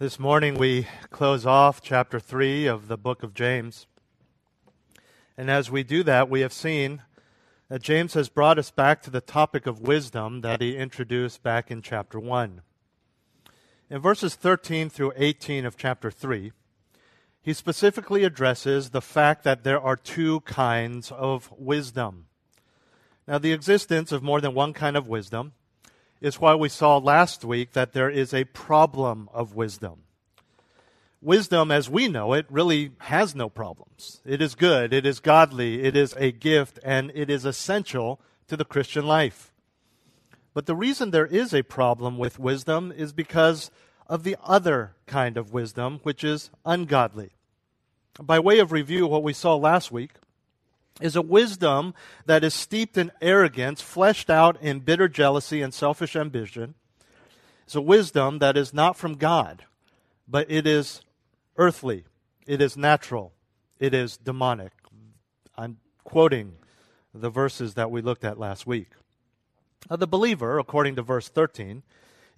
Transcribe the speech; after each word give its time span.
This 0.00 0.20
morning 0.20 0.54
we 0.54 0.86
close 1.10 1.44
off 1.44 1.82
chapter 1.82 2.20
3 2.20 2.66
of 2.66 2.86
the 2.86 2.96
book 2.96 3.24
of 3.24 3.34
James. 3.34 3.88
And 5.36 5.50
as 5.50 5.72
we 5.72 5.82
do 5.82 6.04
that, 6.04 6.30
we 6.30 6.40
have 6.42 6.52
seen 6.52 7.02
that 7.68 7.82
James 7.82 8.14
has 8.14 8.28
brought 8.28 8.60
us 8.60 8.70
back 8.70 9.02
to 9.02 9.10
the 9.10 9.20
topic 9.20 9.66
of 9.66 9.80
wisdom 9.80 10.42
that 10.42 10.62
he 10.62 10.76
introduced 10.76 11.42
back 11.42 11.68
in 11.68 11.82
chapter 11.82 12.20
1. 12.20 12.60
In 13.90 14.00
verses 14.00 14.36
13 14.36 14.88
through 14.88 15.14
18 15.16 15.66
of 15.66 15.76
chapter 15.76 16.12
3, 16.12 16.52
he 17.42 17.52
specifically 17.52 18.22
addresses 18.22 18.90
the 18.90 19.02
fact 19.02 19.42
that 19.42 19.64
there 19.64 19.80
are 19.80 19.96
two 19.96 20.42
kinds 20.42 21.10
of 21.10 21.50
wisdom. 21.58 22.26
Now, 23.26 23.38
the 23.38 23.52
existence 23.52 24.12
of 24.12 24.22
more 24.22 24.40
than 24.40 24.54
one 24.54 24.74
kind 24.74 24.96
of 24.96 25.08
wisdom 25.08 25.54
is 26.20 26.40
why 26.40 26.54
we 26.54 26.68
saw 26.68 26.98
last 26.98 27.44
week 27.44 27.72
that 27.72 27.92
there 27.92 28.10
is 28.10 28.34
a 28.34 28.44
problem 28.44 29.28
of 29.32 29.54
wisdom. 29.54 30.02
Wisdom, 31.20 31.70
as 31.72 31.90
we 31.90 32.06
know 32.06 32.32
it, 32.32 32.46
really 32.48 32.92
has 32.98 33.34
no 33.34 33.48
problems. 33.48 34.20
It 34.24 34.40
is 34.40 34.54
good, 34.54 34.92
it 34.92 35.04
is 35.04 35.18
godly, 35.18 35.82
it 35.82 35.96
is 35.96 36.14
a 36.16 36.30
gift, 36.30 36.78
and 36.84 37.10
it 37.14 37.28
is 37.28 37.44
essential 37.44 38.20
to 38.46 38.56
the 38.56 38.64
Christian 38.64 39.06
life. 39.06 39.52
But 40.54 40.66
the 40.66 40.76
reason 40.76 41.10
there 41.10 41.26
is 41.26 41.52
a 41.52 41.62
problem 41.62 42.18
with 42.18 42.38
wisdom 42.38 42.92
is 42.96 43.12
because 43.12 43.70
of 44.06 44.22
the 44.22 44.36
other 44.42 44.94
kind 45.06 45.36
of 45.36 45.52
wisdom, 45.52 46.00
which 46.02 46.24
is 46.24 46.50
ungodly. 46.64 47.32
By 48.20 48.38
way 48.40 48.58
of 48.58 48.72
review, 48.72 49.06
what 49.06 49.22
we 49.22 49.32
saw 49.32 49.54
last 49.54 49.92
week 49.92 50.12
is 51.00 51.16
a 51.16 51.22
wisdom 51.22 51.94
that 52.26 52.44
is 52.44 52.54
steeped 52.54 52.96
in 52.98 53.12
arrogance, 53.20 53.80
fleshed 53.80 54.30
out 54.30 54.60
in 54.60 54.80
bitter 54.80 55.08
jealousy 55.08 55.62
and 55.62 55.72
selfish 55.72 56.16
ambition. 56.16 56.74
It's 57.64 57.74
a 57.74 57.80
wisdom 57.80 58.38
that 58.38 58.56
is 58.56 58.72
not 58.72 58.96
from 58.96 59.14
God, 59.14 59.64
but 60.26 60.50
it 60.50 60.66
is 60.66 61.02
earthly, 61.56 62.04
it 62.46 62.60
is 62.60 62.76
natural, 62.76 63.32
it 63.78 63.94
is 63.94 64.16
demonic. 64.16 64.72
I'm 65.56 65.78
quoting 66.04 66.54
the 67.12 67.30
verses 67.30 67.74
that 67.74 67.90
we 67.90 68.00
looked 68.00 68.24
at 68.24 68.38
last 68.38 68.66
week. 68.66 68.88
Now, 69.90 69.96
the 69.96 70.06
believer, 70.06 70.58
according 70.58 70.96
to 70.96 71.02
verse 71.02 71.28
13, 71.28 71.82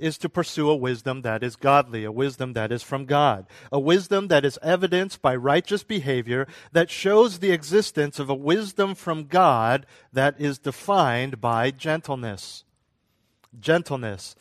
is 0.00 0.18
to 0.18 0.28
pursue 0.28 0.68
a 0.68 0.76
wisdom 0.76 1.22
that 1.22 1.42
is 1.42 1.56
godly, 1.56 2.04
a 2.04 2.12
wisdom 2.12 2.54
that 2.54 2.72
is 2.72 2.82
from 2.82 3.04
God, 3.04 3.46
a 3.70 3.78
wisdom 3.78 4.28
that 4.28 4.44
is 4.44 4.58
evidenced 4.62 5.22
by 5.22 5.36
righteous 5.36 5.82
behavior 5.82 6.46
that 6.72 6.90
shows 6.90 7.38
the 7.38 7.52
existence 7.52 8.18
of 8.18 8.30
a 8.30 8.34
wisdom 8.34 8.94
from 8.94 9.24
God 9.24 9.86
that 10.12 10.40
is 10.40 10.58
defined 10.58 11.40
by 11.40 11.70
gentleness. 11.70 12.64
Gentleness 13.58 14.34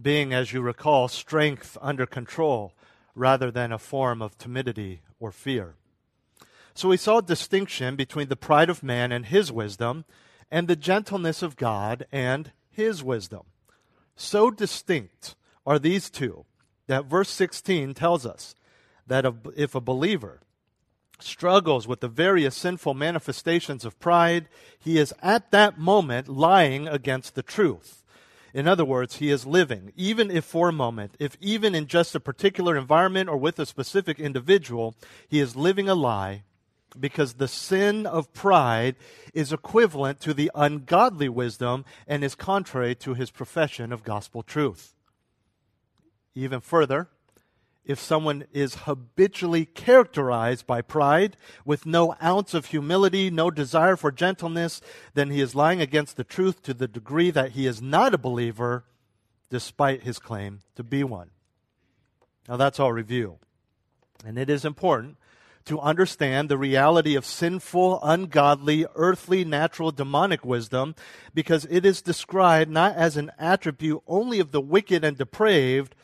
being, 0.00 0.32
as 0.32 0.52
you 0.52 0.60
recall, 0.60 1.08
strength 1.08 1.78
under 1.80 2.06
control 2.06 2.74
rather 3.14 3.50
than 3.50 3.72
a 3.72 3.78
form 3.78 4.20
of 4.20 4.36
timidity 4.36 5.00
or 5.18 5.32
fear. 5.32 5.74
So 6.74 6.90
we 6.90 6.98
saw 6.98 7.18
a 7.18 7.22
distinction 7.22 7.96
between 7.96 8.28
the 8.28 8.36
pride 8.36 8.68
of 8.68 8.82
man 8.82 9.10
and 9.10 9.26
his 9.26 9.50
wisdom 9.50 10.04
and 10.50 10.68
the 10.68 10.76
gentleness 10.76 11.42
of 11.42 11.56
God 11.56 12.06
and 12.12 12.52
his 12.68 13.02
wisdom. 13.02 13.44
So 14.16 14.50
distinct 14.50 15.36
are 15.66 15.78
these 15.78 16.10
two 16.10 16.44
that 16.86 17.06
verse 17.06 17.28
16 17.30 17.94
tells 17.94 18.24
us 18.24 18.54
that 19.06 19.26
if 19.56 19.74
a 19.74 19.80
believer 19.80 20.40
struggles 21.18 21.86
with 21.88 22.00
the 22.00 22.08
various 22.08 22.54
sinful 22.54 22.94
manifestations 22.94 23.84
of 23.84 23.98
pride, 23.98 24.48
he 24.78 24.98
is 24.98 25.14
at 25.22 25.50
that 25.50 25.78
moment 25.78 26.28
lying 26.28 26.88
against 26.88 27.34
the 27.34 27.42
truth. 27.42 28.02
In 28.54 28.66
other 28.66 28.84
words, 28.84 29.16
he 29.16 29.30
is 29.30 29.44
living, 29.44 29.92
even 29.96 30.30
if 30.30 30.44
for 30.44 30.70
a 30.70 30.72
moment, 30.72 31.14
if 31.18 31.36
even 31.40 31.74
in 31.74 31.86
just 31.86 32.14
a 32.14 32.20
particular 32.20 32.76
environment 32.76 33.28
or 33.28 33.36
with 33.36 33.58
a 33.58 33.66
specific 33.66 34.18
individual, 34.18 34.94
he 35.28 35.40
is 35.40 35.56
living 35.56 35.88
a 35.88 35.94
lie 35.94 36.44
because 37.00 37.34
the 37.34 37.48
sin 37.48 38.06
of 38.06 38.32
pride 38.32 38.96
is 39.34 39.52
equivalent 39.52 40.20
to 40.20 40.34
the 40.34 40.50
ungodly 40.54 41.28
wisdom 41.28 41.84
and 42.06 42.24
is 42.24 42.34
contrary 42.34 42.94
to 42.96 43.14
his 43.14 43.30
profession 43.30 43.92
of 43.92 44.04
gospel 44.04 44.42
truth. 44.42 44.94
Even 46.34 46.60
further, 46.60 47.08
if 47.86 48.00
someone 48.00 48.44
is 48.52 48.74
habitually 48.74 49.64
characterized 49.64 50.66
by 50.66 50.82
pride 50.82 51.36
with 51.64 51.86
no 51.86 52.16
ounce 52.22 52.52
of 52.52 52.66
humility, 52.66 53.30
no 53.30 53.50
desire 53.50 53.96
for 53.96 54.10
gentleness, 54.10 54.80
then 55.14 55.30
he 55.30 55.40
is 55.40 55.54
lying 55.54 55.80
against 55.80 56.16
the 56.16 56.24
truth 56.24 56.62
to 56.62 56.74
the 56.74 56.88
degree 56.88 57.30
that 57.30 57.52
he 57.52 57.66
is 57.66 57.80
not 57.80 58.12
a 58.12 58.18
believer 58.18 58.84
despite 59.50 60.02
his 60.02 60.18
claim 60.18 60.60
to 60.74 60.82
be 60.82 61.04
one. 61.04 61.30
Now 62.48 62.56
that's 62.56 62.80
all 62.80 62.92
review. 62.92 63.38
And 64.24 64.36
it 64.38 64.50
is 64.50 64.64
important 64.64 65.16
to 65.66 65.80
understand 65.80 66.48
the 66.48 66.56
reality 66.56 67.16
of 67.16 67.26
sinful, 67.26 68.00
ungodly, 68.02 68.86
earthly, 68.94 69.44
natural, 69.44 69.90
demonic 69.90 70.44
wisdom 70.44 70.94
because 71.34 71.66
it 71.68 71.84
is 71.84 72.00
described 72.00 72.70
not 72.70 72.94
as 72.96 73.16
an 73.16 73.30
attribute 73.38 74.02
only 74.06 74.40
of 74.40 74.52
the 74.52 74.60
wicked 74.60 75.04
and 75.04 75.18
depraved, 75.18 75.94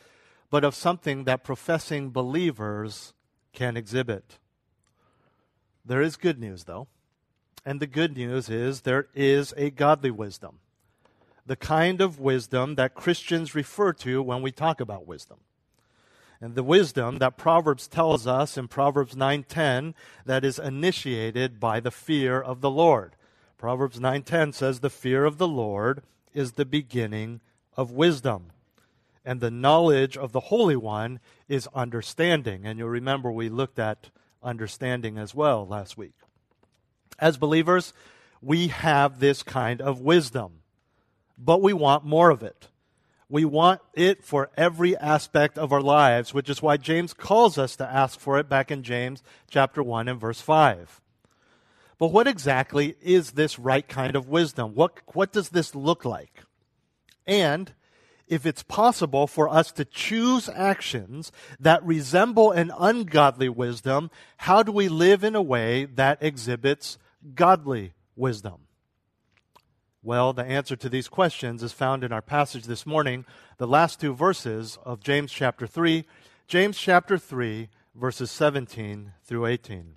but 0.49 0.63
of 0.63 0.75
something 0.75 1.23
that 1.23 1.43
professing 1.43 2.11
believers 2.11 3.13
can 3.53 3.77
exhibit. 3.77 4.37
There 5.85 6.01
is 6.01 6.17
good 6.17 6.39
news, 6.39 6.65
though. 6.65 6.87
And 7.65 7.79
the 7.79 7.87
good 7.87 8.17
news 8.17 8.49
is 8.49 8.81
there 8.81 9.07
is 9.15 9.53
a 9.55 9.69
godly 9.69 10.11
wisdom. 10.11 10.59
The 11.45 11.55
kind 11.55 12.01
of 12.01 12.19
wisdom 12.19 12.75
that 12.75 12.95
Christians 12.95 13.55
refer 13.55 13.93
to 13.93 14.21
when 14.21 14.41
we 14.41 14.51
talk 14.51 14.81
about 14.81 15.07
wisdom 15.07 15.39
and 16.43 16.55
the 16.55 16.63
wisdom 16.63 17.19
that 17.19 17.37
Proverbs 17.37 17.87
tells 17.87 18.27
us 18.27 18.57
in 18.57 18.67
Proverbs 18.67 19.15
9:10 19.15 19.95
that 20.25 20.43
is 20.43 20.59
initiated 20.59 21.57
by 21.57 21.79
the 21.79 21.89
fear 21.89 22.41
of 22.41 22.59
the 22.59 22.69
Lord. 22.69 23.15
Proverbs 23.57 23.97
9:10 23.97 24.51
says 24.51 24.81
the 24.81 24.89
fear 24.89 25.23
of 25.23 25.37
the 25.37 25.47
Lord 25.47 26.03
is 26.33 26.51
the 26.51 26.65
beginning 26.65 27.39
of 27.77 27.91
wisdom. 27.91 28.51
And 29.23 29.39
the 29.39 29.49
knowledge 29.49 30.17
of 30.17 30.33
the 30.33 30.51
Holy 30.51 30.75
One 30.75 31.21
is 31.47 31.69
understanding. 31.73 32.65
And 32.65 32.77
you'll 32.77 32.89
remember 32.89 33.31
we 33.31 33.47
looked 33.47 33.79
at 33.79 34.09
understanding 34.43 35.17
as 35.17 35.33
well 35.33 35.65
last 35.65 35.97
week. 35.97 36.17
As 37.19 37.37
believers, 37.37 37.93
we 38.41 38.67
have 38.67 39.21
this 39.21 39.43
kind 39.43 39.79
of 39.79 40.01
wisdom, 40.01 40.59
but 41.37 41.61
we 41.61 41.71
want 41.71 42.03
more 42.03 42.31
of 42.31 42.43
it. 42.43 42.67
We 43.33 43.45
want 43.45 43.81
it 43.95 44.23
for 44.23 44.51
every 44.55 44.95
aspect 44.95 45.57
of 45.57 45.73
our 45.73 45.81
lives, 45.81 46.35
which 46.35 46.51
is 46.51 46.61
why 46.61 46.77
James 46.77 47.15
calls 47.15 47.57
us 47.57 47.75
to 47.77 47.83
ask 47.83 48.19
for 48.19 48.37
it 48.37 48.47
back 48.47 48.69
in 48.69 48.83
James 48.83 49.23
chapter 49.49 49.81
1 49.81 50.07
and 50.07 50.21
verse 50.21 50.39
5. 50.39 51.01
But 51.97 52.09
what 52.09 52.27
exactly 52.27 52.95
is 53.01 53.31
this 53.31 53.57
right 53.57 53.87
kind 53.87 54.15
of 54.15 54.29
wisdom? 54.29 54.75
What, 54.75 54.99
what 55.15 55.31
does 55.31 55.49
this 55.49 55.73
look 55.73 56.05
like? 56.05 56.43
And 57.25 57.73
if 58.27 58.45
it's 58.45 58.61
possible 58.61 59.25
for 59.25 59.49
us 59.49 59.71
to 59.71 59.85
choose 59.85 60.47
actions 60.47 61.31
that 61.59 61.83
resemble 61.83 62.51
an 62.51 62.71
ungodly 62.77 63.49
wisdom, 63.49 64.11
how 64.37 64.61
do 64.61 64.71
we 64.71 64.89
live 64.89 65.23
in 65.23 65.33
a 65.33 65.41
way 65.41 65.85
that 65.85 66.21
exhibits 66.21 66.99
godly 67.33 67.93
wisdom? 68.15 68.62
Well, 70.05 70.33
the 70.33 70.43
answer 70.43 70.75
to 70.75 70.89
these 70.89 71.07
questions 71.07 71.63
is 71.63 71.71
found 71.71 72.03
in 72.03 72.11
our 72.11 72.21
passage 72.21 72.65
this 72.65 72.85
morning, 72.85 73.23
the 73.57 73.65
last 73.65 74.01
two 74.01 74.13
verses 74.13 74.77
of 74.83 75.01
James 75.01 75.31
chapter 75.31 75.65
3, 75.65 76.03
James 76.45 76.77
chapter 76.77 77.17
3, 77.17 77.69
verses 77.95 78.29
17 78.29 79.13
through 79.23 79.45
18. 79.45 79.95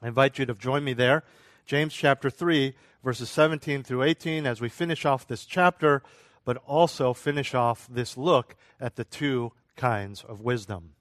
I 0.00 0.08
invite 0.08 0.38
you 0.38 0.46
to 0.46 0.54
join 0.54 0.84
me 0.84 0.94
there, 0.94 1.22
James 1.66 1.92
chapter 1.92 2.30
3, 2.30 2.74
verses 3.04 3.28
17 3.28 3.82
through 3.82 4.04
18, 4.04 4.46
as 4.46 4.62
we 4.62 4.70
finish 4.70 5.04
off 5.04 5.26
this 5.26 5.44
chapter, 5.44 6.02
but 6.46 6.56
also 6.66 7.12
finish 7.12 7.54
off 7.54 7.86
this 7.90 8.16
look 8.16 8.56
at 8.80 8.96
the 8.96 9.04
two 9.04 9.52
kinds 9.76 10.24
of 10.24 10.40
wisdom. 10.40 10.94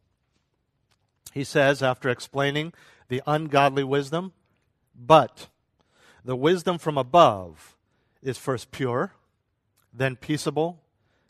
He 1.33 1.45
says, 1.45 1.81
after 1.81 2.09
explaining 2.09 2.73
the 3.07 3.21
ungodly 3.25 3.85
wisdom, 3.85 4.33
but 4.93 5.47
the 6.25 6.35
wisdom 6.35 6.77
from 6.77 6.97
above 6.97 7.72
is 8.23 8.37
first 8.37 8.71
pure, 8.71 9.13
then 9.93 10.15
peaceable, 10.15 10.81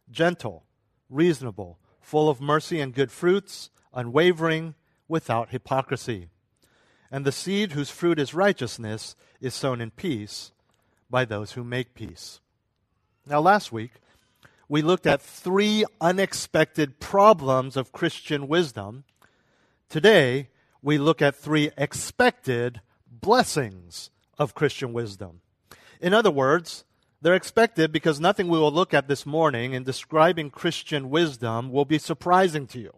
gentle, 0.09 0.63
reasonable, 1.09 1.79
full 1.99 2.29
of 2.29 2.39
mercy 2.39 2.79
and 2.79 2.93
good 2.93 3.11
fruits, 3.11 3.69
unwavering, 3.93 4.75
without 5.07 5.49
hypocrisy. 5.49 6.29
And 7.11 7.25
the 7.25 7.31
seed 7.31 7.73
whose 7.73 7.89
fruit 7.89 8.19
is 8.19 8.33
righteousness 8.33 9.15
is 9.41 9.53
sown 9.53 9.81
in 9.81 9.91
peace 9.91 10.51
by 11.09 11.25
those 11.25 11.51
who 11.51 11.63
make 11.63 11.93
peace. 11.93 12.39
Now, 13.27 13.39
last 13.39 13.71
week, 13.71 13.91
we 14.67 14.81
looked 14.81 15.05
at 15.05 15.21
three 15.21 15.85
unexpected 16.01 16.99
problems 16.99 17.77
of 17.77 17.91
Christian 17.91 18.47
wisdom. 18.47 19.03
Today, 19.89 20.49
we 20.81 20.97
look 20.97 21.21
at 21.21 21.35
three 21.35 21.69
expected 21.77 22.81
blessings 23.07 24.09
of 24.39 24.55
Christian 24.55 24.91
wisdom. 24.91 25.41
In 25.99 26.13
other 26.13 26.31
words, 26.31 26.83
they're 27.21 27.35
expected 27.35 27.91
because 27.91 28.19
nothing 28.19 28.49
we 28.49 28.59
will 28.59 28.71
look 28.71 28.93
at 28.93 29.07
this 29.07 29.25
morning 29.25 29.73
in 29.73 29.83
describing 29.83 30.49
Christian 30.49 31.09
wisdom 31.09 31.71
will 31.71 31.85
be 31.85 31.97
surprising 31.97 32.67
to 32.67 32.79
you. 32.79 32.93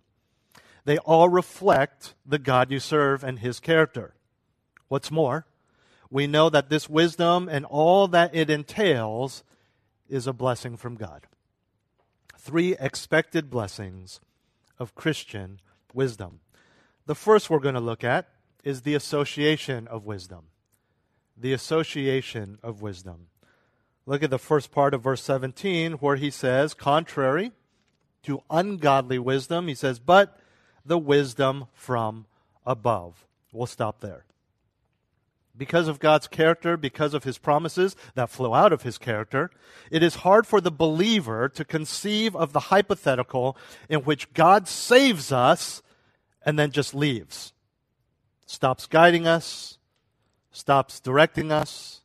They 0.86 0.97
all 1.00 1.30
reflect 1.30 2.15
the 2.25 2.39
God 2.39 2.71
you 2.71 2.80
serve 2.80 3.24
and 3.24 3.39
his 3.39 3.59
character. 3.59 4.15
What's 4.88 5.12
more, 5.12 5.45
we 6.09 6.27
know 6.27 6.50
that 6.50 6.69
this 6.69 6.89
wisdom 6.89 7.50
and 7.50 7.65
all 7.65 8.07
that 8.07 8.33
it 8.33 8.50
entails 8.50 9.44
is 10.09 10.27
a 10.27 10.33
blessing 10.33 10.77
from 10.77 10.95
God. 10.95 11.27
Three 12.38 12.75
expected 12.80 13.50
blessings 13.50 14.19
of 14.80 14.95
Christian 14.95 15.59
wisdom. 15.94 16.39
The 17.06 17.15
first 17.15 17.50
we're 17.50 17.59
going 17.59 17.75
to 17.75 17.81
look 17.81 18.03
at 18.03 18.30
is 18.63 18.81
the 18.81 18.95
association 18.95 19.88
of 19.88 20.06
wisdom. 20.06 20.45
The 21.38 21.54
association 21.54 22.58
of 22.64 22.82
wisdom. 22.82 23.28
Look 24.06 24.24
at 24.24 24.30
the 24.30 24.40
first 24.40 24.72
part 24.72 24.94
of 24.94 25.04
verse 25.04 25.22
17 25.22 25.94
where 25.94 26.16
he 26.16 26.30
says, 26.30 26.74
contrary 26.74 27.52
to 28.24 28.44
ungodly 28.50 29.20
wisdom, 29.20 29.68
he 29.68 29.76
says, 29.76 30.00
but 30.00 30.40
the 30.86 30.98
wisdom 30.98 31.66
from 31.74 32.26
above. 32.66 33.26
We'll 33.52 33.66
stop 33.66 34.02
there. 34.02 34.26
Because 35.58 35.88
of 35.88 36.00
God's 36.00 36.28
character, 36.28 36.76
because 36.76 37.14
of 37.14 37.24
his 37.24 37.38
promises 37.38 37.96
that 38.14 38.30
flow 38.30 38.54
out 38.54 38.74
of 38.74 38.82
his 38.82 38.98
character, 38.98 39.50
it 39.90 40.04
is 40.04 40.16
hard 40.16 40.46
for 40.46 40.60
the 40.60 40.72
believer 40.72 41.48
to 41.50 41.64
conceive 41.64 42.36
of 42.36 42.52
the 42.52 42.60
hypothetical 42.60 43.58
in 43.88 44.02
which 44.02 44.34
God 44.34 44.68
saves 44.68 45.32
us 45.32 45.82
and 46.46 46.60
then 46.60 46.72
just 46.72 46.94
leaves. 46.94 47.54
Stops 48.46 48.86
guiding 48.86 49.26
us, 49.26 49.75
stops 50.56 51.00
directing 51.00 51.52
us, 51.52 52.02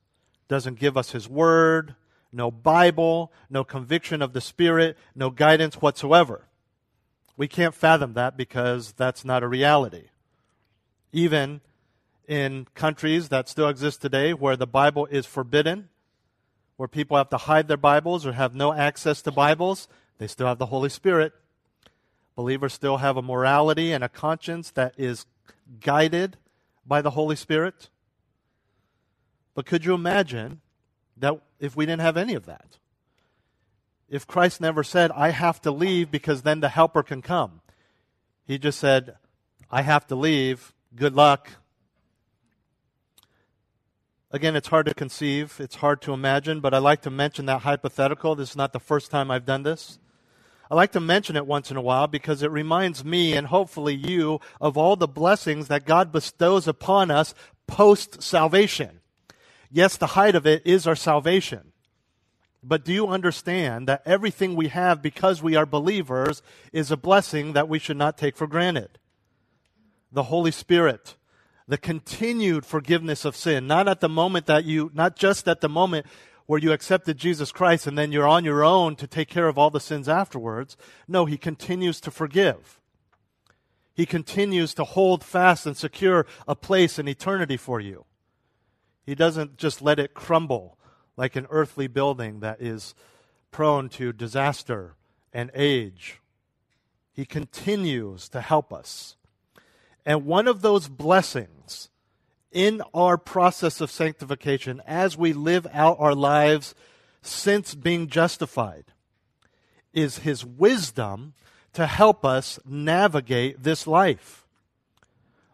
doesn't 0.49 0.79
give 0.79 0.97
us 0.97 1.13
his 1.13 1.29
word, 1.29 1.95
no 2.33 2.51
Bible, 2.51 3.33
no 3.49 3.65
conviction 3.65 4.23
of 4.23 4.33
the 4.33 4.41
Spirit, 4.41 4.97
no 5.15 5.31
guidance 5.31 5.77
whatsoever. 5.77 6.47
We 7.37 7.49
can't 7.49 7.75
fathom 7.75 8.15
that 8.15 8.37
because 8.37 8.93
that's 8.93 9.25
not 9.25 9.43
a 9.43 9.49
reality. 9.49 10.09
Even 11.13 11.61
in 12.29 12.67
countries 12.75 13.29
that 13.29 13.49
still 13.49 13.69
exist 13.69 14.03
today 14.03 14.33
where 14.35 14.57
the 14.57 14.67
Bible 14.67 15.07
is 15.07 15.27
forbidden, 15.27 15.89
where 16.77 16.89
people 16.89 17.17
have 17.17 17.31
to 17.31 17.37
hide 17.37 17.69
their 17.69 17.77
Bibles 17.77 18.27
or 18.27 18.33
have 18.33 18.55
no 18.55 18.73
access 18.73 19.23
to 19.23 19.31
Bibles, 19.31 19.89
they 20.19 20.27
still 20.27 20.47
have 20.47 20.59
the 20.59 20.67
Holy 20.67 20.89
Spirit. 20.89 21.33
Believers 22.37 22.73
still 22.73 22.99
have 22.99 23.17
a 23.17 23.23
morality 23.23 23.93
and 23.93 24.03
a 24.03 24.09
conscience 24.09 24.71
that 24.73 24.95
is 24.97 25.27
guided 25.81 26.37
by 26.87 27.01
the 27.03 27.11
Holy 27.11 27.37
Spirit. 27.37 27.89
But 29.61 29.67
could 29.67 29.85
you 29.85 29.93
imagine 29.93 30.63
that 31.19 31.39
if 31.59 31.77
we 31.77 31.85
didn't 31.85 32.01
have 32.01 32.17
any 32.17 32.33
of 32.33 32.47
that? 32.47 32.79
if 34.09 34.27
Christ 34.27 34.59
never 34.59 34.83
said, 34.83 35.11
I 35.13 35.29
have 35.29 35.61
to 35.61 35.71
leave 35.71 36.11
because 36.11 36.41
then 36.41 36.61
the 36.61 36.71
helper 36.71 37.03
can 37.03 37.21
come. 37.21 37.61
He 38.47 38.57
just 38.57 38.81
said, 38.81 39.17
I 39.71 39.83
have 39.83 40.07
to 40.07 40.17
leave. 40.17 40.73
Good 40.97 41.15
luck. 41.15 41.51
Again, 44.31 44.57
it's 44.57 44.69
hard 44.69 44.87
to 44.87 44.95
conceive, 44.95 45.59
it's 45.61 45.77
hard 45.77 46.01
to 46.03 46.15
imagine, 46.15 46.61
but 46.61 46.73
I 46.73 46.79
like 46.79 47.03
to 47.03 47.11
mention 47.11 47.45
that 47.47 47.61
hypothetical. 47.61 48.35
This 48.35 48.51
is 48.51 48.57
not 48.57 48.73
the 48.73 48.81
first 48.81 49.11
time 49.11 49.31
I've 49.31 49.45
done 49.45 49.63
this. 49.63 49.99
I 50.71 50.75
like 50.75 50.93
to 50.93 51.01
mention 51.01 51.37
it 51.37 51.47
once 51.47 51.71
in 51.71 51.77
a 51.77 51.83
while 51.83 52.07
because 52.07 52.43
it 52.43 52.51
reminds 52.51 53.05
me 53.05 53.35
and 53.35 53.49
hopefully 53.49 53.95
you 53.95 54.41
of 54.59 54.79
all 54.79 54.97
the 54.97 55.07
blessings 55.07 55.69
that 55.69 55.85
God 55.85 56.11
bestows 56.11 56.67
upon 56.67 57.11
us 57.11 57.35
post 57.67 58.23
salvation. 58.23 59.00
Yes, 59.71 59.97
the 59.97 60.09
height 60.09 60.35
of 60.35 60.47
it 60.47 60.63
is 60.67 60.87
our 60.87 60.97
salvation. 60.97 61.73
But 62.63 62.85
do 62.85 62.93
you 62.93 63.09
understand 63.09 63.89
that 63.89 64.03
everything 64.05 64.55
we 64.55 64.69
have 64.69 65.01
because 65.01 65.43
we 65.43 65.57
are 65.57 65.65
believers 65.65 66.43
is 66.73 66.91
a 66.91 66.97
blessing 66.97 67.55
that 67.55 67.69
we 67.69 67.79
should 67.79 67.97
not 67.97 68.19
take 68.19 68.37
for 68.37 68.47
granted? 68.47 68.99
The 70.13 70.25
Holy 70.25 70.51
Spirit, 70.51 71.17
the 71.67 71.79
continued 71.79 72.67
forgiveness 72.67 73.25
of 73.25 73.37
sin, 73.37 73.67
not 73.67 73.89
at 73.89 74.01
the 74.01 74.09
moment 74.09 74.47
that 74.47 74.65
you, 74.65 74.91
not 74.93 75.17
just 75.17 75.49
at 75.49 75.61
the 75.61 75.69
moment 75.69 76.05
where 76.47 76.59
you 76.59 76.73
accepted 76.73 77.17
Jesus 77.17 77.53
Christ 77.53 77.87
and 77.87 77.97
then 77.97 78.11
you're 78.11 78.27
on 78.27 78.45
your 78.45 78.65
own 78.65 78.97
to 78.97 79.07
take 79.07 79.29
care 79.29 79.47
of 79.47 79.57
all 79.57 79.71
the 79.71 79.81
sins 79.81 80.09
afterwards. 80.09 80.77
No, 81.07 81.25
He 81.25 81.39
continues 81.39 82.01
to 82.01 82.11
forgive. 82.11 82.81
He 83.95 84.05
continues 84.05 84.75
to 84.75 84.85
hold 84.85 85.23
fast 85.23 85.65
and 85.65 85.77
secure 85.77 86.27
a 86.49 86.57
place 86.57 86.99
in 86.99 87.07
eternity 87.07 87.57
for 87.57 87.81
you. 87.81 88.05
He 89.05 89.15
doesn't 89.15 89.57
just 89.57 89.83
let 89.83 89.99
it 89.99 90.15
crumble 90.15 90.79
like 91.17 91.37
an 91.37 91.47
earthly 91.51 91.87
building 91.87 92.41
that 92.41 92.61
is 92.61 92.95
prone 93.51 93.89
to 93.91 94.13
disaster 94.13 94.95
and 95.33 95.51
age. 95.55 96.21
He 97.13 97.25
continues 97.25 98.29
to 98.31 98.41
help 98.41 98.73
us. 98.73 99.17
And 100.07 100.27
one 100.27 100.49
of 100.49 100.63
those 100.63 100.89
blessings 100.89 101.91
in 102.53 102.83
our 102.95 103.17
process 103.17 103.81
of 103.81 103.91
sanctification, 103.91 104.83
as 104.87 105.17
we 105.17 105.33
live 105.33 105.67
out 105.73 105.97
our 106.01 106.15
lives 106.15 106.75
since 107.23 107.75
being 107.75 108.09
justified, 108.09 108.87
is 109.93 110.19
His 110.19 110.45
wisdom 110.45 111.35
to 111.73 111.87
help 111.87 112.25
us 112.25 112.59
navigate 112.65 113.63
this 113.63 113.87
life. 113.87 114.47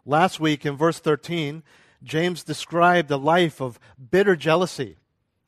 Last 0.04 0.40
week 0.40 0.64
in 0.64 0.76
verse 0.76 1.00
13, 1.00 1.62
James 2.06 2.44
described 2.44 3.10
a 3.10 3.16
life 3.16 3.60
of 3.60 3.80
bitter 4.10 4.36
jealousy 4.36 4.96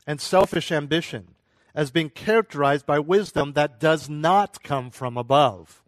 and 0.06 0.20
selfish 0.20 0.72
ambition 0.72 1.34
as 1.75 1.93
being 1.93 2.10
characterized 2.10 2.84
by 2.84 2.99
wisdom 2.99 3.52
that 3.52 3.78
does 3.78 4.08
not 4.08 4.62
come 4.62 4.90
from 4.90 5.16
above. 5.16 5.82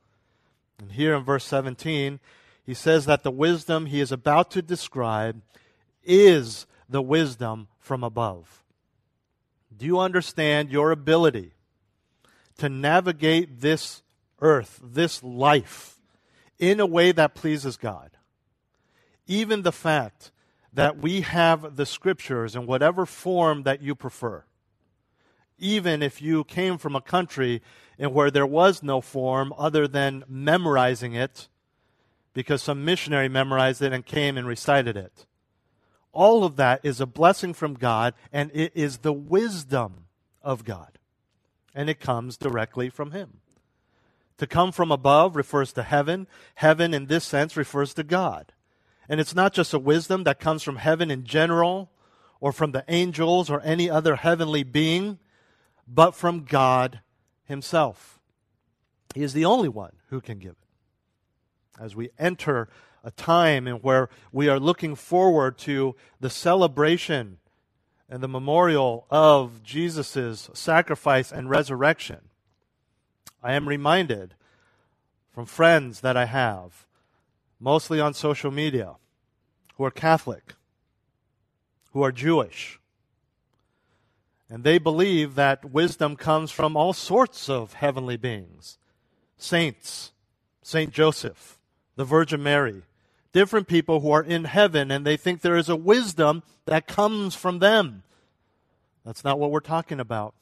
And 0.78 0.93
here 0.93 1.15
in 1.15 1.24
verse 1.24 1.44
17, 1.44 2.20
he 2.65 2.74
says 2.74 3.05
that 3.06 3.24
the 3.24 3.31
wisdom 3.31 3.86
he 3.86 4.00
is 4.00 4.12
about 4.12 4.53
to 4.53 4.62
describe 4.62 5.43
is 6.05 6.67
the 6.89 7.03
wisdom 7.03 7.67
from 7.81 8.05
above. 8.05 8.62
Do 9.77 9.86
you 9.86 9.98
understand 9.98 10.70
your 10.70 10.93
ability 10.93 11.53
to 12.58 12.69
navigate 12.69 13.60
this 13.60 14.03
earth, 14.41 14.81
this 14.82 15.22
life, 15.22 15.96
in 16.58 16.79
a 16.79 16.86
way 16.86 17.10
that 17.10 17.34
pleases 17.34 17.77
God? 17.77 18.10
Even 19.27 19.62
the 19.62 19.72
fact 19.72 20.31
that 20.72 20.98
we 20.98 21.22
have 21.22 21.77
the 21.77 21.86
scriptures 21.86 22.55
in 22.55 22.67
whatever 22.67 23.06
form 23.06 23.65
that 23.65 23.82
you 23.82 23.94
prefer. 23.94 24.44
Even 25.58 26.03
if 26.03 26.22
you 26.22 26.44
came 26.44 26.79
from 26.79 26.96
a 26.96 27.00
country 27.00 27.60
in 27.98 28.15
where 28.15 28.31
there 28.31 28.46
was 28.46 28.82
no 28.82 29.00
form 29.00 29.53
other 29.58 29.86
than 29.86 30.24
memorizing 30.29 31.15
it, 31.15 31.48
because 32.32 32.62
some 32.62 32.84
missionary 32.84 33.29
memorized 33.29 33.82
it 33.82 33.93
and 33.93 34.06
came 34.06 34.39
and 34.39 34.46
recited 34.46 34.96
it. 34.96 35.27
All 36.12 36.44
of 36.44 36.56
that 36.56 36.81
is 36.82 37.00
a 37.00 37.06
blessing 37.06 37.53
from 37.55 37.74
God, 37.74 38.15
and 38.32 38.50
it 38.55 38.72
is 38.74 38.98
the 38.98 39.12
wisdom 39.12 40.06
of 40.43 40.65
God. 40.65 40.98
And 41.74 41.91
it 41.91 42.00
comes 42.00 42.36
directly 42.36 42.89
from 42.89 43.12
Him. 43.12 43.41
To 44.39 44.46
come 44.46 44.72
from 44.72 44.91
above 44.91 45.36
refers 45.36 45.72
to 45.74 45.82
heaven. 45.82 46.27
Heaven, 46.56 46.94
in 46.94 47.06
this 47.06 47.24
sense, 47.24 47.56
refers 47.56 47.94
to 47.94 48.03
God. 48.03 48.53
And 49.10 49.19
it's 49.19 49.34
not 49.34 49.52
just 49.52 49.74
a 49.74 49.79
wisdom 49.81 50.22
that 50.22 50.38
comes 50.38 50.62
from 50.62 50.76
heaven 50.76 51.10
in 51.10 51.24
general 51.24 51.90
or 52.38 52.52
from 52.52 52.70
the 52.70 52.84
angels 52.86 53.50
or 53.50 53.60
any 53.62 53.90
other 53.90 54.14
heavenly 54.14 54.62
being, 54.62 55.19
but 55.88 56.14
from 56.14 56.44
God 56.44 57.00
Himself. 57.43 58.20
He 59.12 59.24
is 59.24 59.32
the 59.32 59.44
only 59.44 59.69
one 59.69 59.94
who 60.10 60.20
can 60.20 60.38
give 60.38 60.52
it. 60.52 61.82
As 61.82 61.96
we 61.96 62.10
enter 62.20 62.69
a 63.02 63.10
time 63.10 63.67
in 63.67 63.76
where 63.76 64.10
we 64.31 64.48
are 64.48 64.60
looking 64.60 64.94
forward 64.94 65.58
to 65.58 65.96
the 66.20 66.31
celebration 66.31 67.38
and 68.08 68.22
the 68.22 68.29
memorial 68.29 69.06
of 69.10 69.64
Jesus' 69.64 70.50
sacrifice 70.55 71.32
and 71.32 71.50
resurrection, 71.50 72.29
I 73.43 73.55
am 73.55 73.69
reminded 73.69 74.34
from 75.34 75.46
friends 75.46 76.00
that 76.02 76.17
I 76.17 76.26
have 76.26 76.86
mostly 77.60 78.00
on 78.00 78.14
social 78.14 78.50
media, 78.50 78.96
who 79.76 79.84
are 79.84 79.90
Catholic, 79.90 80.55
who 81.93 82.02
are 82.02 82.10
Jewish. 82.10 82.81
And 84.48 84.64
they 84.64 84.79
believe 84.79 85.36
that 85.36 85.70
wisdom 85.70 86.17
comes 86.17 86.50
from 86.50 86.76
all 86.76 86.93
sorts 86.93 87.48
of 87.48 87.74
heavenly 87.74 88.17
beings 88.17 88.79
saints, 89.36 90.12
Saint 90.62 90.93
Joseph, 90.93 91.58
the 91.96 92.05
Virgin 92.05 92.43
Mary, 92.43 92.82
different 93.32 93.69
people 93.69 94.00
who 94.00 94.10
are 94.10 94.22
in 94.22 94.44
heaven 94.44 94.90
and 94.90 95.06
they 95.06 95.17
think 95.17 95.40
there 95.40 95.56
is 95.56 95.69
a 95.69 95.76
wisdom 95.76 96.43
that 96.67 96.86
comes 96.86 97.34
from 97.34 97.58
them. 97.58 98.02
That's 99.05 99.24
not 99.24 99.38
what 99.38 99.50
we're 99.50 99.60
talking 99.60 100.00
about. 100.00 100.34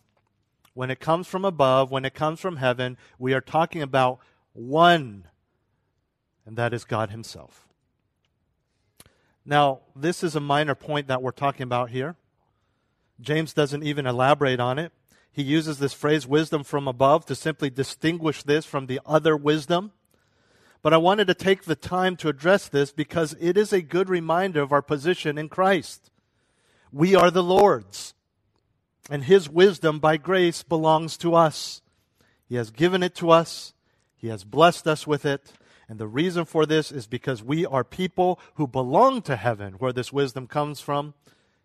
When 0.74 0.90
it 0.90 1.00
comes 1.00 1.26
from 1.26 1.44
above, 1.44 1.90
when 1.90 2.04
it 2.04 2.14
comes 2.14 2.40
from 2.40 2.56
heaven, 2.56 2.96
we 3.18 3.34
are 3.34 3.40
talking 3.40 3.82
about 3.82 4.18
one, 4.52 5.24
and 6.48 6.56
that 6.56 6.72
is 6.72 6.84
God 6.84 7.10
Himself. 7.10 7.68
Now, 9.44 9.80
this 9.94 10.24
is 10.24 10.34
a 10.34 10.40
minor 10.40 10.74
point 10.74 11.06
that 11.08 11.20
we're 11.20 11.30
talking 11.30 11.62
about 11.62 11.90
here. 11.90 12.16
James 13.20 13.52
doesn't 13.52 13.82
even 13.82 14.06
elaborate 14.06 14.58
on 14.58 14.78
it. 14.78 14.92
He 15.30 15.42
uses 15.42 15.78
this 15.78 15.92
phrase, 15.92 16.26
wisdom 16.26 16.64
from 16.64 16.88
above, 16.88 17.26
to 17.26 17.34
simply 17.34 17.68
distinguish 17.68 18.42
this 18.42 18.64
from 18.64 18.86
the 18.86 18.98
other 19.04 19.36
wisdom. 19.36 19.92
But 20.80 20.94
I 20.94 20.96
wanted 20.96 21.26
to 21.26 21.34
take 21.34 21.64
the 21.64 21.76
time 21.76 22.16
to 22.16 22.30
address 22.30 22.66
this 22.66 22.92
because 22.92 23.36
it 23.38 23.58
is 23.58 23.70
a 23.74 23.82
good 23.82 24.08
reminder 24.08 24.62
of 24.62 24.72
our 24.72 24.82
position 24.82 25.36
in 25.36 25.50
Christ. 25.50 26.10
We 26.90 27.14
are 27.14 27.30
the 27.30 27.42
Lord's, 27.42 28.14
and 29.10 29.24
His 29.24 29.50
wisdom 29.50 29.98
by 29.98 30.16
grace 30.16 30.62
belongs 30.62 31.18
to 31.18 31.34
us. 31.34 31.82
He 32.48 32.54
has 32.54 32.70
given 32.70 33.02
it 33.02 33.14
to 33.16 33.28
us, 33.28 33.74
He 34.16 34.28
has 34.28 34.44
blessed 34.44 34.88
us 34.88 35.06
with 35.06 35.26
it. 35.26 35.52
And 35.88 35.98
the 35.98 36.06
reason 36.06 36.44
for 36.44 36.66
this 36.66 36.92
is 36.92 37.06
because 37.06 37.42
we 37.42 37.64
are 37.64 37.82
people 37.82 38.38
who 38.54 38.66
belong 38.66 39.22
to 39.22 39.36
heaven, 39.36 39.74
where 39.74 39.92
this 39.92 40.12
wisdom 40.12 40.46
comes 40.46 40.80
from, 40.80 41.14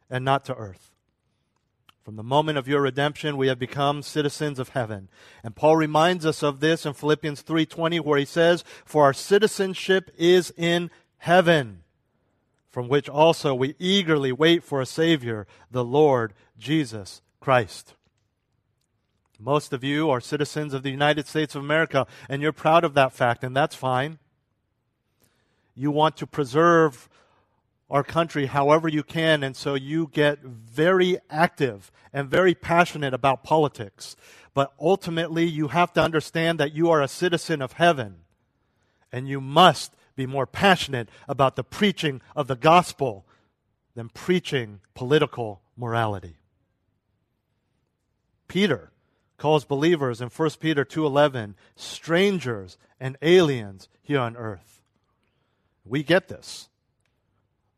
and 0.10 0.24
not 0.24 0.46
to 0.46 0.56
earth. 0.56 0.92
From 2.04 2.16
the 2.18 2.24
moment 2.24 2.58
of 2.58 2.68
your 2.68 2.82
redemption, 2.82 3.38
we 3.38 3.48
have 3.48 3.60
become 3.60 4.02
citizens 4.02 4.60
of 4.60 4.70
heaven. 4.70 5.08
And 5.42 5.56
Paul 5.56 5.78
reminds 5.78 6.26
us 6.26 6.44
of 6.44 6.60
this 6.60 6.86
in 6.86 6.94
Philippians 6.94 7.42
3:20 7.42 8.00
where 8.00 8.20
he 8.20 8.26
says, 8.26 8.64
"For 8.86 9.04
our 9.04 9.14
citizenship 9.14 10.12
is 10.18 10.54
in 10.58 10.92
heaven, 11.20 11.84
from 12.70 12.90
which 12.90 13.08
also 13.08 13.56
we 13.56 13.76
eagerly 13.80 14.34
wait 14.34 14.64
for 14.64 14.82
a 14.82 14.86
savior, 14.86 15.48
the 15.72 15.86
Lord 15.86 16.34
Jesus 16.58 17.22
Christ." 17.40 17.94
Most 19.44 19.74
of 19.74 19.84
you 19.84 20.10
are 20.10 20.22
citizens 20.22 20.74
of 20.74 20.84
the 20.84 20.90
United 20.90 21.28
States 21.28 21.54
of 21.54 21.62
America, 21.62 22.08
and 22.30 22.42
you're 22.42 22.54
proud 22.54 22.86
of 22.86 22.94
that 22.94 23.12
fact, 23.12 23.44
and 23.44 23.54
that's 23.54 23.76
fine. 23.76 24.18
You 25.76 25.92
want 25.92 26.16
to 26.18 26.28
preserve 26.28 27.10
our 27.90 28.06
country 28.06 28.46
however 28.46 28.88
you 28.88 29.04
can, 29.04 29.44
and 29.44 29.54
so 29.54 29.74
you 29.74 30.10
get 30.14 30.40
very 30.40 31.18
active 31.30 31.92
and 32.14 32.30
very 32.30 32.56
passionate 32.56 33.14
about 33.14 33.44
politics. 33.44 34.16
But 34.54 34.72
ultimately, 34.80 35.44
you 35.44 35.68
have 35.68 35.92
to 35.94 36.02
understand 36.02 36.58
that 36.62 36.74
you 36.74 36.90
are 36.90 37.02
a 37.02 37.10
citizen 37.10 37.62
of 37.62 37.74
heaven, 37.74 38.20
and 39.12 39.28
you 39.28 39.42
must 39.42 39.94
be 40.16 40.26
more 40.26 40.48
passionate 40.48 41.10
about 41.28 41.58
the 41.58 41.66
preaching 41.66 42.22
of 42.34 42.48
the 42.48 42.56
gospel 42.56 43.26
than 43.94 44.08
preaching 44.08 44.80
political 44.94 45.62
morality. 45.76 46.38
Peter 48.48 48.93
calls 49.44 49.66
believers 49.66 50.22
in 50.22 50.30
1 50.30 50.50
Peter 50.62 50.86
2:11 50.86 51.56
strangers 51.76 52.78
and 52.98 53.18
aliens 53.22 53.90
here 54.02 54.22
on 54.22 54.38
earth. 54.38 54.82
We 55.84 56.02
get 56.02 56.30
this. 56.30 56.70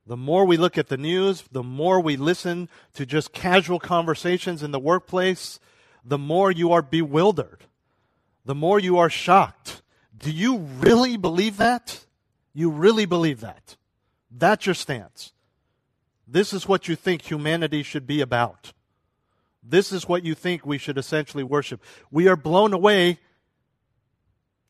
The 0.05 0.15
more 0.15 0.45
we 0.45 0.57
look 0.57 0.77
at 0.77 0.89
the 0.89 0.97
news, 0.97 1.43
the 1.51 1.63
more 1.63 1.99
we 1.99 2.17
listen 2.17 2.69
to 2.93 3.03
just 3.03 3.33
casual 3.33 3.79
conversations 3.79 4.61
in 4.61 4.69
the 4.69 4.79
workplace, 4.79 5.59
the 6.03 6.19
more 6.19 6.51
you 6.51 6.71
are 6.71 6.83
bewildered, 6.83 7.63
the 8.45 8.53
more 8.53 8.79
you 8.79 8.99
are 8.99 9.09
shocked. 9.09 9.81
Do 10.15 10.29
you 10.29 10.57
really 10.57 11.17
believe 11.17 11.57
that? 11.57 12.05
You 12.53 12.69
really 12.69 13.07
believe 13.07 13.39
that? 13.39 13.75
That's 14.29 14.67
your 14.67 14.75
stance. 14.75 15.33
This 16.27 16.53
is 16.53 16.67
what 16.67 16.87
you 16.87 16.95
think 16.95 17.23
humanity 17.23 17.81
should 17.81 18.05
be 18.05 18.21
about. 18.21 18.71
This 19.67 19.91
is 19.91 20.07
what 20.07 20.23
you 20.23 20.35
think 20.35 20.65
we 20.65 20.77
should 20.77 20.97
essentially 20.97 21.43
worship. 21.43 21.81
We 22.11 22.27
are 22.27 22.35
blown 22.35 22.73
away 22.73 23.19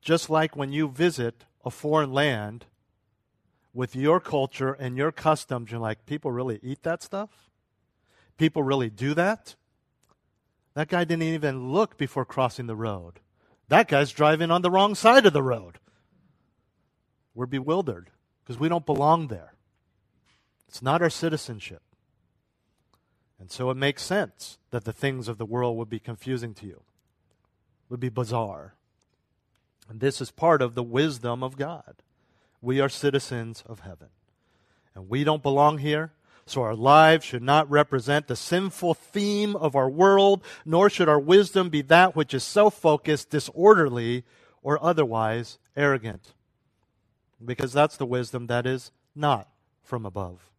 just 0.01 0.29
like 0.29 0.55
when 0.55 0.71
you 0.71 0.87
visit 0.87 1.45
a 1.65 1.71
foreign 1.71 2.13
land 2.13 2.65
with 3.73 3.95
your 3.95 4.19
culture 4.19 4.71
and 4.71 4.95
your 4.95 5.11
customs, 5.11 5.71
you're 5.71 5.79
like, 5.79 6.05
people 6.05 6.31
really 6.31 6.59
eat 6.61 6.83
that 6.83 7.03
stuff? 7.03 7.49
People 8.37 8.63
really 8.63 8.89
do 8.89 9.13
that? 9.15 9.55
That 10.75 10.89
guy 10.89 11.03
didn't 11.03 11.23
even 11.23 11.71
look 11.71 11.97
before 11.97 12.23
crossing 12.23 12.67
the 12.67 12.75
road. 12.75 13.19
That 13.67 13.87
guy's 13.87 14.11
driving 14.11 14.51
on 14.51 14.61
the 14.61 14.69
wrong 14.69 14.93
side 14.93 15.25
of 15.25 15.33
the 15.33 15.43
road. 15.43 15.79
We're 17.33 17.47
bewildered 17.47 18.11
because 18.43 18.59
we 18.59 18.69
don't 18.69 18.85
belong 18.85 19.27
there. 19.27 19.55
It's 20.67 20.81
not 20.81 21.01
our 21.01 21.09
citizenship. 21.09 21.81
And 23.39 23.51
so 23.51 23.69
it 23.69 23.77
makes 23.77 24.03
sense 24.03 24.57
that 24.71 24.85
the 24.85 24.93
things 24.93 25.27
of 25.27 25.37
the 25.37 25.45
world 25.45 25.77
would 25.77 25.89
be 25.89 25.99
confusing 25.99 26.53
to 26.55 26.65
you, 26.65 26.81
would 27.89 27.99
be 27.99 28.09
bizarre. 28.09 28.75
And 29.89 29.99
this 29.99 30.21
is 30.21 30.31
part 30.31 30.61
of 30.61 30.75
the 30.75 30.83
wisdom 30.83 31.43
of 31.43 31.57
God. 31.57 31.95
We 32.61 32.79
are 32.79 32.89
citizens 32.89 33.63
of 33.67 33.81
heaven. 33.81 34.07
And 34.95 35.09
we 35.09 35.23
don't 35.23 35.43
belong 35.43 35.79
here, 35.79 36.13
so 36.45 36.61
our 36.61 36.75
lives 36.75 37.25
should 37.25 37.43
not 37.43 37.69
represent 37.69 38.27
the 38.27 38.35
sinful 38.35 38.93
theme 38.93 39.55
of 39.55 39.75
our 39.75 39.89
world, 39.89 40.43
nor 40.65 40.89
should 40.89 41.09
our 41.09 41.19
wisdom 41.19 41.69
be 41.69 41.81
that 41.83 42.15
which 42.15 42.33
is 42.33 42.43
self 42.43 42.75
focused, 42.75 43.29
disorderly, 43.29 44.23
or 44.63 44.83
otherwise 44.83 45.59
arrogant. 45.75 46.33
Because 47.43 47.73
that's 47.73 47.97
the 47.97 48.05
wisdom 48.05 48.47
that 48.47 48.65
is 48.65 48.91
not 49.13 49.49
from 49.83 50.05
above. 50.05 50.49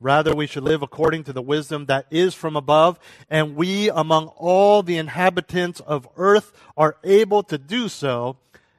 Rather, 0.00 0.34
we 0.34 0.46
should 0.46 0.62
live 0.62 0.80
according 0.80 1.24
to 1.24 1.32
the 1.32 1.42
wisdom 1.42 1.84
that 1.86 2.06
is 2.10 2.34
from 2.34 2.56
above, 2.56 2.98
and 3.28 3.54
we, 3.54 3.90
among 3.90 4.28
all 4.28 4.82
the 4.82 4.96
inhabitants 4.96 5.80
of 5.80 6.08
earth, 6.16 6.52
are 6.74 6.96
able 7.04 7.42
to 7.42 7.58
do 7.58 7.86
so 7.86 8.38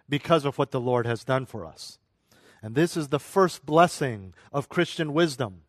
because 0.09 0.45
of 0.45 0.57
what 0.57 0.71
the 0.71 0.79
Lord 0.79 1.05
has 1.05 1.23
done 1.23 1.45
for 1.45 1.63
us. 1.63 1.99
And 2.63 2.73
this 2.73 2.97
is 2.97 3.09
the 3.09 3.19
first 3.19 3.65
blessing 3.65 4.33
of 4.51 4.67
Christian 4.67 5.13
wisdom 5.13 5.61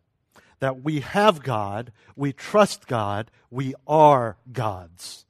that 0.61 0.82
we 0.82 1.00
have 1.00 1.42
God, 1.42 1.92
we 2.16 2.32
trust 2.32 2.87
God, 2.87 3.30
we 3.50 3.75
are 3.87 4.37
God's. 4.52 5.26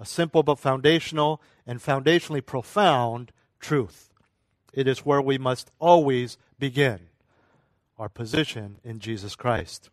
A 0.00 0.06
simple 0.06 0.42
but 0.42 0.58
foundational 0.58 1.42
and 1.66 1.80
foundationally 1.80 2.44
profound 2.44 3.32
truth. 3.60 4.14
It 4.72 4.86
is 4.86 5.04
where 5.04 5.20
we 5.20 5.36
must 5.36 5.70
always 5.78 6.38
begin 6.58 7.08
our 7.98 8.08
position 8.08 8.76
in 8.84 8.98
Jesus 8.98 9.34
Christ. 9.34 9.90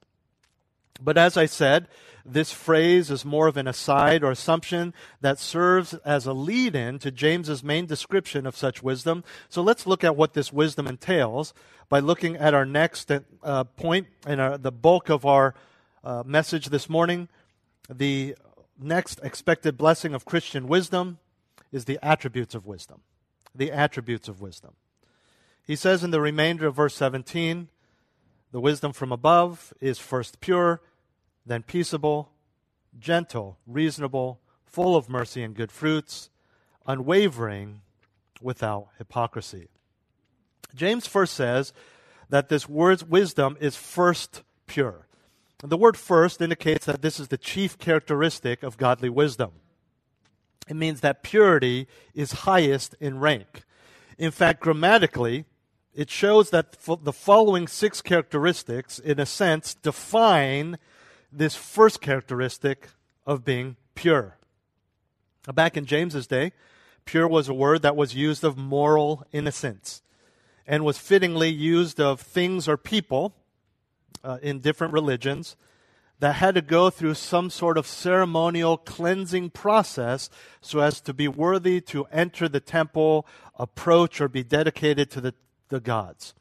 But 1.02 1.18
as 1.18 1.38
I 1.38 1.46
said, 1.46 1.88
this 2.26 2.52
phrase 2.52 3.10
is 3.10 3.26
more 3.26 3.48
of 3.48 3.58
an 3.58 3.68
aside 3.68 4.24
or 4.24 4.32
assumption 4.32 4.94
that 5.22 5.40
serves 5.40 5.94
as 6.06 6.26
a 6.26 6.34
lead 6.34 6.76
in 6.76 7.00
to 7.00 7.12
James's 7.12 7.64
main 7.64 7.86
description 7.86 8.46
of 8.46 8.56
such 8.56 8.84
wisdom. 8.84 9.24
So 9.50 9.62
let's 9.62 9.88
look 9.88 10.04
at 10.04 10.16
what 10.16 10.34
this 10.34 10.54
wisdom 10.54 10.88
entails 10.88 11.54
by 11.90 12.00
looking 12.00 12.38
at 12.38 12.54
our 12.54 12.66
next 12.66 13.12
uh, 13.12 13.64
point 13.64 14.08
and 14.26 14.40
our, 14.40 14.58
the 14.58 14.72
bulk 14.72 15.10
of 15.10 15.26
our 15.26 15.54
uh, 16.04 16.24
message 16.26 16.68
this 16.68 16.88
morning. 16.88 17.28
The 17.90 18.36
next 18.80 19.20
expected 19.24 19.78
blessing 19.78 20.14
of 20.14 20.26
Christian 20.26 20.68
wisdom 20.68 21.18
is 21.72 21.86
the 21.86 22.00
attributes 22.02 22.56
of 22.56 22.66
wisdom. 22.66 23.02
The 23.54 23.72
attributes 23.72 24.28
of 24.28 24.42
wisdom. 24.42 24.74
He 25.66 25.76
says 25.76 26.04
in 26.04 26.12
the 26.12 26.22
remainder 26.22 26.68
of 26.68 26.76
verse 26.76 26.96
17, 26.96 27.70
the 28.54 28.62
wisdom 28.62 28.94
from 28.94 29.12
above 29.12 29.74
is 29.82 29.98
first 29.98 30.40
pure, 30.40 30.80
then 31.44 31.64
peaceable, 31.64 32.32
gentle, 33.00 33.58
reasonable, 33.66 34.40
full 34.64 34.96
of 34.96 35.10
mercy 35.10 35.42
and 35.42 35.56
good 35.56 35.72
fruits, 35.72 36.30
unwavering, 36.86 37.82
without 38.40 38.90
hypocrisy. 39.00 39.70
James 40.76 41.08
first 41.08 41.34
says 41.34 41.74
that 42.30 42.50
this 42.50 42.70
word's 42.70 43.04
wisdom 43.04 43.58
is 43.60 43.76
first 43.76 44.44
pure. 44.68 45.08
And 45.64 45.72
the 45.72 45.78
word 45.78 45.98
first 45.98 46.40
indicates 46.40 46.86
that 46.86 47.02
this 47.02 47.20
is 47.20 47.30
the 47.30 47.38
chief 47.40 47.80
characteristic 47.80 48.62
of 48.62 48.78
godly 48.78 49.10
wisdom. 49.10 49.52
It 50.68 50.76
means 50.76 51.02
that 51.02 51.24
purity 51.24 51.88
is 52.14 52.44
highest 52.44 52.96
in 53.00 53.20
rank. 53.20 53.64
In 54.20 54.30
fact, 54.30 54.60
grammatically, 54.60 55.46
it 55.94 56.10
shows 56.10 56.50
that 56.50 56.78
the 57.04 57.14
following 57.14 57.68
six 57.68 58.02
characteristics, 58.02 59.00
in 59.00 59.20
a 59.20 59.26
sense, 59.26 59.74
define 59.76 60.78
this 61.32 61.56
first 61.56 62.02
characteristic 62.02 62.90
of 63.26 63.46
being 63.46 63.76
pure. 63.96 64.38
Back 65.54 65.78
in 65.78 65.86
James's 65.86 66.28
day, 66.28 66.54
pure 67.06 67.28
was 67.28 67.50
a 67.50 67.54
word 67.54 67.82
that 67.82 67.96
was 67.96 68.16
used 68.16 68.44
of 68.44 68.58
moral 68.58 69.26
innocence 69.32 70.02
and 70.66 70.86
was 70.86 70.98
fittingly 70.98 71.50
used 71.50 72.00
of 72.00 72.22
things 72.22 72.68
or 72.68 72.78
people 72.78 73.36
uh, 74.24 74.38
in 74.42 74.60
different 74.60 74.94
religions 74.94 75.56
that 76.20 76.36
had 76.36 76.56
to 76.56 76.62
go 76.62 76.90
through 76.90 77.16
some 77.16 77.50
sort 77.50 77.78
of 77.78 77.86
ceremonial 77.86 78.78
cleansing 78.78 79.50
process 79.50 80.30
so 80.62 80.80
as 80.80 81.02
to 81.02 81.14
be 81.14 81.28
worthy 81.28 81.82
to 81.82 82.06
enter 82.06 82.48
the 82.48 82.62
temple, 82.62 83.28
approach, 83.60 84.22
or 84.22 84.30
be 84.30 84.44
dedicated 84.44 85.12
to 85.12 85.20
the, 85.20 85.34
the 85.70 85.80
gods. 85.80 86.34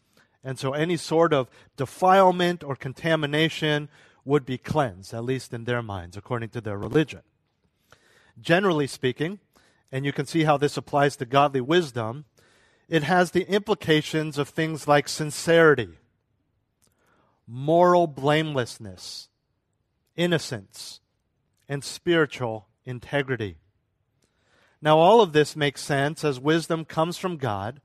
And 0.45 0.59
so 0.59 0.73
any 0.73 0.97
sort 0.97 1.33
of 1.33 1.49
defilement 1.77 2.65
or 2.65 2.75
contamination 2.75 3.89
would 4.25 4.45
be 4.45 4.59
cleansed, 4.59 5.15
at 5.15 5.25
least 5.25 5.53
in 5.53 5.65
their 5.65 5.83
minds, 5.83 6.17
according 6.17 6.51
to 6.51 6.61
their 6.61 6.79
religion. 6.79 7.23
Generally 8.41 8.89
speaking, 8.89 9.39
and 9.91 10.05
you 10.05 10.13
can 10.13 10.27
see 10.27 10.45
how 10.45 10.57
this 10.57 10.77
applies 10.77 11.17
to 11.17 11.27
godly 11.27 11.61
wisdom, 11.61 12.25
it 12.89 13.03
has 13.03 13.31
the 13.31 13.49
implications 13.49 14.39
of 14.39 14.49
things 14.49 14.89
like 14.89 15.09
sincerity, 15.09 15.99
moral 17.47 18.07
blamelessness, 18.07 19.29
innocence, 20.17 21.01
and 21.69 21.85
spiritual 21.85 22.69
integrity. 22.85 23.57
Now, 24.81 24.99
all 24.99 25.21
of 25.21 25.33
this 25.33 25.55
makes 25.55 25.81
sense 25.81 26.25
as 26.25 26.41
wisdom 26.41 26.85
comes 26.85 27.17
from 27.17 27.37
God, 27.37 27.81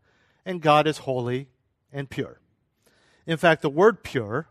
and 0.47 0.61
God 0.61 0.87
is 0.87 0.99
holy 0.99 1.49
and 1.91 2.09
pure. 2.09 2.39
In 3.27 3.35
fact, 3.35 3.61
the 3.61 3.69
word 3.69 4.01
pure 4.01 4.47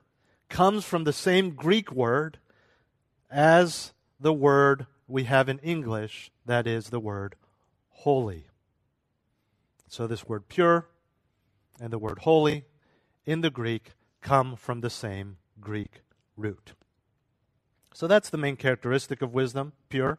comes 0.51 0.85
from 0.85 1.05
the 1.05 1.13
same 1.13 1.53
Greek 1.53 1.91
word 1.91 2.39
as 3.31 3.95
the 4.21 4.33
word 4.33 4.87
we 5.09 5.25
have 5.25 5.49
in 5.49 5.59
English, 5.61 6.31
that 6.45 6.67
is 6.67 6.91
the 6.91 7.01
word 7.01 7.35
holy. 7.89 8.47
So, 9.89 10.07
this 10.07 10.29
word 10.29 10.49
pure 10.49 10.87
and 11.81 11.91
the 11.91 11.99
word 11.99 12.19
holy 12.21 12.67
in 13.25 13.41
the 13.41 13.51
Greek 13.51 13.93
come 14.21 14.55
from 14.55 14.83
the 14.83 14.91
same 14.91 15.39
Greek 15.61 16.03
root. 16.37 16.75
So, 17.95 18.07
that's 18.07 18.29
the 18.29 18.37
main 18.37 18.57
characteristic 18.57 19.23
of 19.23 19.33
wisdom 19.33 19.73
pure. 19.89 20.19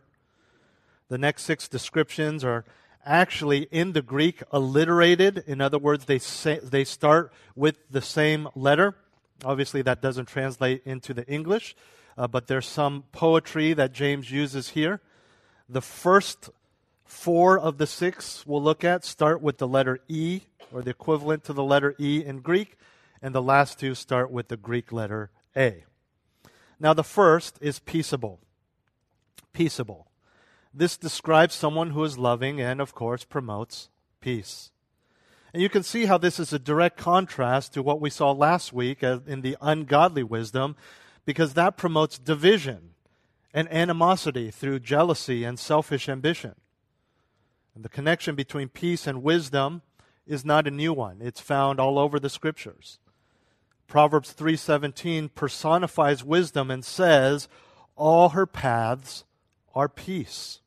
The 1.10 1.20
next 1.20 1.44
six 1.44 1.68
descriptions 1.68 2.44
are 2.44 2.66
actually 3.08 3.68
in 3.72 3.94
the 3.94 4.02
Greek 4.02 4.44
alliterated. 4.52 5.44
In 5.48 5.62
other 5.62 5.80
words, 5.80 6.06
they, 6.06 6.20
say, 6.20 6.60
they 6.62 6.84
start 6.84 7.32
with 7.56 7.80
the 7.90 8.02
same 8.02 8.48
letter. 8.54 8.96
Obviously, 9.44 9.82
that 9.84 10.02
doesn't 10.02 10.28
translate 10.28 10.82
into 10.86 11.14
the 11.14 11.26
English, 11.28 11.76
uh, 12.18 12.28
but 12.28 12.48
there's 12.48 12.68
some 12.68 13.04
poetry 13.12 13.74
that 13.74 13.94
James 13.94 14.32
uses 14.32 14.70
here. 14.70 15.00
The 15.70 15.82
first 15.82 16.50
four 17.06 17.58
of 17.58 17.78
the 17.78 17.88
six 17.88 18.46
we'll 18.46 18.62
look 18.62 18.84
at 18.84 19.06
start 19.06 19.42
with 19.42 19.58
the 19.58 19.68
letter 19.68 20.00
E, 20.08 20.42
or 20.72 20.82
the 20.82 20.92
equivalent 20.92 21.44
to 21.46 21.54
the 21.54 21.64
letter 21.64 21.96
E 22.00 22.24
in 22.26 22.40
Greek, 22.40 22.78
and 23.22 23.34
the 23.34 23.42
last 23.42 23.80
two 23.80 23.96
start 23.96 24.30
with 24.30 24.50
the 24.50 24.58
Greek 24.58 24.92
letter 24.92 25.30
A. 25.56 25.84
Now, 26.80 26.94
the 26.94 27.04
first 27.04 27.58
is 27.62 27.80
peaceable. 27.80 28.40
Peaceable. 29.54 30.07
This 30.74 30.98
describes 30.98 31.56
someone 31.56 31.92
who 31.92 32.04
is 32.04 32.18
loving 32.18 32.62
and, 32.62 32.80
of 32.80 32.94
course, 32.94 33.24
promotes 33.24 33.90
peace. 34.22 34.72
And 35.54 35.62
you 35.62 35.70
can 35.70 35.84
see 35.84 36.06
how 36.06 36.18
this 36.18 36.40
is 36.40 36.54
a 36.54 36.60
direct 36.60 36.98
contrast 36.98 37.74
to 37.74 37.82
what 37.82 38.02
we 38.02 38.10
saw 38.10 38.32
last 38.32 38.74
week 38.74 39.04
uh, 39.04 39.20
in 39.26 39.42
the 39.42 39.58
ungodly 39.62 40.24
wisdom, 40.24 40.76
because 41.26 41.54
that 41.54 41.78
promotes 41.78 42.20
division 42.20 42.92
and 43.54 43.72
animosity 43.72 44.52
through 44.52 44.80
jealousy 44.80 45.44
and 45.44 45.58
selfish 45.58 46.08
ambition. 46.08 46.56
And 47.74 47.84
the 47.84 47.90
connection 47.90 48.36
between 48.36 48.70
peace 48.70 49.08
and 49.08 49.24
wisdom 49.24 49.82
is 50.26 50.44
not 50.44 50.68
a 50.68 50.72
new 50.72 50.94
one. 50.94 51.18
It's 51.22 51.40
found 51.40 51.80
all 51.80 51.98
over 51.98 52.20
the 52.20 52.30
scriptures. 52.30 53.00
Proverbs 53.88 54.34
3:17 54.34 55.30
personifies 55.30 56.24
wisdom 56.24 56.70
and 56.70 56.84
says, 56.84 57.48
"All 57.96 58.30
her 58.30 58.46
paths 58.46 59.24
are 59.78 59.88
peace." 59.88 60.62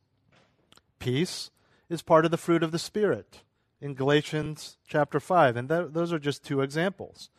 Peace 1.01 1.51
is 1.89 2.03
part 2.03 2.25
of 2.25 2.31
the 2.31 2.37
fruit 2.37 2.63
of 2.63 2.71
the 2.71 2.79
spirit 2.79 3.41
in 3.81 3.95
Galatians 3.95 4.77
chapter 4.87 5.19
5. 5.19 5.57
And 5.57 5.69
th- 5.69 5.89
those 5.91 6.13
are 6.13 6.19
just 6.19 6.45
two 6.45 6.61
examples. 6.61 7.31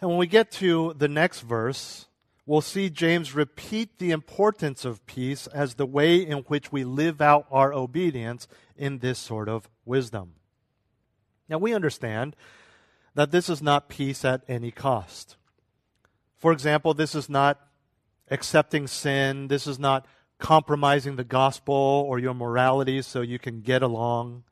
And 0.00 0.08
when 0.08 0.18
we 0.18 0.26
get 0.26 0.50
to 0.52 0.94
the 0.96 1.08
next 1.08 1.40
verse, 1.40 2.06
we'll 2.46 2.62
see 2.62 2.88
James 2.88 3.34
repeat 3.34 3.98
the 3.98 4.12
importance 4.12 4.84
of 4.84 5.04
peace 5.06 5.46
as 5.48 5.74
the 5.74 5.86
way 5.86 6.16
in 6.16 6.38
which 6.44 6.72
we 6.72 6.84
live 6.84 7.20
out 7.20 7.46
our 7.50 7.72
obedience 7.74 8.48
in 8.76 9.00
this 9.00 9.18
sort 9.18 9.48
of 9.48 9.68
wisdom. 9.84 10.34
Now, 11.48 11.58
we 11.58 11.74
understand 11.74 12.36
that 13.14 13.32
this 13.32 13.50
is 13.50 13.60
not 13.60 13.88
peace 13.88 14.24
at 14.24 14.42
any 14.48 14.70
cost. 14.70 15.36
For 16.38 16.52
example, 16.52 16.94
this 16.94 17.14
is 17.14 17.28
not 17.28 17.60
accepting 18.30 18.86
sin, 18.86 19.48
this 19.48 19.66
is 19.66 19.78
not 19.78 20.06
compromising 20.40 21.16
the 21.16 21.24
gospel 21.24 21.74
or 21.74 22.18
your 22.18 22.34
morality 22.34 23.02
so 23.02 23.20
you 23.20 23.38
can 23.38 23.60
get 23.60 23.82
along 23.82 24.42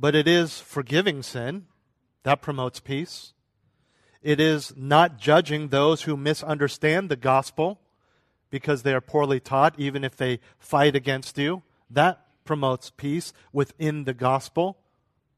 but 0.00 0.14
it 0.14 0.26
is 0.26 0.58
forgiving 0.58 1.22
sin. 1.22 1.66
That 2.22 2.40
promotes 2.40 2.80
peace. 2.80 3.34
It 4.22 4.40
is 4.40 4.74
not 4.74 5.18
judging 5.18 5.68
those 5.68 6.02
who 6.02 6.16
misunderstand 6.16 7.10
the 7.10 7.16
gospel 7.16 7.80
because 8.50 8.82
they 8.82 8.94
are 8.94 9.00
poorly 9.02 9.40
taught, 9.40 9.74
even 9.78 10.02
if 10.02 10.16
they 10.16 10.40
fight 10.58 10.96
against 10.96 11.36
you. 11.36 11.62
That 11.90 12.24
promotes 12.44 12.90
peace 12.90 13.34
within 13.52 14.04
the 14.04 14.14
gospel. 14.14 14.78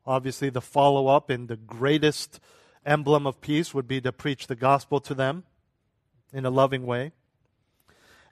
Obviously, 0.07 0.48
the 0.48 0.61
follow 0.61 1.09
up 1.09 1.29
and 1.29 1.48
the 1.48 1.57
greatest 1.57 2.40
emblem 2.87 3.27
of 3.27 3.40
peace 3.40 3.75
would 3.75 3.88
be 3.88 4.01
to 4.01 4.12
preach 4.12 4.46
the 4.46 4.57
gospel 4.57 5.01
to 5.01 5.14
them 5.14 5.42
in 6.33 6.44
a 6.44 6.51
loving 6.51 6.87
way. 6.87 7.12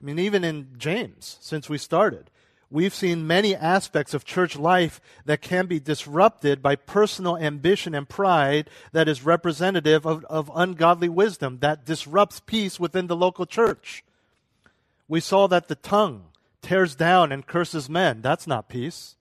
I 0.01 0.05
mean, 0.05 0.19
even 0.19 0.43
in 0.43 0.69
James, 0.77 1.37
since 1.41 1.69
we 1.69 1.77
started, 1.77 2.31
we've 2.71 2.93
seen 2.93 3.27
many 3.27 3.55
aspects 3.55 4.13
of 4.13 4.25
church 4.25 4.57
life 4.57 4.99
that 5.25 5.41
can 5.41 5.67
be 5.67 5.79
disrupted 5.79 6.63
by 6.63 6.75
personal 6.75 7.37
ambition 7.37 7.93
and 7.93 8.09
pride 8.09 8.69
that 8.93 9.07
is 9.07 9.23
representative 9.23 10.07
of, 10.07 10.25
of 10.25 10.49
ungodly 10.55 11.09
wisdom 11.09 11.59
that 11.59 11.85
disrupts 11.85 12.39
peace 12.39 12.79
within 12.79 13.07
the 13.07 13.15
local 13.15 13.45
church. 13.45 14.03
We 15.07 15.19
saw 15.19 15.47
that 15.47 15.67
the 15.67 15.75
tongue 15.75 16.23
tears 16.63 16.95
down 16.95 17.31
and 17.31 17.45
curses 17.45 17.89
men. 17.89 18.21
That's 18.21 18.47
not 18.47 18.69
peace. 18.69 19.15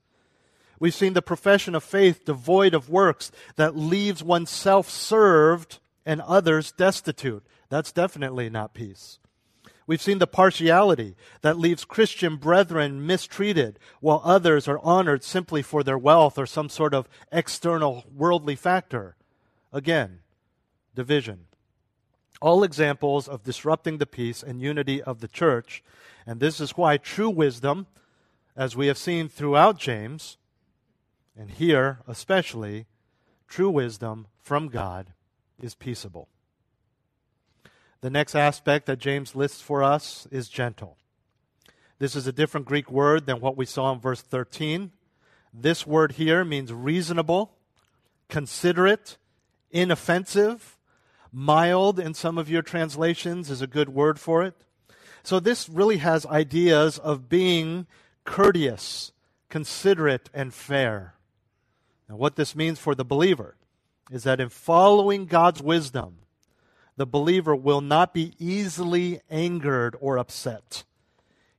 We've 0.78 0.94
seen 0.94 1.12
the 1.12 1.20
profession 1.20 1.74
of 1.74 1.84
faith 1.84 2.24
devoid 2.24 2.72
of 2.72 2.88
works 2.88 3.30
that 3.56 3.76
leaves 3.76 4.22
oneself 4.22 4.88
served 4.88 5.78
and 6.06 6.22
others 6.22 6.72
destitute. 6.72 7.44
That's 7.68 7.92
definitely 7.92 8.48
not 8.48 8.72
peace. 8.72 9.18
We've 9.90 10.00
seen 10.00 10.20
the 10.20 10.28
partiality 10.28 11.16
that 11.40 11.58
leaves 11.58 11.84
Christian 11.84 12.36
brethren 12.36 13.04
mistreated 13.08 13.76
while 13.98 14.22
others 14.22 14.68
are 14.68 14.78
honored 14.84 15.24
simply 15.24 15.62
for 15.62 15.82
their 15.82 15.98
wealth 15.98 16.38
or 16.38 16.46
some 16.46 16.68
sort 16.68 16.94
of 16.94 17.08
external 17.32 18.04
worldly 18.14 18.54
factor. 18.54 19.16
Again, 19.72 20.20
division. 20.94 21.46
All 22.40 22.62
examples 22.62 23.26
of 23.26 23.42
disrupting 23.42 23.98
the 23.98 24.06
peace 24.06 24.44
and 24.44 24.62
unity 24.62 25.02
of 25.02 25.18
the 25.18 25.26
church. 25.26 25.82
And 26.24 26.38
this 26.38 26.60
is 26.60 26.76
why 26.76 26.96
true 26.96 27.28
wisdom, 27.28 27.88
as 28.54 28.76
we 28.76 28.86
have 28.86 28.96
seen 28.96 29.28
throughout 29.28 29.76
James, 29.76 30.36
and 31.36 31.50
here 31.50 31.98
especially, 32.06 32.86
true 33.48 33.70
wisdom 33.70 34.28
from 34.38 34.68
God 34.68 35.14
is 35.60 35.74
peaceable. 35.74 36.28
The 38.00 38.10
next 38.10 38.34
aspect 38.34 38.86
that 38.86 38.98
James 38.98 39.34
lists 39.34 39.60
for 39.60 39.82
us 39.82 40.26
is 40.30 40.48
gentle. 40.48 40.96
This 41.98 42.16
is 42.16 42.26
a 42.26 42.32
different 42.32 42.66
Greek 42.66 42.90
word 42.90 43.26
than 43.26 43.40
what 43.40 43.58
we 43.58 43.66
saw 43.66 43.92
in 43.92 44.00
verse 44.00 44.22
13. 44.22 44.90
This 45.52 45.86
word 45.86 46.12
here 46.12 46.44
means 46.44 46.72
reasonable, 46.72 47.52
considerate, 48.28 49.18
inoffensive, 49.70 50.78
mild 51.30 52.00
in 52.00 52.14
some 52.14 52.38
of 52.38 52.48
your 52.48 52.62
translations 52.62 53.50
is 53.50 53.60
a 53.60 53.66
good 53.66 53.90
word 53.90 54.18
for 54.18 54.42
it. 54.42 54.54
So 55.22 55.38
this 55.38 55.68
really 55.68 55.98
has 55.98 56.24
ideas 56.24 56.98
of 56.98 57.28
being 57.28 57.86
courteous, 58.24 59.12
considerate, 59.50 60.30
and 60.32 60.54
fair. 60.54 61.14
And 62.08 62.18
what 62.18 62.36
this 62.36 62.56
means 62.56 62.78
for 62.78 62.94
the 62.94 63.04
believer 63.04 63.56
is 64.10 64.22
that 64.22 64.40
in 64.40 64.48
following 64.48 65.26
God's 65.26 65.62
wisdom, 65.62 66.19
the 67.00 67.06
believer 67.06 67.56
will 67.56 67.80
not 67.80 68.12
be 68.12 68.34
easily 68.38 69.22
angered 69.30 69.96
or 70.02 70.18
upset. 70.18 70.84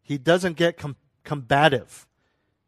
He 0.04 0.20
doesn't 0.20 0.56
get 0.56 0.78
com- 0.78 0.98
combative. 1.24 2.06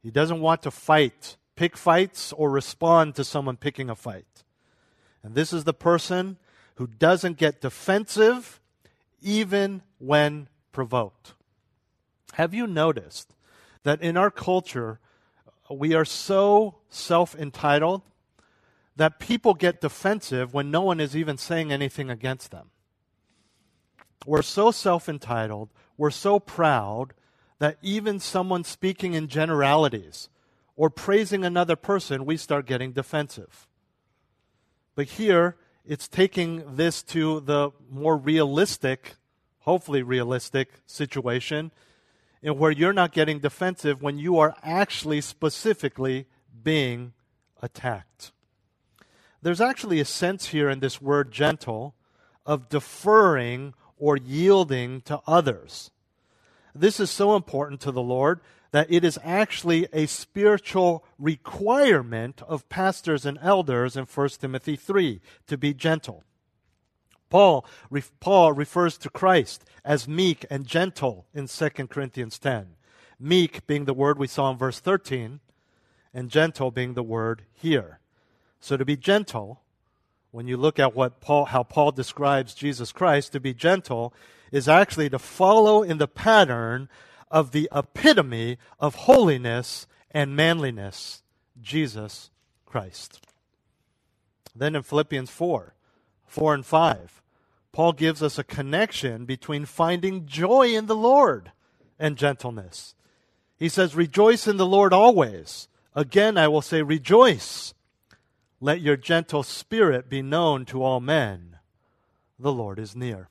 He 0.02 0.10
doesn't 0.10 0.42
want 0.42 0.64
to 0.64 0.72
fight, 0.72 1.38
pick 1.56 1.78
fights, 1.78 2.34
or 2.34 2.50
respond 2.50 3.14
to 3.14 3.24
someone 3.24 3.58
picking 3.58 3.92
a 3.92 3.96
fight. 3.96 4.44
And 5.22 5.36
this 5.36 5.54
is 5.54 5.66
the 5.66 5.74
person 5.76 6.38
who 6.78 6.88
doesn't 6.88 7.38
get 7.38 7.62
defensive 7.62 8.60
even 9.22 9.84
when 10.00 10.48
provoked. 10.72 11.36
Have 12.32 12.56
you 12.56 12.66
noticed 12.66 13.36
that 13.84 14.02
in 14.02 14.18
our 14.18 14.32
culture, 14.32 15.00
we 15.70 15.94
are 15.94 16.06
so 16.06 16.80
self 16.90 17.36
entitled 17.36 18.02
that 18.96 19.20
people 19.20 19.54
get 19.54 19.82
defensive 19.82 20.54
when 20.54 20.70
no 20.72 20.82
one 20.82 21.00
is 21.00 21.16
even 21.16 21.38
saying 21.38 21.72
anything 21.72 22.10
against 22.10 22.52
them. 22.52 22.70
we're 24.26 24.42
so 24.42 24.72
self 24.72 25.10
entitled, 25.10 25.70
we're 25.98 26.12
so 26.12 26.40
proud 26.40 27.14
that 27.60 27.78
even 27.82 28.20
someone 28.20 28.64
speaking 28.64 29.14
in 29.14 29.28
generalities 29.28 30.30
or 30.76 30.90
praising 30.90 31.46
another 31.46 31.76
person, 31.76 32.26
we 32.26 32.38
start 32.38 32.66
getting 32.66 32.92
defensive. 32.92 33.68
But 34.96 35.06
here, 35.06 35.58
it's 35.86 36.08
taking 36.08 36.76
this 36.76 37.04
to 37.04 37.42
the 37.42 37.72
more 37.90 38.18
realistic, 38.18 39.16
hopefully 39.60 40.02
realistic 40.04 40.70
situation 40.86 41.72
in 42.42 42.58
where 42.58 42.72
you're 42.72 42.94
not 42.94 43.12
getting 43.12 43.40
defensive 43.40 44.02
when 44.02 44.18
you 44.18 44.38
are 44.38 44.56
actually 44.64 45.22
specifically 45.22 46.26
being 46.64 47.14
attacked. 47.62 48.32
There's 49.44 49.62
actually 49.62 50.00
a 50.00 50.06
sense 50.06 50.48
here 50.48 50.70
in 50.70 50.80
this 50.80 51.02
word 51.02 51.30
gentle 51.30 51.96
of 52.46 52.70
deferring 52.70 53.74
or 53.98 54.16
yielding 54.16 55.02
to 55.02 55.20
others. 55.28 55.92
This 56.74 56.98
is 56.98 57.12
so 57.12 57.36
important 57.36 57.82
to 57.82 57.92
the 57.92 58.02
Lord 58.02 58.40
that 58.72 58.88
it 58.90 59.04
is 59.04 59.20
actually 59.22 59.86
a 59.92 60.06
spiritual 60.06 61.04
requirement 61.20 62.42
of 62.48 62.70
pastors 62.70 63.26
and 63.26 63.38
elders 63.42 63.98
in 63.98 64.06
1 64.06 64.30
Timothy 64.40 64.78
3 64.78 65.20
to 65.48 65.58
be 65.58 65.74
gentle. 65.74 66.24
Paul, 67.30 67.66
Paul 68.22 68.54
refers 68.54 68.98
to 69.00 69.10
Christ 69.10 69.66
as 69.84 70.08
meek 70.08 70.46
and 70.50 70.66
gentle 70.66 71.26
in 71.34 71.48
2 71.48 71.70
Corinthians 71.88 72.40
10. 72.40 72.76
Meek 73.20 73.68
being 73.68 73.84
the 73.84 73.94
word 73.94 74.18
we 74.18 74.28
saw 74.28 74.52
in 74.52 74.58
verse 74.58 74.80
13, 74.80 75.42
and 76.14 76.30
gentle 76.30 76.72
being 76.72 76.94
the 76.94 77.04
word 77.04 77.44
here. 77.52 78.00
So 78.64 78.78
to 78.78 78.86
be 78.86 78.96
gentle, 78.96 79.60
when 80.32 80.48
you 80.48 80.56
look 80.56 80.80
at 80.80 80.96
what 80.96 81.20
Paul, 81.20 81.44
how 81.44 81.64
Paul 81.64 81.92
describes 81.92 82.54
Jesus 82.54 82.94
Christ, 82.94 83.34
to 83.34 83.42
be 83.42 83.54
gentle 83.54 84.14
is 84.54 84.70
actually 84.70 85.10
to 85.10 85.20
follow 85.20 85.84
in 85.84 85.98
the 85.98 86.08
pattern 86.08 86.88
of 87.30 87.52
the 87.52 87.68
epitome 87.76 88.58
of 88.80 88.96
holiness 88.96 89.86
and 90.12 90.34
manliness, 90.34 91.24
Jesus 91.62 92.32
Christ. 92.66 93.20
Then 94.56 94.78
in 94.78 94.84
Philippians 94.84 95.30
4, 95.30 95.74
4 96.26 96.54
and 96.54 96.66
5, 96.66 97.22
Paul 97.74 97.92
gives 97.92 98.24
us 98.24 98.40
a 98.40 98.46
connection 98.46 99.26
between 99.26 99.66
finding 99.66 100.26
joy 100.26 100.70
in 100.70 100.86
the 100.86 100.96
Lord 100.96 101.52
and 102.00 102.16
gentleness. 102.16 102.96
He 103.58 103.68
says, 103.68 103.94
Rejoice 103.94 104.48
in 104.48 104.56
the 104.56 104.66
Lord 104.66 104.94
always. 104.94 105.68
Again, 105.94 106.38
I 106.38 106.48
will 106.48 106.62
say, 106.62 106.82
Rejoice. 106.82 107.74
Let 108.64 108.80
your 108.80 108.96
gentle 108.96 109.44
spirit 109.44 110.10
be 110.10 110.22
known 110.22 110.64
to 110.68 110.82
all 110.82 111.02
men. 111.02 111.58
The 112.40 112.54
Lord 112.54 112.80
is 112.80 112.96
near. 112.96 113.28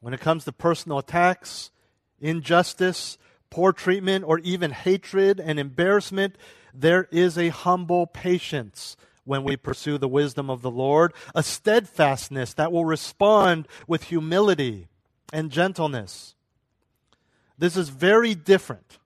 When 0.00 0.14
it 0.14 0.20
comes 0.20 0.44
to 0.44 0.52
personal 0.52 0.98
attacks, 0.98 1.72
injustice, 2.20 3.18
poor 3.50 3.72
treatment, 3.72 4.24
or 4.24 4.38
even 4.38 4.70
hatred 4.70 5.40
and 5.40 5.58
embarrassment, 5.58 6.36
there 6.72 7.08
is 7.10 7.36
a 7.36 7.48
humble 7.48 8.06
patience 8.06 8.96
when 9.24 9.42
we 9.42 9.56
pursue 9.56 9.98
the 9.98 10.06
wisdom 10.06 10.48
of 10.48 10.62
the 10.62 10.70
Lord, 10.70 11.12
a 11.34 11.42
steadfastness 11.42 12.54
that 12.54 12.70
will 12.70 12.84
respond 12.84 13.66
with 13.88 14.04
humility 14.04 14.86
and 15.32 15.50
gentleness. 15.50 16.36
This 17.58 17.76
is 17.76 17.88
very 17.88 18.36
different. 18.36 18.98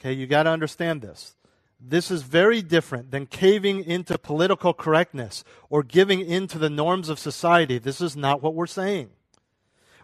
Okay, 0.00 0.14
you 0.14 0.26
got 0.26 0.42
to 0.42 0.50
understand 0.50 1.00
this. 1.00 1.36
This 1.80 2.10
is 2.10 2.22
very 2.22 2.60
different 2.60 3.10
than 3.10 3.26
caving 3.26 3.84
into 3.84 4.18
political 4.18 4.74
correctness 4.74 5.44
or 5.70 5.82
giving 5.82 6.20
in 6.20 6.46
to 6.48 6.58
the 6.58 6.68
norms 6.68 7.08
of 7.08 7.18
society. 7.18 7.78
This 7.78 8.02
is 8.02 8.16
not 8.16 8.42
what 8.42 8.54
we're 8.54 8.66
saying. 8.66 9.10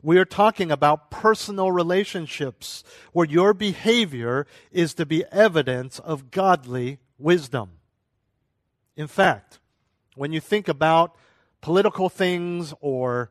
We 0.02 0.18
are 0.18 0.24
talking 0.24 0.70
about 0.70 1.10
personal 1.10 1.72
relationships 1.72 2.82
where 3.12 3.26
your 3.26 3.52
behavior 3.52 4.46
is 4.70 4.94
to 4.94 5.04
be 5.04 5.24
evidence 5.32 5.98
of 5.98 6.30
godly 6.30 6.98
wisdom. 7.18 7.72
In 8.96 9.06
fact, 9.06 9.58
when 10.14 10.32
you 10.32 10.40
think 10.40 10.68
about 10.68 11.16
political 11.60 12.08
things 12.08 12.72
or 12.80 13.30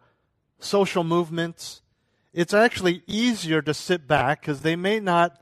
social 0.60 1.04
movements, 1.04 1.82
it's 2.34 2.54
actually 2.54 3.02
easier 3.08 3.62
to 3.62 3.74
sit 3.74 4.08
back 4.08 4.42
because 4.42 4.62
they 4.62 4.76
may 4.76 5.00
not 5.00 5.42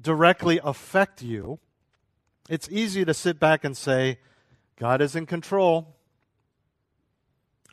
directly 0.00 0.60
affect 0.62 1.22
you. 1.22 1.60
It's 2.52 2.68
easy 2.70 3.02
to 3.06 3.14
sit 3.14 3.40
back 3.40 3.64
and 3.64 3.74
say, 3.74 4.18
God 4.76 5.00
is 5.00 5.16
in 5.16 5.24
control. 5.24 5.96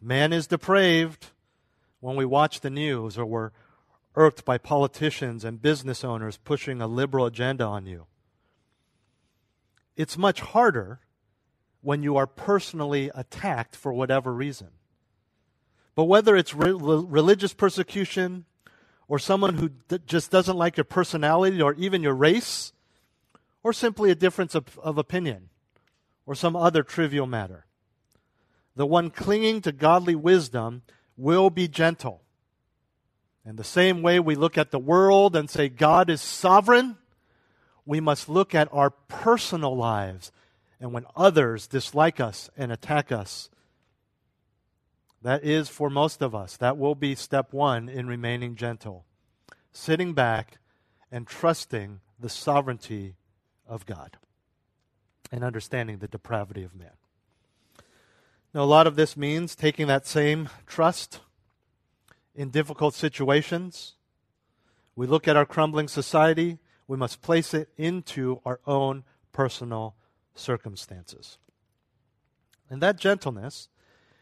Man 0.02 0.32
is 0.32 0.48
depraved 0.48 1.32
when 2.00 2.16
we 2.16 2.24
watch 2.24 2.62
the 2.62 2.70
news 2.70 3.18
or 3.18 3.26
we're 3.26 3.52
irked 4.16 4.46
by 4.46 4.58
politicians 4.58 5.44
and 5.44 5.62
business 5.62 6.06
owners 6.06 6.38
pushing 6.38 6.80
a 6.80 6.88
liberal 6.88 7.26
agenda 7.26 7.66
on 7.66 7.88
you. 7.88 8.06
It's 9.98 10.18
much 10.18 10.40
harder 10.40 11.02
when 11.82 12.02
you 12.02 12.16
are 12.16 12.26
personally 12.26 13.12
attacked 13.14 13.76
for 13.76 13.92
whatever 13.92 14.34
reason. 14.34 14.70
But 15.94 16.06
whether 16.06 16.38
it's 16.38 16.54
re- 16.54 16.72
religious 16.72 17.54
persecution 17.54 18.46
or 19.10 19.20
someone 19.20 19.56
who 19.56 19.72
d- 19.90 20.00
just 20.06 20.32
doesn't 20.32 20.56
like 20.56 20.78
your 20.78 20.86
personality 20.86 21.62
or 21.62 21.74
even 21.74 22.02
your 22.02 22.16
race, 22.16 22.72
or 23.70 23.74
simply 23.74 24.10
a 24.10 24.16
difference 24.16 24.56
of, 24.56 24.80
of 24.80 24.98
opinion 24.98 25.50
or 26.26 26.34
some 26.34 26.56
other 26.56 26.82
trivial 26.82 27.28
matter, 27.28 27.68
the 28.76 28.86
one 28.88 29.12
clinging 29.12 29.62
to 29.62 29.72
godly 29.72 30.16
wisdom 30.16 30.82
will 31.16 31.52
be 31.52 31.68
gentle. 31.68 32.24
And 33.46 33.60
the 33.60 33.64
same 33.64 34.02
way 34.02 34.20
we 34.20 34.34
look 34.34 34.58
at 34.58 34.72
the 34.72 34.80
world 34.80 35.36
and 35.36 35.48
say 35.48 35.70
God 35.70 36.10
is 36.10 36.20
sovereign, 36.20 36.98
we 37.86 38.00
must 38.00 38.28
look 38.28 38.56
at 38.56 38.70
our 38.72 38.90
personal 38.90 39.78
lives. 39.78 40.32
And 40.80 40.92
when 40.92 41.06
others 41.16 41.68
dislike 41.68 42.20
us 42.20 42.50
and 42.58 42.72
attack 42.72 43.12
us, 43.12 43.52
that 45.22 45.44
is 45.44 45.70
for 45.70 45.92
most 45.92 46.24
of 46.24 46.34
us, 46.34 46.58
that 46.58 46.76
will 46.80 46.96
be 46.96 47.14
step 47.14 47.54
one 47.54 47.88
in 47.88 48.08
remaining 48.08 48.56
gentle. 48.56 49.06
Sitting 49.72 50.14
back 50.14 50.58
and 51.12 51.28
trusting 51.28 52.00
the 52.20 52.30
sovereignty 52.30 53.16
of 53.70 53.86
God 53.86 54.18
and 55.32 55.44
understanding 55.44 56.00
the 56.00 56.08
depravity 56.08 56.64
of 56.64 56.76
man. 56.76 56.92
Now, 58.54 58.64
a 58.64 58.66
lot 58.66 58.88
of 58.88 58.96
this 58.96 59.16
means 59.16 59.56
taking 59.56 59.88
that 59.88 60.08
same 60.08 60.50
trust 60.66 61.20
in 62.34 62.50
difficult 62.50 62.96
situations. 62.96 63.94
We 64.96 65.06
look 65.06 65.28
at 65.28 65.38
our 65.38 65.46
crumbling 65.46 65.88
society, 65.88 66.58
we 66.88 66.98
must 66.98 67.22
place 67.22 67.54
it 67.54 67.70
into 67.78 68.42
our 68.44 68.60
own 68.66 69.04
personal 69.32 69.96
circumstances. 70.34 71.38
And 72.70 72.82
that 72.82 72.98
gentleness 72.98 73.70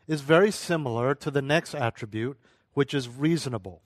is 0.07 0.21
very 0.21 0.51
similar 0.51 1.15
to 1.15 1.31
the 1.31 1.41
next 1.41 1.73
attribute, 1.73 2.37
which 2.73 2.93
is 2.93 3.07
reasonable. 3.07 3.81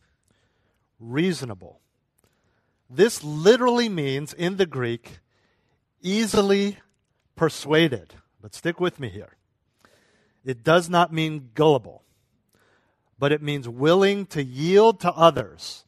Reasonable. 1.00 1.82
This 2.90 3.24
literally 3.24 3.90
means, 3.90 4.34
in 4.34 4.58
the 4.58 4.66
Greek, 4.66 5.20
easily 6.02 6.78
persuaded. 7.36 8.16
But 8.42 8.56
stick 8.56 8.80
with 8.80 9.00
me 9.00 9.10
here. 9.10 9.36
It 10.44 10.64
does 10.64 10.90
not 10.90 11.14
mean 11.14 11.52
gullible, 11.54 12.04
but 13.20 13.32
it 13.32 13.42
means 13.42 13.70
willing 13.70 14.26
to 14.28 14.44
yield 14.44 15.00
to 15.02 15.12
others, 15.12 15.86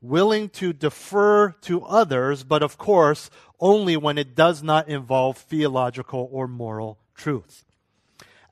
willing 0.00 0.48
to 0.48 0.72
defer 0.72 1.50
to 1.62 1.84
others, 1.84 2.42
but 2.42 2.62
of 2.62 2.78
course, 2.78 3.28
only 3.60 3.96
when 3.98 4.16
it 4.16 4.34
does 4.34 4.62
not 4.62 4.88
involve 4.88 5.36
theological 5.36 6.28
or 6.32 6.48
moral 6.48 6.98
truth. 7.14 7.66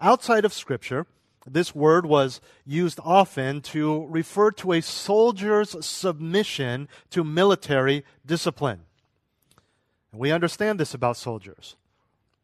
Outside 0.01 0.45
of 0.45 0.53
Scripture, 0.53 1.07
this 1.47 1.75
word 1.75 2.05
was 2.05 2.43
used 2.67 3.01
often 3.03 3.63
to 3.63 4.05
refer 4.07 4.51
to 4.51 4.73
a 4.73 4.83
soldier's 4.83 5.85
submission 5.85 6.89
to 7.11 7.25
military 7.25 8.05
discipline. 8.27 8.83
We 10.19 10.33
understand 10.33 10.81
this 10.81 10.95
about 10.95 11.17
soldiers. 11.17 11.77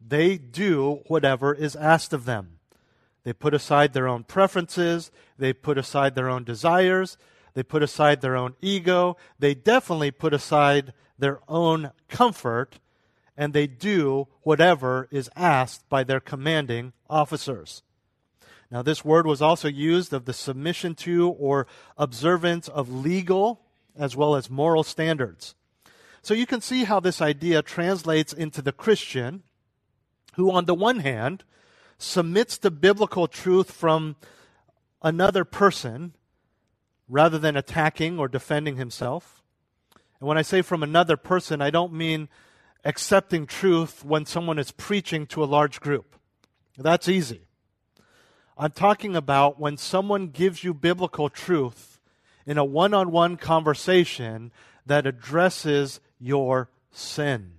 They 0.01 0.39
do 0.39 1.01
whatever 1.09 1.53
is 1.53 1.75
asked 1.75 2.13
of 2.13 2.25
them. 2.25 2.59
They 3.25 3.33
put 3.33 3.53
aside 3.53 3.93
their 3.93 4.07
own 4.07 4.23
preferences. 4.23 5.11
They 5.39 5.53
put 5.53 5.77
aside 5.77 6.15
their 6.15 6.29
own 6.29 6.45
desires. 6.45 7.19
They 7.55 7.65
put 7.65 7.83
aside 7.83 8.21
their 8.21 8.37
own 8.37 8.55
ego. 8.61 9.17
They 9.41 9.55
definitely 9.55 10.13
put 10.13 10.33
aside 10.33 10.93
their 11.19 11.41
own 11.49 11.91
comfort. 12.09 12.79
And 13.37 13.53
they 13.53 13.67
do 13.67 14.29
whatever 14.43 15.09
is 15.11 15.29
asked 15.35 15.89
by 15.89 16.05
their 16.05 16.21
commanding 16.21 16.93
officers. 17.11 17.83
Now, 18.71 18.83
this 18.83 19.05
word 19.05 19.27
was 19.27 19.43
also 19.43 19.67
used 19.67 20.13
of 20.13 20.27
the 20.27 20.33
submission 20.33 20.95
to 20.97 21.31
or 21.31 21.67
observance 21.99 22.69
of 22.69 22.93
legal 22.93 23.63
as 23.97 24.15
well 24.15 24.37
as 24.37 24.49
moral 24.49 24.85
standards. 24.85 25.57
So 26.25 26.33
you 26.33 26.47
can 26.47 26.63
see 26.63 26.85
how 26.85 27.01
this 27.01 27.21
idea 27.21 27.61
translates 27.61 28.33
into 28.33 28.63
the 28.63 28.73
Christian, 28.73 29.43
who, 30.37 30.51
on 30.51 30.65
the 30.65 30.75
one 30.75 31.01
hand, 31.01 31.45
submits 31.99 32.57
to 32.59 32.71
biblical 32.71 33.29
truth 33.29 33.71
from 33.71 34.17
another 35.03 35.45
person, 35.45 36.15
rather 37.11 37.39
than 37.39 37.59
attacking 37.59 38.19
or 38.19 38.27
defending 38.27 38.77
himself. 38.77 39.43
And 40.19 40.27
when 40.27 40.39
I 40.39 40.43
say 40.43 40.63
from 40.63 40.83
another 40.83 41.19
person, 41.19 41.61
I 41.61 41.69
don't 41.69 41.93
mean 41.93 42.31
accepting 42.87 43.47
truth 43.47 44.03
when 44.03 44.25
someone 44.25 44.59
is 44.59 44.71
preaching 44.71 45.27
to 45.27 45.45
a 45.45 45.47
large 45.47 45.79
group. 45.79 46.17
That's 46.79 47.07
easy. 47.07 47.43
I'm 48.57 48.73
talking 48.73 49.15
about 49.15 49.61
when 49.61 49.77
someone 49.77 50.29
gives 50.29 50.65
you 50.65 50.73
biblical 50.73 51.29
truth 51.29 52.01
in 52.47 52.57
a 52.57 52.65
one 52.65 52.95
on 52.95 53.11
one 53.11 53.37
conversation 53.37 54.53
that 54.87 55.07
addresses 55.07 56.01
your 56.25 56.71
sin. 56.91 57.53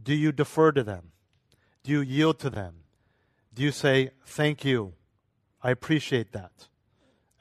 Do 0.00 0.14
you 0.14 0.30
defer 0.30 0.70
to 0.72 0.84
them? 0.84 1.10
Do 1.82 1.90
you 1.90 2.00
yield 2.00 2.38
to 2.40 2.50
them? 2.50 2.84
Do 3.52 3.62
you 3.62 3.72
say, 3.72 4.10
Thank 4.24 4.64
you? 4.64 4.94
I 5.62 5.70
appreciate 5.72 6.32
that. 6.32 6.68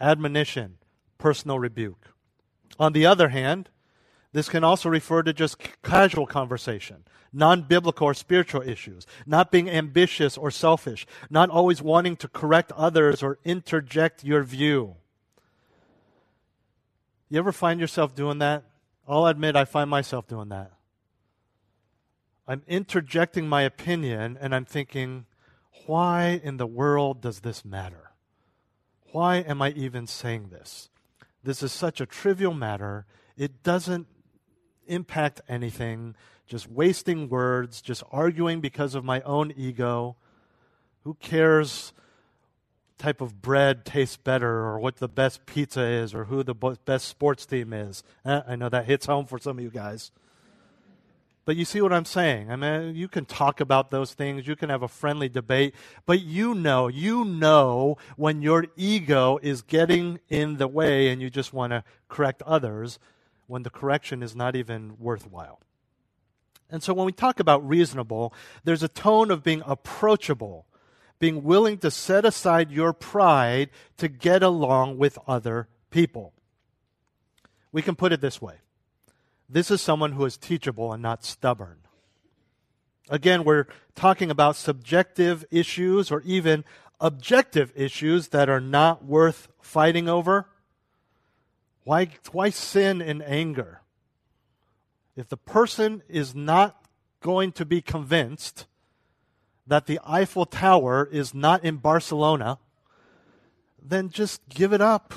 Admonition, 0.01 0.77
personal 1.17 1.59
rebuke. 1.59 2.07
On 2.79 2.93
the 2.93 3.05
other 3.05 3.29
hand, 3.29 3.69
this 4.33 4.49
can 4.49 4.63
also 4.63 4.89
refer 4.89 5.21
to 5.23 5.33
just 5.33 5.57
casual 5.83 6.25
conversation, 6.25 7.03
non 7.31 7.61
biblical 7.61 8.07
or 8.07 8.13
spiritual 8.13 8.61
issues, 8.61 9.05
not 9.25 9.51
being 9.51 9.69
ambitious 9.69 10.37
or 10.37 10.49
selfish, 10.49 11.05
not 11.29 11.49
always 11.49 11.81
wanting 11.81 12.15
to 12.17 12.27
correct 12.27 12.71
others 12.73 13.21
or 13.21 13.37
interject 13.45 14.23
your 14.23 14.43
view. 14.43 14.95
You 17.29 17.37
ever 17.37 17.51
find 17.51 17.79
yourself 17.79 18.15
doing 18.15 18.39
that? 18.39 18.63
I'll 19.09 19.25
admit 19.25 19.55
I 19.55 19.65
find 19.65 19.89
myself 19.89 20.27
doing 20.27 20.49
that. 20.49 20.71
I'm 22.47 22.61
interjecting 22.67 23.47
my 23.47 23.63
opinion 23.63 24.37
and 24.39 24.53
I'm 24.53 24.65
thinking, 24.65 25.25
why 25.87 26.39
in 26.43 26.57
the 26.57 26.67
world 26.67 27.19
does 27.19 27.39
this 27.39 27.65
matter? 27.65 28.11
Why 29.11 29.37
am 29.37 29.63
I 29.63 29.71
even 29.71 30.05
saying 30.05 30.49
this? 30.49 30.89
This 31.43 31.63
is 31.63 31.71
such 31.71 31.99
a 31.99 32.05
trivial 32.05 32.53
matter. 32.53 33.07
It 33.35 33.63
doesn't 33.63 34.05
impact 34.85 35.41
anything. 35.49 36.15
Just 36.45 36.69
wasting 36.69 37.29
words, 37.29 37.81
just 37.81 38.03
arguing 38.11 38.61
because 38.61 38.93
of 38.93 39.03
my 39.03 39.21
own 39.21 39.51
ego. 39.55 40.17
Who 41.03 41.15
cares 41.15 41.93
type 42.99 43.21
of 43.21 43.41
bread 43.41 43.85
tastes 43.85 44.17
better 44.17 44.59
or 44.59 44.79
what 44.79 44.97
the 44.97 45.07
best 45.07 45.45
pizza 45.45 45.81
is 45.81 46.13
or 46.13 46.25
who 46.25 46.43
the 46.43 46.53
best 46.53 47.07
sports 47.07 47.45
team 47.45 47.73
is? 47.73 48.03
Eh, 48.25 48.41
I 48.47 48.55
know 48.55 48.69
that 48.69 48.85
hits 48.85 49.07
home 49.07 49.25
for 49.25 49.39
some 49.39 49.57
of 49.57 49.63
you 49.63 49.71
guys. 49.71 50.11
But 51.45 51.55
you 51.55 51.65
see 51.65 51.81
what 51.81 51.91
I'm 51.91 52.05
saying? 52.05 52.51
I 52.51 52.55
mean, 52.55 52.95
you 52.95 53.07
can 53.07 53.25
talk 53.25 53.59
about 53.59 53.89
those 53.89 54.13
things, 54.13 54.45
you 54.45 54.55
can 54.55 54.69
have 54.69 54.83
a 54.83 54.87
friendly 54.87 55.29
debate, 55.29 55.73
but 56.05 56.21
you 56.21 56.53
know, 56.53 56.87
you 56.87 57.25
know 57.25 57.97
when 58.17 58.43
your 58.43 58.67
ego 58.75 59.39
is 59.41 59.63
getting 59.63 60.19
in 60.29 60.57
the 60.57 60.67
way 60.67 61.07
and 61.07 61.19
you 61.19 61.31
just 61.31 61.51
want 61.51 61.71
to 61.71 61.83
correct 62.07 62.43
others 62.43 62.99
when 63.47 63.63
the 63.63 63.71
correction 63.71 64.21
is 64.21 64.35
not 64.35 64.55
even 64.55 64.93
worthwhile. 64.99 65.59
And 66.69 66.83
so 66.83 66.93
when 66.93 67.07
we 67.07 67.11
talk 67.11 67.39
about 67.39 67.67
reasonable, 67.67 68.31
there's 68.63 68.83
a 68.83 68.87
tone 68.87 69.31
of 69.31 69.41
being 69.41 69.63
approachable, 69.65 70.67
being 71.19 71.43
willing 71.43 71.77
to 71.79 71.91
set 71.91 72.25
aside 72.25 72.71
your 72.71 72.93
pride 72.93 73.69
to 73.97 74.07
get 74.07 74.41
along 74.41 74.97
with 74.97 75.19
other 75.27 75.67
people. 75.91 76.33
We 77.71 77.81
can 77.81 77.95
put 77.95 78.13
it 78.13 78.21
this 78.21 78.41
way 78.41 78.55
this 79.49 79.71
is 79.71 79.81
someone 79.81 80.11
who 80.11 80.25
is 80.25 80.37
teachable 80.37 80.93
and 80.93 81.01
not 81.01 81.25
stubborn. 81.25 81.77
Again, 83.09 83.43
we're 83.43 83.65
talking 83.95 84.29
about 84.29 84.55
subjective 84.55 85.43
issues 85.49 86.11
or 86.11 86.21
even 86.21 86.63
objective 87.01 87.73
issues 87.75 88.27
that 88.27 88.49
are 88.49 88.59
not 88.59 89.03
worth 89.03 89.47
fighting 89.59 90.07
over. 90.07 90.47
Why, 91.83 92.09
why 92.31 92.51
sin 92.51 93.01
in 93.01 93.23
anger? 93.23 93.81
If 95.15 95.27
the 95.27 95.37
person 95.37 96.03
is 96.07 96.35
not 96.35 96.85
going 97.19 97.51
to 97.53 97.65
be 97.65 97.81
convinced 97.81 98.67
that 99.69 99.85
the 99.85 99.99
Eiffel 100.05 100.45
Tower 100.45 101.07
is 101.11 101.33
not 101.33 101.63
in 101.63 101.77
Barcelona, 101.77 102.57
then 103.81 104.09
just 104.09 104.41
give 104.49 104.73
it 104.73 104.81
up. 104.81 105.13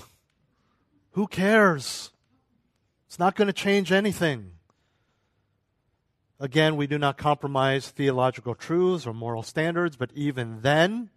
Who 1.12 1.27
cares? 1.27 2.11
It's 3.07 3.19
not 3.19 3.35
going 3.35 3.47
to 3.47 3.53
change 3.53 3.91
anything. 3.91 4.53
Again, 6.38 6.77
we 6.77 6.87
do 6.87 6.99
not 6.99 7.17
compromise 7.17 7.88
theological 7.88 8.55
truths 8.55 9.07
or 9.07 9.15
moral 9.15 9.43
standards, 9.43 9.97
but 9.97 10.11
even 10.15 10.61
then, 10.61 11.09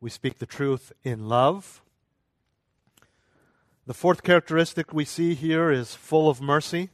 we 0.00 0.08
speak 0.08 0.38
the 0.38 0.46
truth 0.46 0.90
in 1.04 1.28
love. 1.28 1.82
The 3.86 3.94
fourth 3.94 4.22
characteristic 4.22 4.92
we 4.92 5.04
see 5.04 5.34
here 5.34 5.70
is 5.70 5.94
full 5.94 6.30
of 6.30 6.40
mercy. 6.40 6.88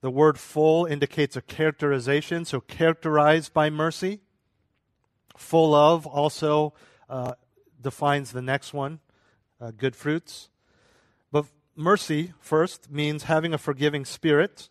The 0.00 0.10
word 0.10 0.38
full 0.38 0.86
indicates 0.86 1.36
a 1.36 1.42
characterization, 1.42 2.46
so 2.46 2.60
characterized 2.60 3.52
by 3.52 3.68
mercy. 3.68 4.20
Full 5.36 5.74
of 5.74 6.06
also 6.06 6.74
uh, 7.08 7.32
defines 7.80 8.32
the 8.32 8.42
next 8.42 8.72
one, 8.72 9.00
uh, 9.60 9.72
good 9.76 9.96
fruits. 9.96 10.50
But 11.32 11.46
mercy, 11.74 12.32
first, 12.40 12.90
means 12.90 13.24
having 13.24 13.54
a 13.54 13.58
forgiving 13.58 14.04
spirit, 14.04 14.68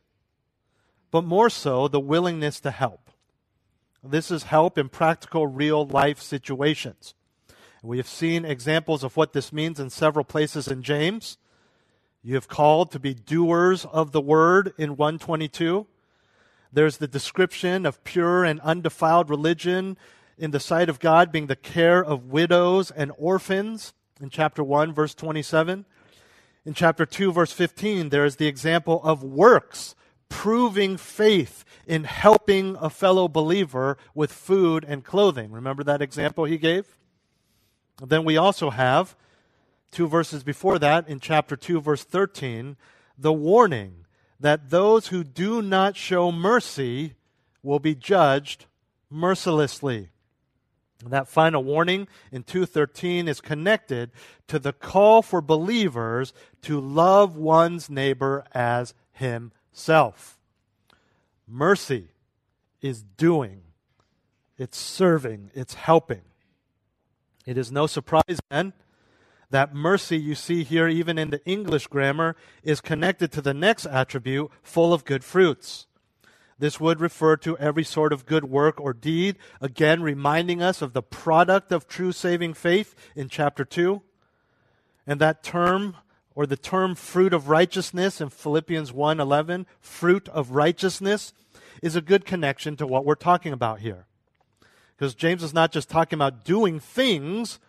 but 1.11 1.23
more 1.23 1.49
so, 1.49 1.87
the 1.87 1.99
willingness 1.99 2.59
to 2.61 2.71
help. 2.71 3.09
This 4.03 4.31
is 4.31 4.43
help 4.43 4.77
in 4.77 4.89
practical, 4.89 5.47
real 5.47 5.85
life 5.85 6.21
situations. 6.21 7.15
We 7.81 7.97
have 7.97 8.07
seen 8.07 8.45
examples 8.45 9.03
of 9.03 9.17
what 9.17 9.33
this 9.33 9.51
means 9.51 9.79
in 9.79 9.89
several 9.89 10.25
places 10.25 10.67
in 10.67 10.83
James. 10.83 11.37
You 12.21 12.35
have 12.35 12.47
called 12.47 12.91
to 12.91 12.99
be 12.99 13.13
doers 13.13 13.85
of 13.85 14.11
the 14.11 14.21
word 14.21 14.73
in 14.77 14.97
122. 14.97 15.87
There's 16.71 16.97
the 16.97 17.07
description 17.07 17.85
of 17.85 18.03
pure 18.03 18.43
and 18.43 18.59
undefiled 18.61 19.29
religion 19.29 19.97
in 20.39 20.51
the 20.51 20.59
sight 20.59 20.89
of 20.89 20.99
God 20.99 21.31
being 21.31 21.47
the 21.47 21.55
care 21.55 22.03
of 22.03 22.25
widows 22.25 22.89
and 22.91 23.11
orphans 23.17 23.93
in 24.21 24.29
chapter 24.29 24.63
1, 24.63 24.93
verse 24.93 25.13
27. 25.13 25.85
In 26.65 26.73
chapter 26.73 27.05
2, 27.05 27.31
verse 27.31 27.51
15, 27.51 28.09
there 28.09 28.25
is 28.25 28.37
the 28.37 28.47
example 28.47 29.01
of 29.03 29.21
works 29.21 29.95
proving 30.29 30.95
faith 30.95 31.65
in 31.85 32.05
helping 32.05 32.77
a 32.79 32.89
fellow 32.89 33.27
believer 33.27 33.97
with 34.13 34.31
food 34.31 34.85
and 34.87 35.03
clothing. 35.03 35.51
Remember 35.51 35.83
that 35.83 36.01
example 36.01 36.45
he 36.45 36.57
gave? 36.57 36.97
Then 38.01 38.23
we 38.23 38.37
also 38.37 38.69
have, 38.69 39.15
two 39.91 40.07
verses 40.07 40.43
before 40.43 40.79
that, 40.79 41.09
in 41.09 41.19
chapter 41.19 41.55
2, 41.55 41.81
verse 41.81 42.03
13, 42.03 42.77
the 43.17 43.33
warning 43.33 44.05
that 44.39 44.69
those 44.69 45.07
who 45.07 45.23
do 45.23 45.61
not 45.61 45.97
show 45.97 46.31
mercy 46.31 47.15
will 47.61 47.79
be 47.79 47.95
judged 47.95 48.67
mercilessly. 49.09 50.11
That 51.05 51.29
final 51.29 51.63
warning 51.63 52.07
in 52.31 52.43
213 52.43 53.27
is 53.27 53.39
connected 53.39 54.11
to 54.47 54.59
the 54.59 54.73
call 54.73 55.21
for 55.21 55.41
believers 55.41 56.33
to 56.63 56.79
love 56.79 57.37
one's 57.37 57.89
neighbor 57.89 58.43
as 58.53 58.93
himself. 59.13 60.37
Mercy 61.47 62.09
is 62.81 63.03
doing, 63.03 63.61
it's 64.57 64.77
serving, 64.77 65.51
it's 65.53 65.73
helping. 65.73 66.21
It 67.45 67.57
is 67.57 67.71
no 67.71 67.87
surprise 67.87 68.39
then 68.49 68.73
that 69.51 69.73
mercy 69.73 70.17
you 70.17 70.35
see 70.35 70.63
here, 70.63 70.87
even 70.87 71.17
in 71.17 71.31
the 71.31 71.43
English 71.45 71.87
grammar, 71.87 72.35
is 72.63 72.81
connected 72.81 73.31
to 73.31 73.41
the 73.41 73.53
next 73.53 73.85
attribute, 73.85 74.51
full 74.61 74.93
of 74.93 75.05
good 75.05 75.23
fruits. 75.23 75.87
This 76.59 76.79
would 76.79 76.99
refer 76.99 77.37
to 77.37 77.57
every 77.57 77.85
sort 77.85 78.13
of 78.13 78.25
good 78.25 78.43
work 78.43 78.79
or 78.79 78.93
deed, 78.93 79.37
again 79.61 80.03
reminding 80.03 80.61
us 80.61 80.81
of 80.81 80.93
the 80.93 81.01
product 81.01 81.71
of 81.71 81.87
true 81.87 82.11
saving 82.11 82.53
faith 82.53 82.93
in 83.15 83.29
chapter 83.29 83.63
2. 83.63 84.01
And 85.07 85.19
that 85.21 85.41
term 85.41 85.95
or 86.35 86.45
the 86.45 86.57
term 86.57 86.95
fruit 86.95 87.33
of 87.33 87.49
righteousness 87.49 88.21
in 88.21 88.29
Philippians 88.29 88.91
1:11, 88.91 89.65
fruit 89.79 90.29
of 90.29 90.51
righteousness 90.51 91.33
is 91.81 91.95
a 91.95 92.01
good 92.01 92.25
connection 92.25 92.75
to 92.75 92.85
what 92.85 93.05
we're 93.05 93.15
talking 93.15 93.53
about 93.53 93.79
here. 93.79 94.05
Because 94.95 95.15
James 95.15 95.43
is 95.43 95.53
not 95.53 95.71
just 95.71 95.89
talking 95.89 96.17
about 96.17 96.43
doing 96.43 96.79
things, 96.79 97.59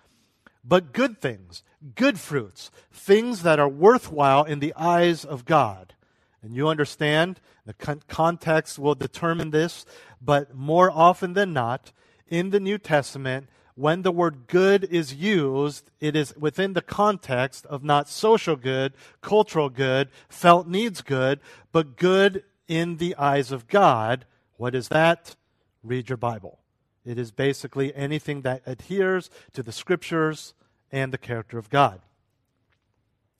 but 0.64 0.92
good 0.92 1.20
things, 1.20 1.62
good 1.94 2.18
fruits, 2.18 2.70
things 2.92 3.42
that 3.42 3.61
are 3.61 3.68
worthwhile 3.68 4.44
in 4.44 4.59
the 4.59 4.74
eyes 4.76 5.24
of 5.24 5.44
God. 5.44 5.94
And 6.42 6.55
you 6.55 6.68
understand, 6.68 7.40
the 7.70 7.74
con- 7.74 8.02
context 8.09 8.80
will 8.80 8.96
determine 8.96 9.50
this, 9.50 9.87
but 10.20 10.52
more 10.56 10.90
often 10.90 11.35
than 11.35 11.52
not, 11.52 11.92
in 12.26 12.50
the 12.50 12.59
New 12.59 12.78
Testament, 12.78 13.48
when 13.76 14.02
the 14.02 14.11
word 14.11 14.48
good 14.48 14.83
is 14.83 15.14
used, 15.14 15.88
it 16.00 16.16
is 16.16 16.35
within 16.37 16.72
the 16.72 16.83
context 16.83 17.64
of 17.66 17.85
not 17.85 18.09
social 18.09 18.56
good, 18.56 18.92
cultural 19.20 19.68
good, 19.68 20.09
felt 20.28 20.66
needs 20.66 21.00
good, 21.00 21.38
but 21.70 21.96
good 21.96 22.42
in 22.66 22.96
the 22.96 23.14
eyes 23.14 23.52
of 23.52 23.68
God. 23.68 24.26
What 24.56 24.74
is 24.74 24.88
that? 24.88 25.37
Read 25.85 26.09
your 26.09 26.18
Bible. 26.18 26.59
It 27.04 27.18
is 27.18 27.30
basically 27.30 27.94
anything 27.94 28.42
that 28.42 28.62
adheres 28.66 29.30
to 29.52 29.62
the 29.62 29.72
scriptures 29.72 30.54
and 30.90 31.12
the 31.12 31.18
character 31.18 31.56
of 31.56 31.70
God. 31.70 32.00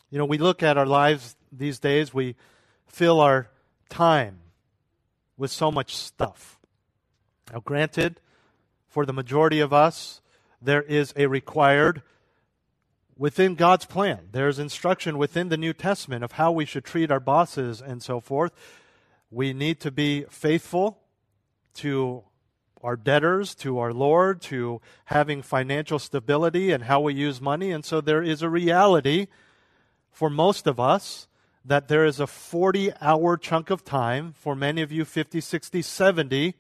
You 0.09 0.19
know, 0.19 0.25
we 0.25 0.39
look 0.39 0.63
at 0.63 0.79
our 0.79 0.87
lives 0.87 1.35
these 1.51 1.81
days, 1.81 2.15
we 2.15 2.37
fill 2.87 3.21
our 3.21 3.51
time 3.91 4.39
with 5.37 5.51
so 5.51 5.71
much 5.71 5.95
stuff. 5.95 6.59
Now, 7.53 7.61
granted, 7.61 8.21
for 8.89 9.05
the 9.05 9.13
majority 9.13 9.61
of 9.61 9.73
us, 9.73 10.23
there 10.63 10.83
is 10.83 11.13
a 11.17 11.27
required 11.27 12.03
within 13.17 13.55
God's 13.55 13.85
plan. 13.85 14.29
There's 14.33 14.59
instruction 14.59 15.19
within 15.19 15.51
the 15.51 15.57
New 15.57 15.73
Testament 15.75 16.25
of 16.25 16.33
how 16.33 16.53
we 16.53 16.65
should 16.65 16.85
treat 16.85 17.11
our 17.11 17.21
bosses 17.21 17.83
and 17.83 18.03
so 18.03 18.21
forth. 18.21 18.53
We 19.31 19.53
need 19.53 19.79
to 19.81 19.91
be 19.91 20.25
faithful 20.31 21.01
to 21.75 22.25
our 22.83 22.97
debtors, 22.97 23.55
to 23.57 23.79
our 23.79 23.93
Lord, 23.93 24.41
to 24.43 24.81
having 25.07 25.43
financial 25.43 25.99
stability 25.99 26.73
and 26.73 26.85
how 26.85 27.01
we 27.01 27.15
use 27.15 27.41
money. 27.41 27.71
And 27.71 27.85
so 27.85 28.01
there 28.01 28.23
is 28.23 28.43
a 28.43 28.49
reality 28.49 29.27
for 30.11 30.31
most 30.31 30.67
of 30.67 30.81
us 30.81 31.29
that 31.65 31.89
there 31.89 32.05
is 32.05 32.21
a 32.21 32.27
40 32.27 32.93
hour 33.01 33.37
chunk 33.37 33.71
of 33.71 33.85
time, 33.85 34.33
for 34.33 34.55
many 34.55 34.83
of 34.83 34.91
you, 34.91 35.05
50, 35.05 35.41
60, 35.41 35.83
70 35.83 36.55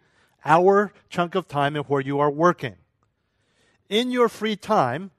hour 0.44 0.92
chunk 1.08 1.34
of 1.34 1.48
time 1.48 1.74
where 1.74 2.00
you 2.00 2.18
are 2.18 2.30
working. 2.30 2.76
In 3.88 4.10
your 4.10 4.28
free 4.28 4.56
time, 4.56 5.10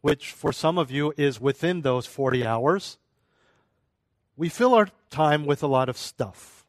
which 0.00 0.32
for 0.32 0.52
some 0.52 0.78
of 0.78 0.90
you 0.90 1.12
is 1.16 1.40
within 1.40 1.82
those 1.82 2.06
40 2.06 2.46
hours, 2.46 2.98
we 4.36 4.48
fill 4.48 4.74
our 4.74 4.88
time 5.10 5.44
with 5.44 5.62
a 5.62 5.66
lot 5.66 5.88
of 5.88 5.96
stuff. 5.96 6.64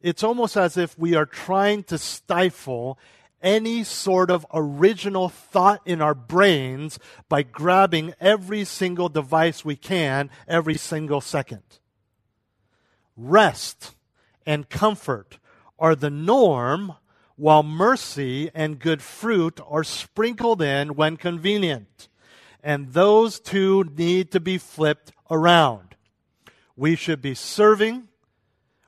It's 0.00 0.22
almost 0.22 0.56
as 0.56 0.76
if 0.76 0.98
we 0.98 1.14
are 1.14 1.26
trying 1.26 1.82
to 1.84 1.98
stifle 1.98 2.98
any 3.46 3.84
sort 3.84 4.28
of 4.28 4.44
original 4.52 5.28
thought 5.28 5.80
in 5.86 6.02
our 6.02 6.14
brains 6.14 6.98
by 7.28 7.44
grabbing 7.44 8.12
every 8.20 8.64
single 8.64 9.08
device 9.08 9.64
we 9.64 9.76
can 9.76 10.28
every 10.48 10.74
single 10.74 11.20
second. 11.20 11.62
Rest 13.16 13.94
and 14.44 14.68
comfort 14.68 15.38
are 15.78 15.94
the 15.94 16.10
norm, 16.10 16.94
while 17.36 17.62
mercy 17.62 18.50
and 18.52 18.80
good 18.80 19.00
fruit 19.00 19.60
are 19.68 19.84
sprinkled 19.84 20.60
in 20.60 20.96
when 20.96 21.16
convenient. 21.16 22.08
And 22.64 22.94
those 22.94 23.38
two 23.38 23.84
need 23.96 24.32
to 24.32 24.40
be 24.40 24.58
flipped 24.58 25.12
around. 25.30 25.94
We 26.74 26.96
should 26.96 27.22
be 27.22 27.34
serving 27.34 28.08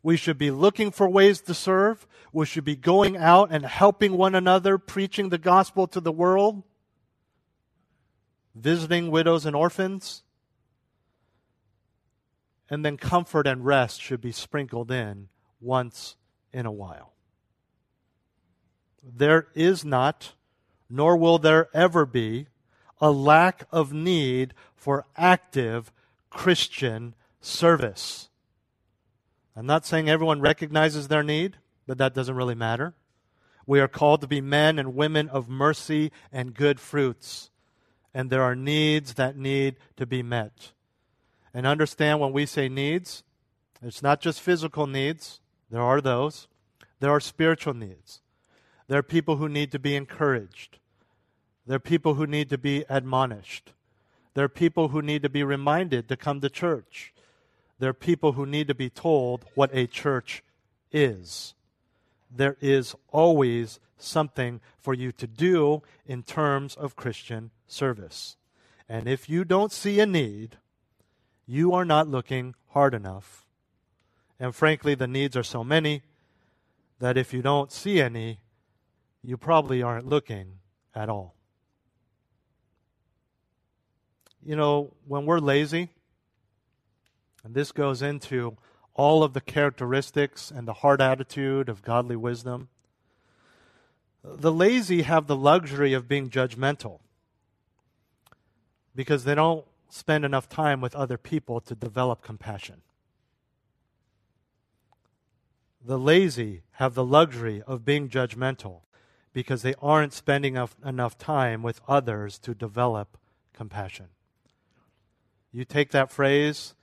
we 0.03 0.17
should 0.17 0.39
be 0.39 0.51
looking 0.51 0.91
for 0.91 1.07
ways 1.07 1.43
to 1.43 1.53
serve. 1.53 2.07
We 2.33 2.47
should 2.47 2.65
be 2.65 2.77
going 2.77 3.17
out 3.17 3.51
and 3.51 3.65
helping 3.65 4.17
one 4.17 4.35
another, 4.35 4.79
preaching 4.79 5.29
the 5.29 5.39
gospel 5.39 5.87
to 5.89 6.01
the 6.01 6.13
world, 6.13 6.63
visiting 8.55 9.11
widows 9.11 9.47
and 9.47 9.57
orphans. 9.57 10.23
And 12.71 12.85
then 12.85 12.99
comfort 12.99 13.47
and 13.47 13.65
rest 13.65 14.03
should 14.03 14.21
be 14.21 14.33
sprinkled 14.33 14.91
in 14.91 15.29
once 15.61 16.17
in 16.53 16.67
a 16.67 16.73
while. 16.73 17.15
There 19.03 19.49
is 19.55 19.85
not, 19.85 20.35
nor 20.91 21.17
will 21.17 21.39
there 21.39 21.69
ever 21.73 22.05
be, 22.05 22.49
a 23.01 23.11
lack 23.11 23.65
of 23.71 23.93
need 23.93 24.53
for 24.77 25.07
active 25.17 25.93
Christian 26.31 27.15
service. 27.41 28.29
I'm 29.57 29.67
not 29.67 29.87
saying 29.87 30.09
everyone 30.09 30.41
recognizes 30.41 31.09
their 31.09 31.23
need, 31.23 31.57
but 31.89 31.97
that 31.97 32.15
doesn't 32.15 32.37
really 32.37 32.55
matter. 32.55 32.95
We 33.67 33.81
are 33.81 33.89
called 33.89 34.21
to 34.21 34.27
be 34.27 34.43
men 34.43 34.79
and 34.79 34.95
women 34.95 35.29
of 35.31 35.49
mercy 35.49 36.13
and 36.31 36.55
good 36.55 36.79
fruits. 36.79 37.51
And 38.13 38.29
there 38.29 38.43
are 38.43 38.55
needs 38.55 39.15
that 39.15 39.37
need 39.37 39.77
to 39.97 40.07
be 40.07 40.23
met. 40.23 40.73
And 41.55 41.67
understand 41.67 42.21
when 42.21 42.33
we 42.33 42.45
say 42.45 42.69
needs, 42.69 43.25
it's 43.83 44.03
not 44.03 44.21
just 44.21 44.43
physical 44.43 44.87
needs, 44.87 45.41
there 45.71 45.81
are 45.81 46.03
those. 46.03 46.47
There 47.01 47.11
are 47.11 47.21
spiritual 47.21 47.75
needs. 47.75 48.21
There 48.87 48.99
are 48.99 49.03
people 49.03 49.37
who 49.37 49.49
need 49.49 49.73
to 49.73 49.79
be 49.79 49.97
encouraged. 49.97 50.79
There 51.67 51.77
are 51.77 51.81
people 51.81 52.15
who 52.15 52.27
need 52.27 52.51
to 52.51 52.59
be 52.59 52.85
admonished. 52.91 53.73
There 54.35 54.45
are 54.45 54.49
people 54.51 54.89
who 54.89 55.01
need 55.01 55.23
to 55.23 55.31
be 55.31 55.43
reminded 55.43 56.09
to 56.09 56.17
come 56.17 56.41
to 56.43 56.51
church. 56.51 57.15
There 57.79 57.91
are 57.91 57.95
people 57.95 58.33
who 58.33 58.45
need 58.45 58.69
to 58.69 58.75
be 58.75 58.91
told 58.91 59.47
what 59.55 59.71
a 59.73 59.87
church 59.87 60.43
is. 60.93 61.55
There 62.31 62.57
is 62.61 62.95
always 63.11 63.81
something 63.97 64.61
for 64.79 64.95
you 64.95 65.13
to 65.13 65.27
do 65.27 65.83
in 66.07 66.23
terms 66.23 66.75
of 66.75 66.97
Christian 66.97 67.51
service. 67.67 68.37
And 68.89 69.09
if 69.09 69.29
you 69.29 69.45
don't 69.45 69.73
see 69.73 70.01
a 70.01 70.07
need, 70.07 70.57
you 71.47 71.73
are 71.73 71.85
not 71.85 72.09
looking 72.09 72.55
hard 72.69 72.95
enough. 72.95 73.47
And 74.39 74.55
frankly, 74.55 74.95
the 74.95 75.07
needs 75.07 75.37
are 75.37 75.43
so 75.43 75.65
many 75.65 76.03
that 77.01 77.17
if 77.17 77.33
you 77.33 77.43
don't 77.43 77.73
see 77.73 78.01
any, 78.01 78.41
you 79.23 79.37
probably 79.37 79.83
aren't 79.83 80.07
looking 80.07 80.59
at 80.95 81.09
all. 81.09 81.35
You 84.45 84.57
know, 84.57 84.95
when 85.07 85.27
we're 85.27 85.41
lazy, 85.41 85.91
and 87.45 87.55
this 87.55 87.73
goes 87.73 88.03
into 88.03 88.57
all 88.99 89.23
of 89.23 89.33
the 89.33 89.41
characteristics 89.41 90.51
and 90.51 90.67
the 90.67 90.75
heart 90.75 91.01
attitude 91.01 91.69
of 91.69 91.83
godly 91.83 92.17
wisdom. 92.17 92.69
The 94.25 94.51
lazy 94.53 95.03
have 95.03 95.29
the 95.29 95.37
luxury 95.37 95.93
of 95.93 96.09
being 96.09 96.29
judgmental 96.29 96.99
because 98.97 99.23
they 99.23 99.37
don't 99.37 99.65
spend 99.89 100.25
enough 100.25 100.49
time 100.49 100.81
with 100.81 100.97
other 100.97 101.17
people 101.17 101.61
to 101.61 101.77
develop 101.77 102.23
compassion. 102.23 102.83
The 105.83 105.99
lazy 105.99 106.63
have 106.73 106.95
the 106.95 107.05
luxury 107.05 107.63
of 107.63 107.85
being 107.85 108.09
judgmental 108.09 108.81
because 109.33 109.63
they 109.63 109.75
aren't 109.81 110.13
spending 110.13 110.59
enough 110.85 111.17
time 111.17 111.63
with 111.63 111.81
others 111.87 112.37
to 112.41 112.53
develop 112.53 113.17
compassion. 113.53 114.09
You 115.53 115.65
take 115.65 115.93
that 115.93 116.11
phrase 116.11 116.75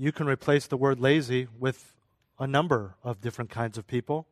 you 0.00 0.12
can 0.12 0.26
replace 0.26 0.66
the 0.66 0.78
word 0.78 0.98
lazy 0.98 1.46
with 1.58 1.94
a 2.38 2.46
number 2.46 2.94
of 3.04 3.20
different 3.20 3.50
kinds 3.50 3.76
of 3.76 3.86
people. 3.86 4.26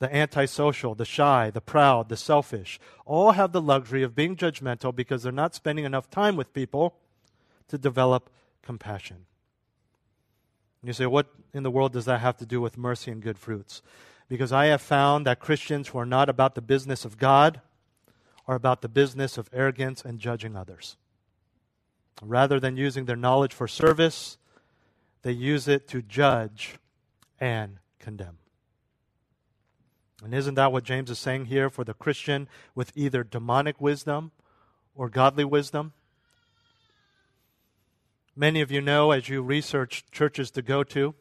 The 0.00 0.12
antisocial, 0.12 0.96
the 0.96 1.04
shy, 1.04 1.48
the 1.48 1.60
proud, 1.60 2.08
the 2.08 2.16
selfish, 2.16 2.80
all 3.06 3.32
have 3.32 3.52
the 3.52 3.60
luxury 3.60 4.02
of 4.02 4.16
being 4.16 4.34
judgmental 4.34 4.94
because 4.94 5.22
they're 5.22 5.30
not 5.30 5.54
spending 5.54 5.84
enough 5.84 6.10
time 6.10 6.34
with 6.34 6.52
people 6.52 6.96
to 7.68 7.78
develop 7.78 8.30
compassion. 8.60 9.26
You 10.82 10.92
say, 10.92 11.06
what 11.06 11.28
in 11.54 11.62
the 11.62 11.70
world 11.70 11.92
does 11.92 12.06
that 12.06 12.20
have 12.20 12.36
to 12.38 12.46
do 12.46 12.60
with 12.60 12.76
mercy 12.76 13.12
and 13.12 13.22
good 13.22 13.38
fruits? 13.38 13.80
Because 14.28 14.52
I 14.52 14.66
have 14.66 14.82
found 14.82 15.24
that 15.24 15.38
Christians 15.38 15.88
who 15.88 15.98
are 15.98 16.06
not 16.06 16.28
about 16.28 16.56
the 16.56 16.62
business 16.62 17.04
of 17.04 17.16
God 17.16 17.60
are 18.48 18.56
about 18.56 18.82
the 18.82 18.88
business 18.88 19.38
of 19.38 19.48
arrogance 19.52 20.02
and 20.04 20.18
judging 20.18 20.56
others. 20.56 20.96
Rather 22.20 22.58
than 22.58 22.76
using 22.76 23.04
their 23.04 23.14
knowledge 23.14 23.54
for 23.54 23.68
service, 23.68 24.36
they 25.22 25.32
use 25.32 25.68
it 25.68 25.88
to 25.88 26.02
judge 26.02 26.78
and 27.40 27.78
condemn. 27.98 28.38
And 30.24 30.34
isn't 30.34 30.54
that 30.54 30.72
what 30.72 30.84
James 30.84 31.10
is 31.10 31.18
saying 31.18 31.46
here 31.46 31.70
for 31.70 31.84
the 31.84 31.94
Christian 31.94 32.48
with 32.74 32.92
either 32.96 33.22
demonic 33.22 33.80
wisdom 33.80 34.32
or 34.94 35.08
godly 35.08 35.44
wisdom? 35.44 35.92
Many 38.34 38.60
of 38.60 38.70
you 38.70 38.80
know 38.80 39.10
as 39.10 39.28
you 39.28 39.42
research 39.42 40.04
churches 40.10 40.50
to 40.52 40.62
go 40.62 40.82
to, 40.84 41.14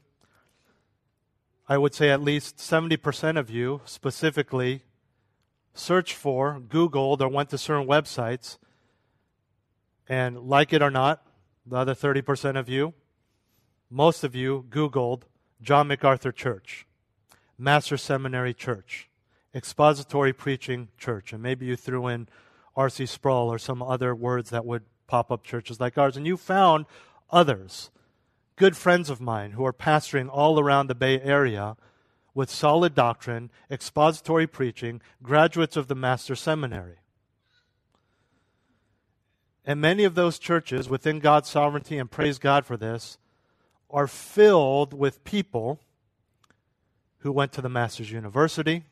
I 1.67 1.77
would 1.77 1.93
say 1.93 2.09
at 2.09 2.21
least 2.21 2.57
70% 2.57 3.37
of 3.37 3.49
you 3.49 3.81
specifically 3.85 4.83
searched 5.73 6.13
for, 6.13 6.59
Googled, 6.59 7.21
or 7.21 7.27
went 7.27 7.49
to 7.49 7.57
certain 7.57 7.87
websites, 7.87 8.57
and 10.07 10.39
like 10.39 10.73
it 10.73 10.81
or 10.81 10.89
not, 10.89 11.25
the 11.65 11.75
other 11.75 11.93
30% 11.93 12.57
of 12.57 12.69
you 12.69 12.93
most 13.89 14.23
of 14.23 14.35
you 14.35 14.65
Googled 14.69 15.23
John 15.61 15.87
MacArthur 15.87 16.31
Church, 16.31 16.85
Master 17.57 17.97
Seminary 17.97 18.53
Church, 18.53 19.09
Expository 19.55 20.33
Preaching 20.33 20.89
Church, 20.97 21.33
and 21.33 21.41
maybe 21.41 21.65
you 21.65 21.75
threw 21.75 22.07
in 22.07 22.27
R.C. 22.75 23.05
Sproul 23.05 23.51
or 23.51 23.57
some 23.57 23.81
other 23.81 24.13
words 24.13 24.49
that 24.51 24.65
would 24.65 24.83
pop 25.07 25.31
up 25.31 25.43
churches 25.43 25.79
like 25.79 25.97
ours, 25.97 26.17
and 26.17 26.27
you 26.27 26.37
found 26.37 26.85
others, 27.31 27.89
good 28.55 28.77
friends 28.77 29.09
of 29.09 29.21
mine 29.21 29.51
who 29.51 29.65
are 29.65 29.73
pastoring 29.73 30.29
all 30.31 30.59
around 30.59 30.87
the 30.87 30.95
Bay 30.95 31.19
Area 31.21 31.75
with 32.33 32.51
solid 32.51 32.93
doctrine, 32.93 33.49
expository 33.71 34.45
preaching, 34.45 35.01
graduates 35.23 35.75
of 35.75 35.87
the 35.87 35.95
Master 35.95 36.35
Seminary. 36.35 36.97
And 39.65 39.81
many 39.81 40.03
of 40.03 40.13
those 40.13 40.37
churches, 40.37 40.87
within 40.87 41.19
God's 41.19 41.49
sovereignty, 41.49 41.97
and 41.97 42.11
praise 42.11 42.37
God 42.37 42.65
for 42.65 42.77
this, 42.77 43.17
are 43.89 44.07
filled 44.07 44.93
with 44.93 45.23
people 45.23 45.79
who 47.19 47.31
went 47.31 47.51
to 47.53 47.61
the 47.61 47.69
Masters 47.69 48.11
University, 48.11 48.83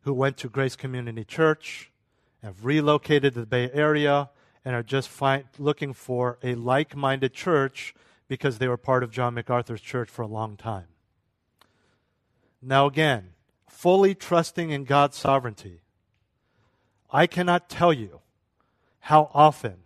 who 0.00 0.12
went 0.12 0.36
to 0.38 0.48
Grace 0.48 0.76
Community 0.76 1.24
Church, 1.24 1.90
have 2.42 2.64
relocated 2.64 3.34
to 3.34 3.40
the 3.40 3.46
Bay 3.46 3.70
Area, 3.72 4.30
and 4.64 4.74
are 4.74 4.82
just 4.82 5.08
find, 5.08 5.44
looking 5.58 5.92
for 5.92 6.38
a 6.42 6.54
like 6.54 6.96
minded 6.96 7.32
church 7.32 7.94
because 8.28 8.58
they 8.58 8.68
were 8.68 8.76
part 8.76 9.02
of 9.02 9.10
John 9.10 9.34
MacArthur's 9.34 9.80
church 9.80 10.08
for 10.08 10.22
a 10.22 10.26
long 10.26 10.56
time. 10.56 10.86
Now, 12.60 12.86
again, 12.86 13.30
fully 13.68 14.14
trusting 14.14 14.70
in 14.70 14.84
God's 14.84 15.16
sovereignty, 15.16 15.80
I 17.10 17.26
cannot 17.26 17.68
tell 17.68 17.92
you 17.92 18.20
how 19.00 19.30
often 19.34 19.81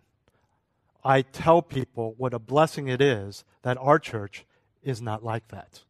I 1.06 1.22
tell 1.22 1.62
people 1.62 2.14
what 2.18 2.34
a 2.34 2.40
blessing 2.40 2.88
it 2.88 3.00
is 3.00 3.44
that 3.62 3.78
our 3.78 4.00
church 4.00 4.44
is 4.82 5.00
not 5.00 5.22
like 5.22 5.46
that. 5.48 5.84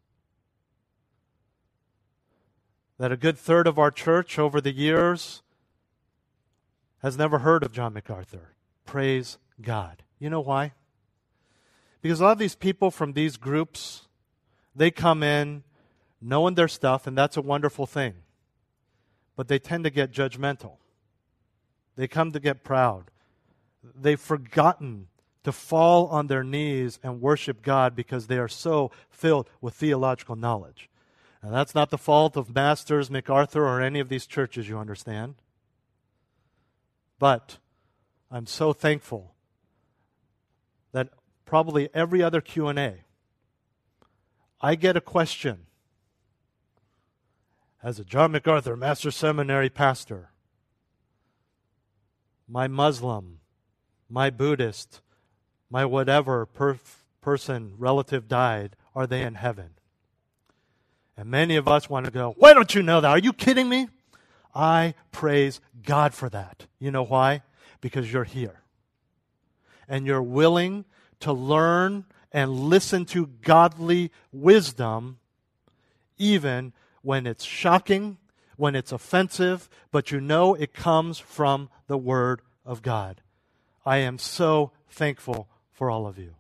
That 2.99 3.13
a 3.13 3.17
good 3.17 3.39
third 3.39 3.67
of 3.67 3.79
our 3.79 3.91
church 3.91 4.39
over 4.39 4.61
the 4.61 4.75
years 4.75 5.43
has 6.99 7.17
never 7.17 7.39
heard 7.39 7.63
of 7.63 7.73
John 7.73 7.95
MacArthur. 7.95 8.53
Praise 8.85 9.39
God. 9.59 10.03
You 10.19 10.29
know 10.29 10.41
why? 10.41 10.75
Because 12.03 12.21
a 12.21 12.25
lot 12.25 12.33
of 12.33 12.39
these 12.39 12.55
people 12.55 12.91
from 12.91 13.15
these 13.15 13.39
groups, 13.39 14.03
they 14.75 14.91
come 14.91 15.23
in 15.23 15.63
knowing 16.21 16.57
their 16.57 16.69
stuff, 16.69 17.07
and 17.07 17.17
that's 17.17 17.39
a 17.39 17.43
wonderful 17.43 17.87
thing. 17.87 18.17
But 19.35 19.49
they 19.49 19.59
tend 19.59 19.85
to 19.85 19.91
get 19.91 20.13
judgmental. 20.13 20.77
They 21.97 22.07
come 22.07 22.33
to 22.33 22.41
get 22.41 22.63
proud. 22.63 23.11
They've 23.95 24.21
forgotten 24.21 25.09
to 25.45 25.53
fall 25.53 26.09
on 26.09 26.27
their 26.27 26.43
knees 26.43 26.99
and 27.03 27.21
worship 27.21 27.63
God 27.63 27.95
because 27.95 28.27
they 28.27 28.39
are 28.39 28.49
so 28.49 28.91
filled 29.09 29.49
with 29.61 29.75
theological 29.75 30.35
knowledge. 30.35 30.91
And 31.41 31.55
that's 31.55 31.75
not 31.75 31.91
the 31.91 31.99
fault 31.99 32.37
of 32.37 32.55
Masters, 32.55 33.11
MacArthur, 33.11 33.65
or 33.65 33.81
any 33.81 34.01
of 34.01 34.09
these 34.09 34.27
churches, 34.27 34.69
you 34.69 34.79
understand. 34.79 35.37
But 37.19 37.59
I'm 38.31 38.47
so 38.47 38.73
thankful 38.73 39.35
that 40.93 41.11
probably 41.45 41.89
every 41.95 42.23
other 42.23 42.41
Q&A 42.41 43.05
I 44.61 44.75
get 44.75 44.97
a 44.97 45.01
question 45.01 45.67
as 47.83 48.01
a 48.01 48.05
John 48.05 48.33
MacArthur 48.33 48.77
Master 48.77 49.11
Seminary 49.11 49.69
pastor. 49.69 50.31
My 52.49 52.67
Muslim, 52.67 53.41
my 54.09 54.31
Buddhist, 54.31 55.01
my 55.71 55.85
whatever 55.85 56.47
per- 56.47 56.79
person, 57.21 57.75
relative 57.77 58.29
died, 58.29 58.77
are 58.95 59.07
they 59.07 59.23
in 59.23 59.35
heaven? 59.35 59.71
And 61.17 61.31
many 61.31 61.57
of 61.57 61.67
us 61.67 61.89
want 61.89 62.07
to 62.07 62.13
go, 62.13 62.35
Why 62.39 62.53
don't 62.53 62.75
you 62.75 62.83
know 62.83 63.01
that? 63.01 63.11
Are 63.11 63.19
you 63.19 63.33
kidding 63.33 63.69
me? 63.69 63.89
I 64.55 64.95
praise 65.13 65.61
God 65.83 66.15
for 66.15 66.29
that. 66.31 66.67
You 66.79 66.91
know 66.91 67.05
why? 67.05 67.43
Because 67.81 68.13
you're 68.13 68.25
here. 68.25 68.63
And 69.89 70.07
you're 70.07 70.23
willing 70.23 70.85
to 71.21 71.33
learn 71.33 72.05
and 72.33 72.51
listen 72.51 73.05
to 73.07 73.27
godly 73.27 74.11
wisdom, 74.33 75.19
even 76.19 76.73
when 77.03 77.27
it's 77.27 77.45
shocking, 77.45 78.19
when 78.57 78.75
it's 78.75 78.93
offensive, 78.93 79.69
but 79.91 80.11
you 80.11 80.21
know 80.21 80.55
it 80.55 80.75
comes 80.75 81.19
from 81.19 81.69
the 81.87 81.99
Word 81.99 82.43
of 82.65 82.83
God. 82.83 83.21
I 83.87 83.99
am 83.99 84.19
so 84.19 84.73
thankful 84.91 85.49
for 85.71 85.91
all 85.91 86.07
of 86.07 86.19
you. 86.19 86.35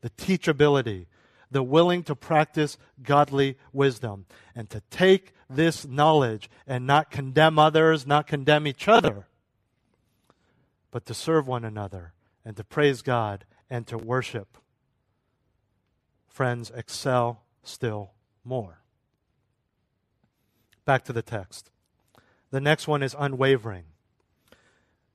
The 0.00 0.10
teachability, 0.10 1.06
the 1.50 1.62
willing 1.62 2.02
to 2.04 2.16
practice 2.16 2.78
godly 3.02 3.58
wisdom, 3.72 4.24
and 4.54 4.70
to 4.70 4.80
take 4.90 5.34
this 5.48 5.86
knowledge 5.86 6.48
and 6.66 6.86
not 6.86 7.10
condemn 7.10 7.58
others, 7.58 8.06
not 8.06 8.26
condemn 8.26 8.66
each 8.66 8.88
other, 8.88 9.26
but 10.90 11.04
to 11.06 11.12
serve 11.12 11.46
one 11.46 11.64
another 11.64 12.14
and 12.44 12.56
to 12.56 12.64
praise 12.64 13.02
God 13.02 13.44
and 13.68 13.86
to 13.86 13.98
worship. 13.98 14.56
Friends, 16.28 16.72
excel 16.74 17.42
still 17.62 18.12
more. 18.42 18.80
Back 20.86 21.04
to 21.04 21.12
the 21.12 21.22
text. 21.22 21.70
The 22.50 22.60
next 22.60 22.88
one 22.88 23.02
is 23.02 23.14
unwavering. 23.18 23.84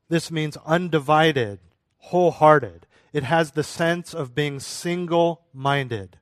This 0.09 0.29
means 0.29 0.57
undivided, 0.65 1.59
wholehearted. 1.97 2.85
It 3.13 3.23
has 3.23 3.51
the 3.51 3.63
sense 3.63 4.13
of 4.13 4.35
being 4.35 4.59
single 4.59 5.41
minded. 5.53 6.17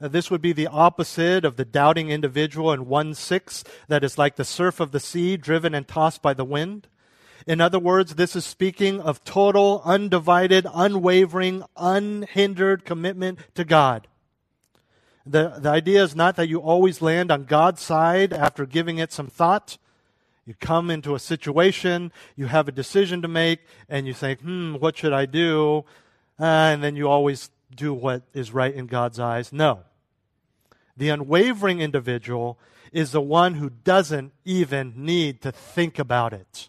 Uh, 0.00 0.08
this 0.08 0.30
would 0.30 0.40
be 0.40 0.52
the 0.52 0.66
opposite 0.66 1.44
of 1.44 1.56
the 1.56 1.64
doubting 1.64 2.10
individual 2.10 2.72
in 2.72 2.86
1 2.86 3.14
6 3.14 3.64
that 3.88 4.02
is 4.02 4.16
like 4.16 4.36
the 4.36 4.44
surf 4.44 4.80
of 4.80 4.92
the 4.92 5.00
sea, 5.00 5.36
driven 5.36 5.74
and 5.74 5.86
tossed 5.86 6.22
by 6.22 6.32
the 6.32 6.44
wind. 6.44 6.88
In 7.46 7.60
other 7.60 7.78
words, 7.78 8.14
this 8.14 8.34
is 8.34 8.44
speaking 8.44 9.00
of 9.00 9.24
total, 9.24 9.82
undivided, 9.84 10.66
unwavering, 10.72 11.64
unhindered 11.76 12.84
commitment 12.84 13.38
to 13.54 13.64
God. 13.64 14.06
The, 15.26 15.54
the 15.58 15.70
idea 15.70 16.02
is 16.02 16.16
not 16.16 16.36
that 16.36 16.48
you 16.48 16.60
always 16.60 17.02
land 17.02 17.30
on 17.30 17.44
God's 17.44 17.82
side 17.82 18.32
after 18.32 18.66
giving 18.66 18.98
it 18.98 19.12
some 19.12 19.28
thought. 19.28 19.78
You 20.46 20.54
come 20.54 20.90
into 20.90 21.14
a 21.14 21.18
situation, 21.18 22.12
you 22.34 22.46
have 22.46 22.66
a 22.66 22.72
decision 22.72 23.22
to 23.22 23.28
make, 23.28 23.60
and 23.88 24.06
you 24.06 24.14
think, 24.14 24.40
hmm, 24.40 24.74
what 24.74 24.96
should 24.96 25.12
I 25.12 25.26
do? 25.26 25.84
Uh, 26.38 26.44
and 26.44 26.82
then 26.82 26.96
you 26.96 27.08
always 27.08 27.50
do 27.74 27.92
what 27.92 28.22
is 28.32 28.52
right 28.52 28.74
in 28.74 28.86
God's 28.86 29.20
eyes. 29.20 29.52
No. 29.52 29.80
The 30.96 31.10
unwavering 31.10 31.80
individual 31.80 32.58
is 32.92 33.12
the 33.12 33.20
one 33.20 33.54
who 33.54 33.70
doesn't 33.70 34.32
even 34.44 34.94
need 34.96 35.42
to 35.42 35.52
think 35.52 35.98
about 35.98 36.32
it. 36.32 36.68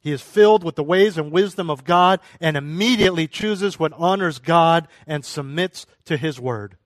He 0.00 0.12
is 0.12 0.22
filled 0.22 0.64
with 0.64 0.76
the 0.76 0.82
ways 0.82 1.18
and 1.18 1.30
wisdom 1.30 1.68
of 1.68 1.84
God 1.84 2.20
and 2.40 2.56
immediately 2.56 3.28
chooses 3.28 3.78
what 3.78 3.92
honors 3.92 4.38
God 4.38 4.88
and 5.06 5.24
submits 5.24 5.86
to 6.06 6.16
His 6.16 6.40
word. 6.40 6.76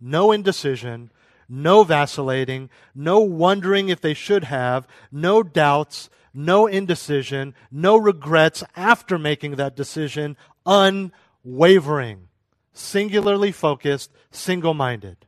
No 0.00 0.32
indecision, 0.32 1.12
no 1.52 1.84
vacillating, 1.84 2.70
no 2.94 3.20
wondering 3.20 3.90
if 3.90 4.00
they 4.00 4.14
should 4.14 4.44
have, 4.44 4.88
no 5.12 5.42
doubts, 5.42 6.08
no 6.32 6.66
indecision, 6.66 7.54
no 7.70 7.94
regrets 7.94 8.64
after 8.74 9.18
making 9.18 9.56
that 9.56 9.76
decision, 9.76 10.34
unwavering, 10.64 12.28
singularly 12.72 13.52
focused, 13.52 14.10
single 14.30 14.72
minded. 14.72 15.26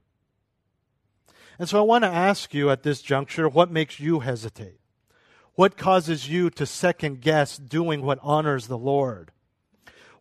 And 1.59 1.68
so 1.68 1.79
I 1.79 1.83
want 1.83 2.05
to 2.05 2.09
ask 2.09 2.55
you 2.55 2.70
at 2.70 2.85
this 2.85 3.03
juncture 3.03 3.47
what 3.47 3.70
makes 3.70 4.01
you 4.01 4.20
hesitate? 4.20 4.81
What 5.57 5.77
causes 5.77 6.27
you 6.27 6.49
to 6.51 6.64
second 6.64 7.20
guess 7.20 7.59
doing 7.59 8.01
what 8.01 8.18
honors 8.22 8.66
the 8.66 8.79
Lord? 8.79 9.31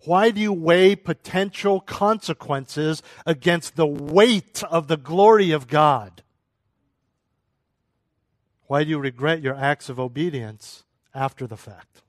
Why 0.05 0.31
do 0.31 0.41
you 0.41 0.51
weigh 0.51 0.95
potential 0.95 1.79
consequences 1.79 3.01
against 3.25 3.75
the 3.75 3.87
weight 3.87 4.63
of 4.63 4.87
the 4.87 4.97
glory 4.97 5.51
of 5.51 5.67
God? 5.67 6.23
Why 8.67 8.83
do 8.83 8.89
you 8.89 8.99
regret 8.99 9.41
your 9.41 9.55
acts 9.55 9.87
of 9.89 9.99
obedience 9.99 10.83
after 11.13 11.47
the 11.47 11.57
fact? 11.57 12.01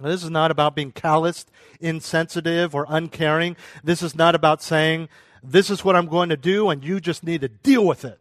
Now, 0.00 0.08
this 0.08 0.24
is 0.24 0.30
not 0.30 0.50
about 0.50 0.74
being 0.74 0.92
calloused, 0.92 1.50
insensitive, 1.78 2.74
or 2.74 2.86
uncaring. 2.88 3.56
This 3.84 4.02
is 4.02 4.14
not 4.14 4.34
about 4.34 4.62
saying, 4.62 5.08
this 5.42 5.70
is 5.70 5.84
what 5.84 5.96
I'm 5.96 6.06
going 6.06 6.30
to 6.30 6.36
do 6.36 6.68
and 6.70 6.84
you 6.84 7.00
just 7.00 7.22
need 7.24 7.40
to 7.42 7.48
deal 7.48 7.86
with 7.86 8.04
it. 8.04 8.18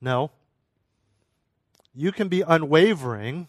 No. 0.00 0.30
You 1.94 2.12
can 2.12 2.28
be 2.28 2.42
unwavering, 2.42 3.48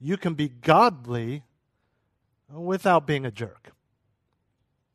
you 0.00 0.16
can 0.16 0.34
be 0.34 0.48
godly 0.48 1.42
without 2.52 3.06
being 3.06 3.24
a 3.24 3.30
jerk. 3.30 3.72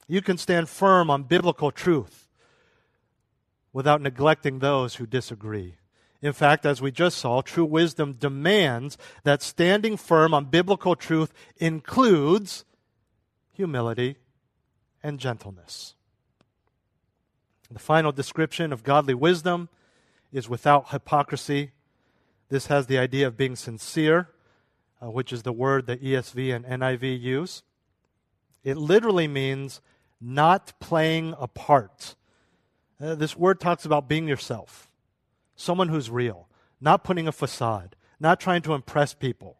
You 0.08 0.22
can 0.22 0.38
stand 0.38 0.70
firm 0.70 1.10
on 1.10 1.24
biblical 1.24 1.72
truth 1.72 2.28
without 3.74 4.01
neglecting 4.01 4.60
those 4.60 4.95
who 4.95 5.06
disagree. 5.06 5.76
In 6.22 6.34
fact, 6.34 6.66
as 6.66 6.82
we 6.82 6.91
just 6.91 7.18
saw, 7.18 7.41
true 7.41 7.66
wisdom 7.66 8.14
demands 8.14 8.97
that 9.24 9.41
standing 9.41 9.97
firm 9.97 10.34
on 10.34 10.45
biblical 10.45 10.95
truth 10.95 11.34
includes 11.58 12.66
humility 13.51 14.18
and 15.03 15.20
gentleness. 15.20 15.95
The 17.72 17.80
final 17.80 18.12
description 18.12 18.72
of 18.72 18.84
godly 18.84 19.14
wisdom 19.14 19.70
is 20.32 20.47
without 20.47 20.89
hypocrisy. 20.89 21.72
This 22.49 22.68
has 22.68 22.88
the 22.88 22.97
idea 22.97 23.28
of 23.28 23.38
being 23.38 23.56
sincere, 23.56 24.30
uh, 25.02 25.10
which 25.10 25.34
is 25.34 25.43
the 25.43 25.54
word 25.54 25.88
that 25.88 26.04
ESV 26.04 26.56
and 26.56 26.66
NIV 26.66 27.20
use. 27.20 27.64
It 28.64 28.78
literally 28.78 29.28
means 29.28 29.82
not 30.20 30.74
playing 30.80 31.36
a 31.39 31.48
part. 31.48 32.16
Uh, 33.00 33.16
this 33.16 33.36
word 33.36 33.60
talks 33.60 33.86
about 33.86 34.08
being 34.08 34.28
yourself, 34.28 34.89
someone 35.56 35.89
who's 35.89 36.10
real, 36.10 36.48
not 36.80 37.04
putting 37.04 37.28
a 37.28 37.32
facade, 37.32 37.96
not 38.20 38.39
trying 38.39 38.62
to 38.64 38.74
impress 38.74 39.14
people. 39.14 39.58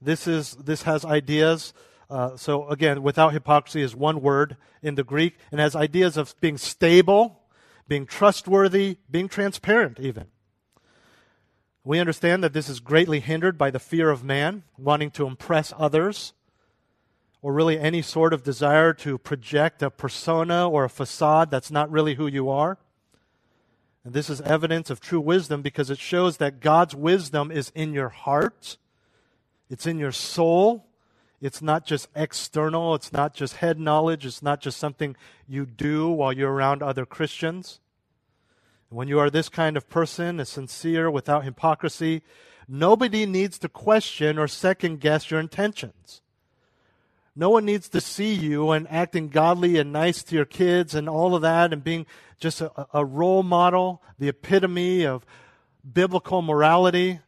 This, 0.00 0.26
is, 0.26 0.52
this 0.54 0.82
has 0.82 1.04
ideas. 1.04 1.74
Uh, 2.08 2.36
so, 2.36 2.68
again, 2.68 3.02
without 3.02 3.32
hypocrisy 3.32 3.82
is 3.82 3.94
one 3.94 4.22
word 4.22 4.56
in 4.82 4.94
the 4.94 5.04
Greek 5.04 5.36
and 5.50 5.60
has 5.60 5.76
ideas 5.76 6.16
of 6.16 6.34
being 6.40 6.56
stable, 6.56 7.40
being 7.86 8.06
trustworthy, 8.06 8.98
being 9.10 9.28
transparent, 9.28 10.00
even. 10.00 10.26
We 11.88 12.00
understand 12.00 12.44
that 12.44 12.52
this 12.52 12.68
is 12.68 12.80
greatly 12.80 13.18
hindered 13.18 13.56
by 13.56 13.70
the 13.70 13.78
fear 13.78 14.10
of 14.10 14.22
man, 14.22 14.62
wanting 14.76 15.10
to 15.12 15.26
impress 15.26 15.72
others, 15.78 16.34
or 17.40 17.54
really 17.54 17.80
any 17.80 18.02
sort 18.02 18.34
of 18.34 18.42
desire 18.42 18.92
to 18.92 19.16
project 19.16 19.82
a 19.82 19.88
persona 19.88 20.68
or 20.68 20.84
a 20.84 20.90
facade 20.90 21.50
that's 21.50 21.70
not 21.70 21.90
really 21.90 22.16
who 22.16 22.26
you 22.26 22.50
are. 22.50 22.76
And 24.04 24.12
this 24.12 24.28
is 24.28 24.42
evidence 24.42 24.90
of 24.90 25.00
true 25.00 25.18
wisdom 25.18 25.62
because 25.62 25.88
it 25.88 25.98
shows 25.98 26.36
that 26.36 26.60
God's 26.60 26.94
wisdom 26.94 27.50
is 27.50 27.72
in 27.74 27.94
your 27.94 28.10
heart, 28.10 28.76
it's 29.70 29.86
in 29.86 29.98
your 29.98 30.12
soul. 30.12 30.84
It's 31.40 31.62
not 31.62 31.86
just 31.86 32.08
external, 32.14 32.96
it's 32.96 33.14
not 33.14 33.32
just 33.32 33.56
head 33.56 33.80
knowledge, 33.80 34.26
it's 34.26 34.42
not 34.42 34.60
just 34.60 34.76
something 34.76 35.16
you 35.46 35.64
do 35.64 36.10
while 36.10 36.34
you're 36.34 36.52
around 36.52 36.82
other 36.82 37.06
Christians. 37.06 37.80
When 38.90 39.08
you 39.08 39.18
are 39.18 39.28
this 39.28 39.48
kind 39.48 39.76
of 39.76 39.88
person, 39.90 40.40
a 40.40 40.46
sincere, 40.46 41.10
without 41.10 41.44
hypocrisy, 41.44 42.22
nobody 42.66 43.26
needs 43.26 43.58
to 43.58 43.68
question 43.68 44.38
or 44.38 44.48
second 44.48 45.00
guess 45.00 45.30
your 45.30 45.40
intentions. 45.40 46.22
No 47.36 47.50
one 47.50 47.66
needs 47.66 47.88
to 47.90 48.00
see 48.00 48.34
you 48.34 48.70
and 48.70 48.88
acting 48.90 49.28
godly 49.28 49.76
and 49.76 49.92
nice 49.92 50.22
to 50.24 50.34
your 50.34 50.46
kids 50.46 50.94
and 50.94 51.08
all 51.08 51.34
of 51.34 51.42
that 51.42 51.72
and 51.72 51.84
being 51.84 52.06
just 52.40 52.60
a, 52.60 52.86
a 52.92 53.04
role 53.04 53.42
model, 53.42 54.02
the 54.18 54.28
epitome 54.28 55.04
of 55.06 55.24
biblical 55.92 56.42
morality. 56.42 57.20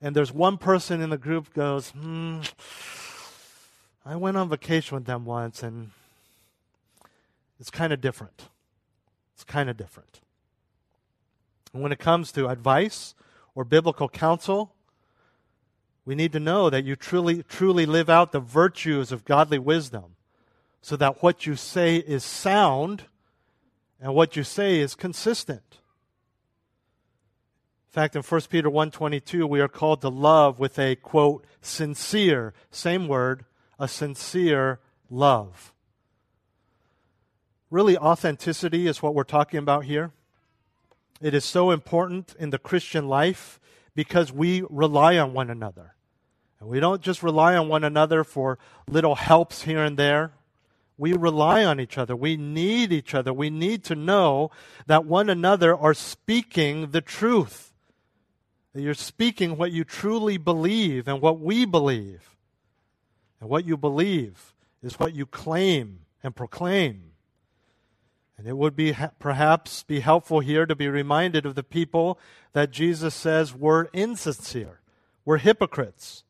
And 0.00 0.16
there's 0.16 0.32
one 0.32 0.58
person 0.58 1.00
in 1.00 1.10
the 1.10 1.18
group 1.18 1.52
goes, 1.52 1.90
hmm, 1.90 2.40
I 4.04 4.16
went 4.16 4.36
on 4.36 4.48
vacation 4.48 4.96
with 4.96 5.04
them 5.04 5.24
once 5.26 5.62
and 5.62 5.90
it's 7.60 7.70
kind 7.70 7.92
of 7.92 8.00
different. 8.00 8.48
It's 9.34 9.44
kind 9.44 9.70
of 9.70 9.76
different. 9.76 10.20
And 11.72 11.82
when 11.82 11.92
it 11.92 11.98
comes 11.98 12.32
to 12.32 12.48
advice 12.48 13.14
or 13.54 13.64
biblical 13.64 14.08
counsel, 14.08 14.74
we 16.04 16.14
need 16.14 16.32
to 16.32 16.40
know 16.40 16.68
that 16.68 16.84
you 16.84 16.96
truly, 16.96 17.42
truly 17.44 17.86
live 17.86 18.10
out 18.10 18.32
the 18.32 18.40
virtues 18.40 19.12
of 19.12 19.24
godly 19.24 19.58
wisdom 19.58 20.16
so 20.80 20.96
that 20.96 21.22
what 21.22 21.46
you 21.46 21.54
say 21.54 21.96
is 21.96 22.24
sound 22.24 23.04
and 24.00 24.14
what 24.14 24.34
you 24.36 24.42
say 24.42 24.80
is 24.80 24.94
consistent. 24.94 25.78
In 27.92 27.94
fact, 27.94 28.16
in 28.16 28.22
1 28.22 28.40
Peter 28.50 28.70
1.22, 28.70 29.48
we 29.48 29.60
are 29.60 29.68
called 29.68 30.00
to 30.00 30.08
love 30.08 30.58
with 30.58 30.78
a, 30.78 30.96
quote, 30.96 31.46
sincere, 31.60 32.52
same 32.70 33.06
word, 33.06 33.44
a 33.78 33.86
sincere 33.86 34.80
love. 35.08 35.72
Really, 37.70 37.96
authenticity 37.96 38.86
is 38.86 39.02
what 39.02 39.14
we're 39.14 39.24
talking 39.24 39.58
about 39.58 39.84
here. 39.84 40.10
It 41.22 41.34
is 41.34 41.44
so 41.44 41.70
important 41.70 42.34
in 42.36 42.50
the 42.50 42.58
Christian 42.58 43.06
life 43.08 43.60
because 43.94 44.32
we 44.32 44.64
rely 44.68 45.18
on 45.18 45.32
one 45.32 45.50
another. 45.50 45.94
And 46.58 46.68
we 46.68 46.80
don't 46.80 47.00
just 47.00 47.22
rely 47.22 47.56
on 47.56 47.68
one 47.68 47.84
another 47.84 48.24
for 48.24 48.58
little 48.88 49.14
helps 49.14 49.62
here 49.62 49.84
and 49.84 49.96
there. 49.96 50.32
We 50.98 51.12
rely 51.12 51.64
on 51.64 51.78
each 51.78 51.96
other. 51.96 52.16
We 52.16 52.36
need 52.36 52.92
each 52.92 53.14
other. 53.14 53.32
We 53.32 53.50
need 53.50 53.84
to 53.84 53.94
know 53.94 54.50
that 54.86 55.04
one 55.04 55.30
another 55.30 55.76
are 55.76 55.94
speaking 55.94 56.90
the 56.90 57.00
truth. 57.00 57.72
That 58.72 58.82
you're 58.82 58.94
speaking 58.94 59.56
what 59.56 59.70
you 59.70 59.84
truly 59.84 60.38
believe 60.38 61.06
and 61.06 61.20
what 61.20 61.38
we 61.38 61.64
believe. 61.64 62.36
And 63.40 63.48
what 63.48 63.64
you 63.64 63.76
believe 63.76 64.54
is 64.82 64.98
what 64.98 65.14
you 65.14 65.26
claim 65.26 66.00
and 66.22 66.34
proclaim. 66.34 67.11
And 68.42 68.48
it 68.48 68.56
would 68.56 68.74
be 68.74 68.92
perhaps 69.20 69.84
be 69.84 70.00
helpful 70.00 70.40
here 70.40 70.66
to 70.66 70.74
be 70.74 70.88
reminded 70.88 71.46
of 71.46 71.54
the 71.54 71.62
people 71.62 72.18
that 72.54 72.72
Jesus 72.72 73.14
says 73.14 73.54
were 73.54 73.88
insincere, 73.92 74.80
were 75.24 75.38
hypocrites. 75.38 76.24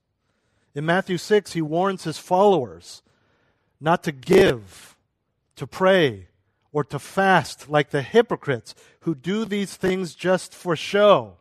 In 0.75 0.85
Matthew 0.85 1.17
6, 1.17 1.55
he 1.55 1.63
warns 1.63 2.05
his 2.05 2.19
followers 2.19 3.01
not 3.81 4.03
to 4.03 4.13
give, 4.13 4.95
to 5.57 5.67
pray, 5.67 6.29
or 6.71 6.85
to 6.85 6.99
fast 6.99 7.71
like 7.71 7.89
the 7.89 8.03
hypocrites 8.03 8.75
who 9.01 9.15
do 9.15 9.47
these 9.47 9.75
things 9.77 10.15
just 10.15 10.55
for 10.55 10.77
show, 10.77 11.39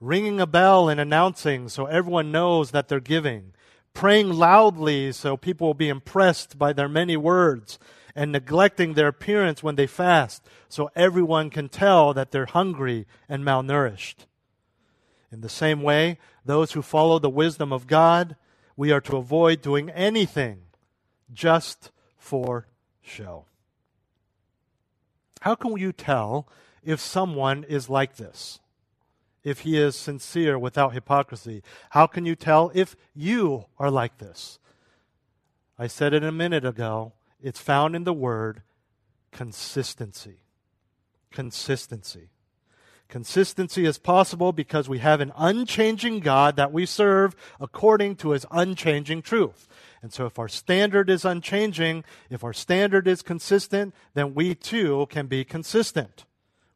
ringing 0.00 0.40
a 0.40 0.48
bell 0.48 0.88
and 0.88 0.98
announcing 0.98 1.68
so 1.68 1.86
everyone 1.86 2.32
knows 2.32 2.72
that 2.72 2.88
they're 2.88 2.98
giving, 2.98 3.52
praying 3.94 4.30
loudly 4.30 5.12
so 5.12 5.36
people 5.36 5.68
will 5.68 5.74
be 5.74 5.88
impressed 5.88 6.58
by 6.58 6.72
their 6.72 6.88
many 6.88 7.16
words 7.16 7.78
and 8.16 8.32
neglecting 8.32 8.94
their 8.94 9.08
appearance 9.08 9.62
when 9.62 9.76
they 9.76 9.86
fast, 9.86 10.42
so 10.68 10.90
everyone 10.96 11.50
can 11.50 11.68
tell 11.68 12.14
that 12.14 12.32
they're 12.32 12.46
hungry 12.46 13.06
and 13.28 13.44
malnourished. 13.44 14.26
In 15.30 15.42
the 15.42 15.50
same 15.50 15.82
way, 15.82 16.18
those 16.44 16.72
who 16.72 16.80
follow 16.80 17.18
the 17.18 17.28
wisdom 17.28 17.72
of 17.72 17.86
God, 17.86 18.34
we 18.74 18.90
are 18.90 19.02
to 19.02 19.18
avoid 19.18 19.60
doing 19.60 19.90
anything 19.90 20.62
just 21.32 21.90
for 22.16 22.66
show. 23.02 23.44
How 25.42 25.54
can 25.54 25.76
you 25.76 25.92
tell 25.92 26.48
if 26.82 27.00
someone 27.00 27.64
is 27.64 27.90
like 27.90 28.16
this? 28.16 28.60
If 29.44 29.60
he 29.60 29.78
is 29.78 29.94
sincere 29.94 30.58
without 30.58 30.94
hypocrisy? 30.94 31.62
How 31.90 32.06
can 32.06 32.24
you 32.24 32.34
tell 32.34 32.72
if 32.74 32.96
you 33.14 33.66
are 33.78 33.90
like 33.90 34.18
this? 34.18 34.58
I 35.78 35.86
said 35.86 36.14
it 36.14 36.24
a 36.24 36.32
minute 36.32 36.64
ago. 36.64 37.12
It's 37.46 37.60
found 37.60 37.94
in 37.94 38.02
the 38.02 38.12
word 38.12 38.62
consistency. 39.30 40.40
Consistency. 41.30 42.30
Consistency 43.06 43.84
is 43.84 43.98
possible 43.98 44.50
because 44.50 44.88
we 44.88 44.98
have 44.98 45.20
an 45.20 45.32
unchanging 45.36 46.18
God 46.18 46.56
that 46.56 46.72
we 46.72 46.84
serve 46.86 47.36
according 47.60 48.16
to 48.16 48.30
his 48.30 48.46
unchanging 48.50 49.22
truth. 49.22 49.68
And 50.02 50.12
so, 50.12 50.26
if 50.26 50.40
our 50.40 50.48
standard 50.48 51.08
is 51.08 51.24
unchanging, 51.24 52.02
if 52.30 52.42
our 52.42 52.52
standard 52.52 53.06
is 53.06 53.22
consistent, 53.22 53.94
then 54.14 54.34
we 54.34 54.56
too 54.56 55.06
can 55.08 55.28
be 55.28 55.44
consistent. 55.44 56.24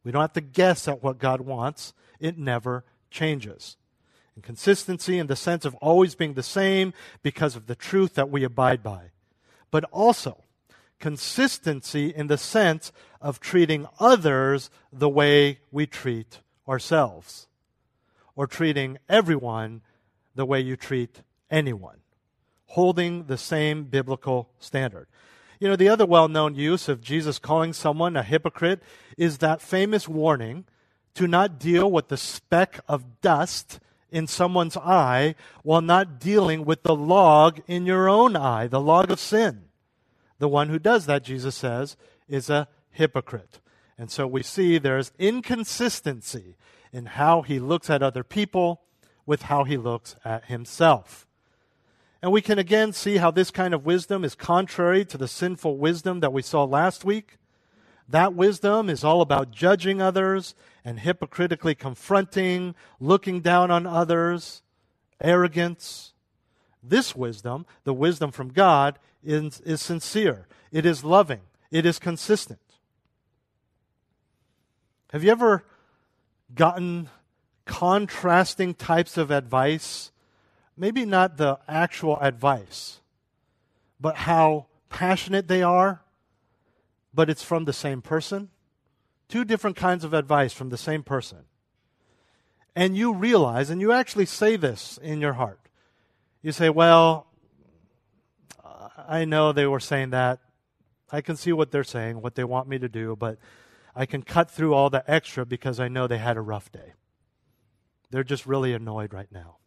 We 0.05 0.13
don't 0.13 0.21
have 0.21 0.31
to 0.31 0.39
guess 0.39 0.87
at 0.87 1.03
what 1.03 1.19
God 1.19 1.41
wants, 1.41 1.93
it 2.17 2.37
never 2.37 2.85
changes. 3.09 3.75
And 4.35 4.43
consistency 4.43 5.19
in 5.19 5.27
the 5.27 5.35
sense 5.35 5.65
of 5.65 5.75
always 5.81 6.15
being 6.15 6.35
the 6.35 6.41
same 6.41 6.93
because 7.23 7.57
of 7.57 7.67
the 7.67 7.75
truth 7.75 8.13
that 8.13 8.29
we 8.29 8.45
abide 8.45 8.81
by. 8.81 9.11
But 9.69 9.83
also, 9.91 10.45
consistency 11.01 12.07
in 12.15 12.27
the 12.27 12.37
sense 12.37 12.93
of 13.19 13.41
treating 13.41 13.87
others 13.99 14.69
the 14.93 15.09
way 15.09 15.59
we 15.71 15.85
treat 15.85 16.39
ourselves, 16.69 17.47
or 18.35 18.47
treating 18.47 18.97
everyone 19.09 19.81
the 20.35 20.45
way 20.45 20.61
you 20.61 20.77
treat 20.77 21.21
anyone, 21.49 21.97
holding 22.67 23.25
the 23.25 23.37
same 23.37 23.83
biblical 23.83 24.49
standard. 24.59 25.07
You 25.59 25.67
know, 25.67 25.75
the 25.75 25.89
other 25.89 26.05
well 26.05 26.27
known 26.27 26.55
use 26.55 26.87
of 26.87 27.01
Jesus 27.01 27.37
calling 27.37 27.73
someone 27.73 28.15
a 28.15 28.23
hypocrite 28.23 28.81
is 29.17 29.39
that 29.39 29.61
famous 29.61 30.07
warning 30.07 30.65
to 31.15 31.27
not 31.27 31.59
deal 31.59 31.91
with 31.91 32.07
the 32.07 32.17
speck 32.17 32.79
of 32.87 33.21
dust 33.21 33.79
in 34.11 34.27
someone's 34.27 34.77
eye 34.77 35.35
while 35.63 35.81
not 35.81 36.19
dealing 36.19 36.65
with 36.65 36.83
the 36.83 36.95
log 36.95 37.61
in 37.67 37.85
your 37.85 38.09
own 38.09 38.35
eye, 38.35 38.67
the 38.67 38.79
log 38.79 39.11
of 39.11 39.19
sin. 39.19 39.63
The 40.41 40.49
one 40.49 40.69
who 40.69 40.79
does 40.79 41.05
that, 41.05 41.23
Jesus 41.23 41.53
says, 41.53 41.95
is 42.27 42.49
a 42.49 42.67
hypocrite. 42.89 43.59
And 43.95 44.09
so 44.09 44.25
we 44.25 44.41
see 44.41 44.79
there's 44.79 45.11
inconsistency 45.19 46.55
in 46.91 47.05
how 47.05 47.43
he 47.43 47.59
looks 47.59 47.91
at 47.91 48.01
other 48.01 48.23
people 48.23 48.81
with 49.27 49.43
how 49.43 49.65
he 49.65 49.77
looks 49.77 50.15
at 50.25 50.45
himself. 50.45 51.27
And 52.23 52.31
we 52.31 52.41
can 52.41 52.57
again 52.57 52.91
see 52.91 53.17
how 53.17 53.29
this 53.29 53.51
kind 53.51 53.71
of 53.75 53.85
wisdom 53.85 54.23
is 54.23 54.33
contrary 54.33 55.05
to 55.05 55.17
the 55.19 55.27
sinful 55.27 55.77
wisdom 55.77 56.21
that 56.21 56.33
we 56.33 56.41
saw 56.41 56.63
last 56.63 57.05
week. 57.05 57.37
That 58.09 58.33
wisdom 58.33 58.89
is 58.89 59.03
all 59.03 59.21
about 59.21 59.51
judging 59.51 60.01
others 60.01 60.55
and 60.83 61.01
hypocritically 61.01 61.75
confronting, 61.75 62.73
looking 62.99 63.41
down 63.41 63.69
on 63.69 63.85
others, 63.85 64.63
arrogance. 65.21 66.13
This 66.81 67.15
wisdom, 67.15 67.67
the 67.83 67.93
wisdom 67.93 68.31
from 68.31 68.49
God, 68.49 68.97
is, 69.23 69.59
is 69.61 69.81
sincere, 69.81 70.47
it 70.71 70.85
is 70.85 71.03
loving, 71.03 71.41
it 71.69 71.85
is 71.85 71.99
consistent. 71.99 72.59
Have 75.11 75.23
you 75.23 75.31
ever 75.31 75.63
gotten 76.55 77.09
contrasting 77.65 78.73
types 78.73 79.17
of 79.17 79.31
advice? 79.31 80.11
Maybe 80.77 81.05
not 81.05 81.37
the 81.37 81.59
actual 81.67 82.17
advice, 82.19 83.01
but 83.99 84.15
how 84.15 84.67
passionate 84.89 85.47
they 85.47 85.61
are, 85.61 86.01
but 87.13 87.29
it's 87.29 87.43
from 87.43 87.65
the 87.65 87.73
same 87.73 88.01
person. 88.01 88.49
Two 89.27 89.43
different 89.43 89.75
kinds 89.75 90.03
of 90.03 90.13
advice 90.13 90.53
from 90.53 90.69
the 90.69 90.77
same 90.77 91.03
person. 91.03 91.39
And 92.75 92.95
you 92.95 93.13
realize, 93.13 93.69
and 93.69 93.81
you 93.81 93.91
actually 93.91 94.25
say 94.25 94.55
this 94.55 94.97
in 95.01 95.19
your 95.19 95.33
heart. 95.33 95.59
You 96.41 96.51
say, 96.51 96.69
Well, 96.69 97.27
I 99.11 99.25
know 99.25 99.51
they 99.51 99.67
were 99.67 99.81
saying 99.81 100.11
that. 100.11 100.39
I 101.11 101.19
can 101.19 101.35
see 101.35 101.51
what 101.51 101.71
they're 101.71 101.83
saying, 101.83 102.21
what 102.21 102.35
they 102.35 102.45
want 102.45 102.69
me 102.69 102.79
to 102.79 102.87
do, 102.87 103.17
but 103.17 103.37
I 103.93 104.05
can 104.05 104.23
cut 104.23 104.49
through 104.49 104.73
all 104.73 104.89
the 104.89 105.03
extra 105.05 105.45
because 105.45 105.81
I 105.81 105.89
know 105.89 106.07
they 106.07 106.17
had 106.17 106.37
a 106.37 106.41
rough 106.41 106.71
day. 106.71 106.93
They're 108.09 108.23
just 108.23 108.45
really 108.45 108.73
annoyed 108.73 109.13
right 109.13 109.29
now. 109.29 109.57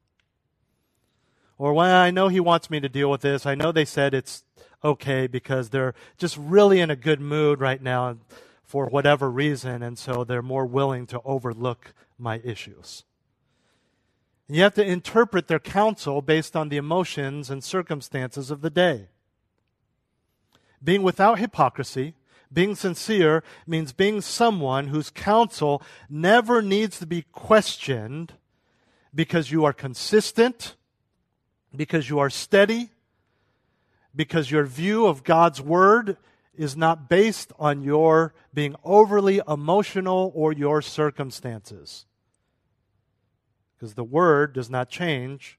Or, 1.58 1.74
well, 1.74 1.94
I 1.94 2.10
know 2.10 2.28
he 2.28 2.40
wants 2.40 2.70
me 2.70 2.80
to 2.80 2.88
deal 2.88 3.10
with 3.10 3.20
this. 3.20 3.44
I 3.44 3.54
know 3.54 3.70
they 3.70 3.84
said 3.84 4.14
it's 4.14 4.44
okay 4.82 5.26
because 5.26 5.68
they're 5.68 5.94
just 6.16 6.38
really 6.38 6.80
in 6.80 6.90
a 6.90 6.96
good 6.96 7.20
mood 7.20 7.60
right 7.60 7.82
now 7.82 8.16
for 8.62 8.86
whatever 8.86 9.30
reason, 9.30 9.82
and 9.82 9.98
so 9.98 10.24
they're 10.24 10.40
more 10.40 10.64
willing 10.64 11.06
to 11.08 11.20
overlook 11.22 11.92
my 12.16 12.40
issues. 12.42 13.04
And 14.48 14.56
you 14.56 14.62
have 14.62 14.74
to 14.76 14.84
interpret 14.84 15.48
their 15.48 15.60
counsel 15.60 16.22
based 16.22 16.56
on 16.56 16.70
the 16.70 16.78
emotions 16.78 17.50
and 17.50 17.62
circumstances 17.62 18.50
of 18.50 18.62
the 18.62 18.70
day. 18.70 19.08
Being 20.84 21.02
without 21.02 21.38
hypocrisy, 21.38 22.14
being 22.52 22.74
sincere, 22.74 23.42
means 23.66 23.92
being 23.92 24.20
someone 24.20 24.88
whose 24.88 25.10
counsel 25.10 25.82
never 26.08 26.62
needs 26.62 26.98
to 26.98 27.06
be 27.06 27.22
questioned 27.32 28.34
because 29.14 29.50
you 29.50 29.64
are 29.64 29.72
consistent, 29.72 30.76
because 31.74 32.08
you 32.10 32.18
are 32.18 32.30
steady, 32.30 32.90
because 34.14 34.50
your 34.50 34.64
view 34.64 35.06
of 35.06 35.24
God's 35.24 35.60
Word 35.60 36.16
is 36.54 36.76
not 36.76 37.08
based 37.08 37.52
on 37.58 37.82
your 37.82 38.34
being 38.52 38.76
overly 38.84 39.40
emotional 39.48 40.30
or 40.34 40.52
your 40.52 40.80
circumstances. 40.80 42.06
Because 43.74 43.94
the 43.94 44.04
Word 44.04 44.52
does 44.52 44.70
not 44.70 44.88
change 44.88 45.58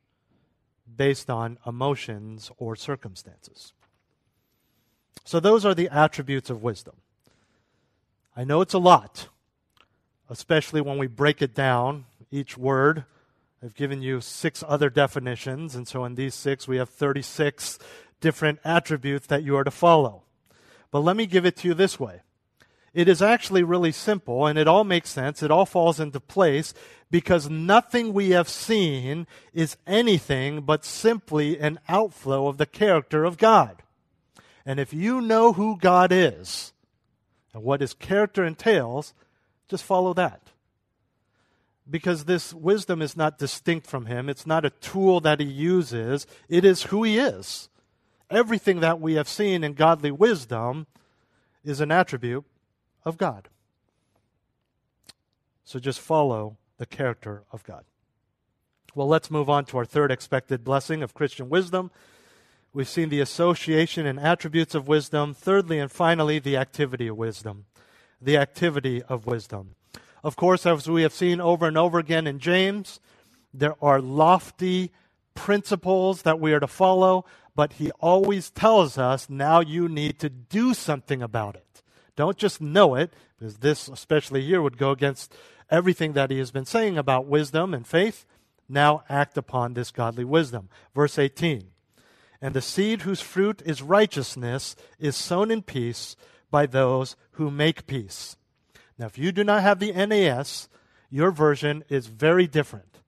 based 0.95 1.29
on 1.29 1.57
emotions 1.65 2.49
or 2.57 2.75
circumstances. 2.75 3.73
So, 5.23 5.39
those 5.39 5.65
are 5.65 5.73
the 5.73 5.89
attributes 5.89 6.49
of 6.49 6.61
wisdom. 6.61 6.95
I 8.35 8.43
know 8.43 8.61
it's 8.61 8.73
a 8.73 8.79
lot, 8.79 9.29
especially 10.29 10.81
when 10.81 10.97
we 10.97 11.07
break 11.07 11.41
it 11.41 11.55
down, 11.55 12.05
each 12.31 12.57
word. 12.57 13.05
I've 13.63 13.75
given 13.75 14.01
you 14.01 14.21
six 14.21 14.63
other 14.67 14.89
definitions, 14.89 15.73
and 15.73 15.87
so 15.87 16.03
in 16.05 16.15
these 16.15 16.35
six, 16.35 16.67
we 16.67 16.77
have 16.77 16.89
36 16.89 17.79
different 18.19 18.59
attributes 18.63 19.27
that 19.27 19.43
you 19.43 19.55
are 19.55 19.63
to 19.63 19.71
follow. 19.71 20.23
But 20.91 20.99
let 20.99 21.15
me 21.15 21.25
give 21.25 21.45
it 21.45 21.55
to 21.57 21.69
you 21.69 21.73
this 21.73 21.99
way. 21.99 22.21
It 22.93 23.07
is 23.07 23.21
actually 23.21 23.63
really 23.63 23.91
simple, 23.91 24.45
and 24.45 24.59
it 24.59 24.67
all 24.67 24.83
makes 24.83 25.09
sense. 25.09 25.41
It 25.41 25.51
all 25.51 25.65
falls 25.65 25.99
into 25.99 26.19
place 26.19 26.73
because 27.09 27.49
nothing 27.49 28.13
we 28.13 28.29
have 28.31 28.47
seen 28.47 29.27
is 29.53 29.77
anything 29.87 30.61
but 30.61 30.85
simply 30.85 31.59
an 31.59 31.79
outflow 31.89 32.47
of 32.47 32.57
the 32.57 32.65
character 32.65 33.25
of 33.25 33.37
God. 33.37 33.81
And 34.65 34.79
if 34.79 34.93
you 34.93 35.21
know 35.21 35.53
who 35.53 35.77
God 35.77 36.11
is 36.11 36.73
and 37.53 37.63
what 37.63 37.81
his 37.81 37.93
character 37.93 38.43
entails, 38.43 39.13
just 39.67 39.83
follow 39.83 40.13
that. 40.13 40.41
Because 41.87 42.25
this 42.25 42.51
wisdom 42.53 43.01
is 43.01 43.15
not 43.15 43.37
distinct 43.37 43.85
from 43.85 44.07
him, 44.07 44.27
it's 44.27 44.47
not 44.47 44.65
a 44.65 44.71
tool 44.71 45.19
that 45.19 45.39
he 45.39 45.45
uses, 45.45 46.25
it 46.49 46.65
is 46.65 46.83
who 46.83 47.03
he 47.03 47.19
is. 47.19 47.69
Everything 48.31 48.79
that 48.79 48.99
we 48.99 49.13
have 49.13 49.29
seen 49.29 49.63
in 49.63 49.73
godly 49.73 50.09
wisdom 50.09 50.87
is 51.63 51.79
an 51.79 51.91
attribute 51.91 52.43
of 53.03 53.17
God. 53.17 53.49
So 55.63 55.79
just 55.79 55.99
follow 55.99 56.57
the 56.77 56.87
character 56.87 57.43
of 57.51 57.63
God. 57.63 57.83
Well, 58.95 59.07
let's 59.07 59.29
move 59.29 59.49
on 59.49 59.65
to 59.65 59.77
our 59.77 59.85
third 59.85 60.11
expected 60.11 60.63
blessing 60.63 61.03
of 61.03 61.13
Christian 61.13 61.49
wisdom 61.49 61.91
We've 62.75 62.89
seen 62.89 63.07
the 63.07 63.21
association 63.21 64.05
and 64.05 64.19
attributes 64.19 64.75
of 64.75 64.85
wisdom. 64.85 65.33
Thirdly 65.33 65.79
and 65.79 65.89
finally, 65.89 66.39
the 66.39 66.57
activity 66.57 67.07
of 67.07 67.15
wisdom. 67.15 67.67
The 68.21 68.35
activity 68.35 69.01
of 69.03 69.25
wisdom. 69.25 69.75
Of 70.25 70.35
course, 70.35 70.65
as 70.65 70.89
we 70.89 71.03
have 71.03 71.13
seen 71.13 71.39
over 71.39 71.69
and 71.69 71.77
over 71.77 71.99
again 71.99 72.27
in 72.27 72.37
James, 72.37 72.99
there 73.53 73.75
are 73.81 74.01
lofty 74.01 74.91
principles 75.35 76.23
that 76.23 76.41
we 76.41 76.51
are 76.51 76.59
to 76.59 76.67
follow, 76.67 77.23
but 77.55 77.71
he 77.73 77.91
always 78.01 78.49
tells 78.49 78.97
us 78.97 79.29
now 79.29 79.61
you 79.61 79.87
need 79.87 80.19
to 80.19 80.29
do 80.29 80.73
something 80.73 81.21
about 81.21 81.55
it. 81.55 81.81
Don't 82.17 82.37
just 82.37 82.59
know 82.59 82.95
it, 82.95 83.13
because 83.39 83.59
this, 83.59 83.87
especially 83.87 84.41
here, 84.41 84.61
would 84.61 84.77
go 84.77 84.91
against 84.91 85.33
everything 85.71 86.11
that 86.11 86.29
he 86.29 86.39
has 86.39 86.51
been 86.51 86.65
saying 86.65 86.97
about 86.97 87.25
wisdom 87.25 87.73
and 87.73 87.87
faith. 87.87 88.25
Now 88.67 89.05
act 89.07 89.37
upon 89.37 89.75
this 89.75 89.91
godly 89.91 90.25
wisdom. 90.25 90.67
Verse 90.93 91.17
18 91.17 91.69
and 92.45 92.53
the 92.53 92.61
seed 92.61 93.01
whose 93.01 93.21
fruit 93.21 93.63
is 93.65 93.81
righteousness 93.81 94.75
is 94.99 95.15
sown 95.15 95.49
in 95.49 95.63
peace 95.63 96.15
by 96.51 96.67
those 96.67 97.15
who 97.31 97.49
make 97.49 97.87
peace. 97.87 98.37
Now, 98.99 99.07
if 99.07 99.17
you 99.17 99.31
do 99.31 99.43
not 99.43 99.63
have 99.63 99.79
the 99.79 99.91
NAS, 99.91 100.69
your 101.09 101.31
version 101.31 101.83
is 101.89 102.05
very 102.05 102.45
different. 102.45 102.99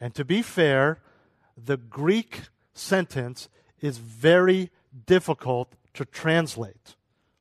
And 0.00 0.12
to 0.16 0.24
be 0.24 0.42
fair, 0.42 0.98
the 1.56 1.76
Greek 1.76 2.40
sentence 2.74 3.48
is 3.80 3.98
very 3.98 4.72
difficult 5.06 5.76
to 5.94 6.04
translate. 6.04 6.96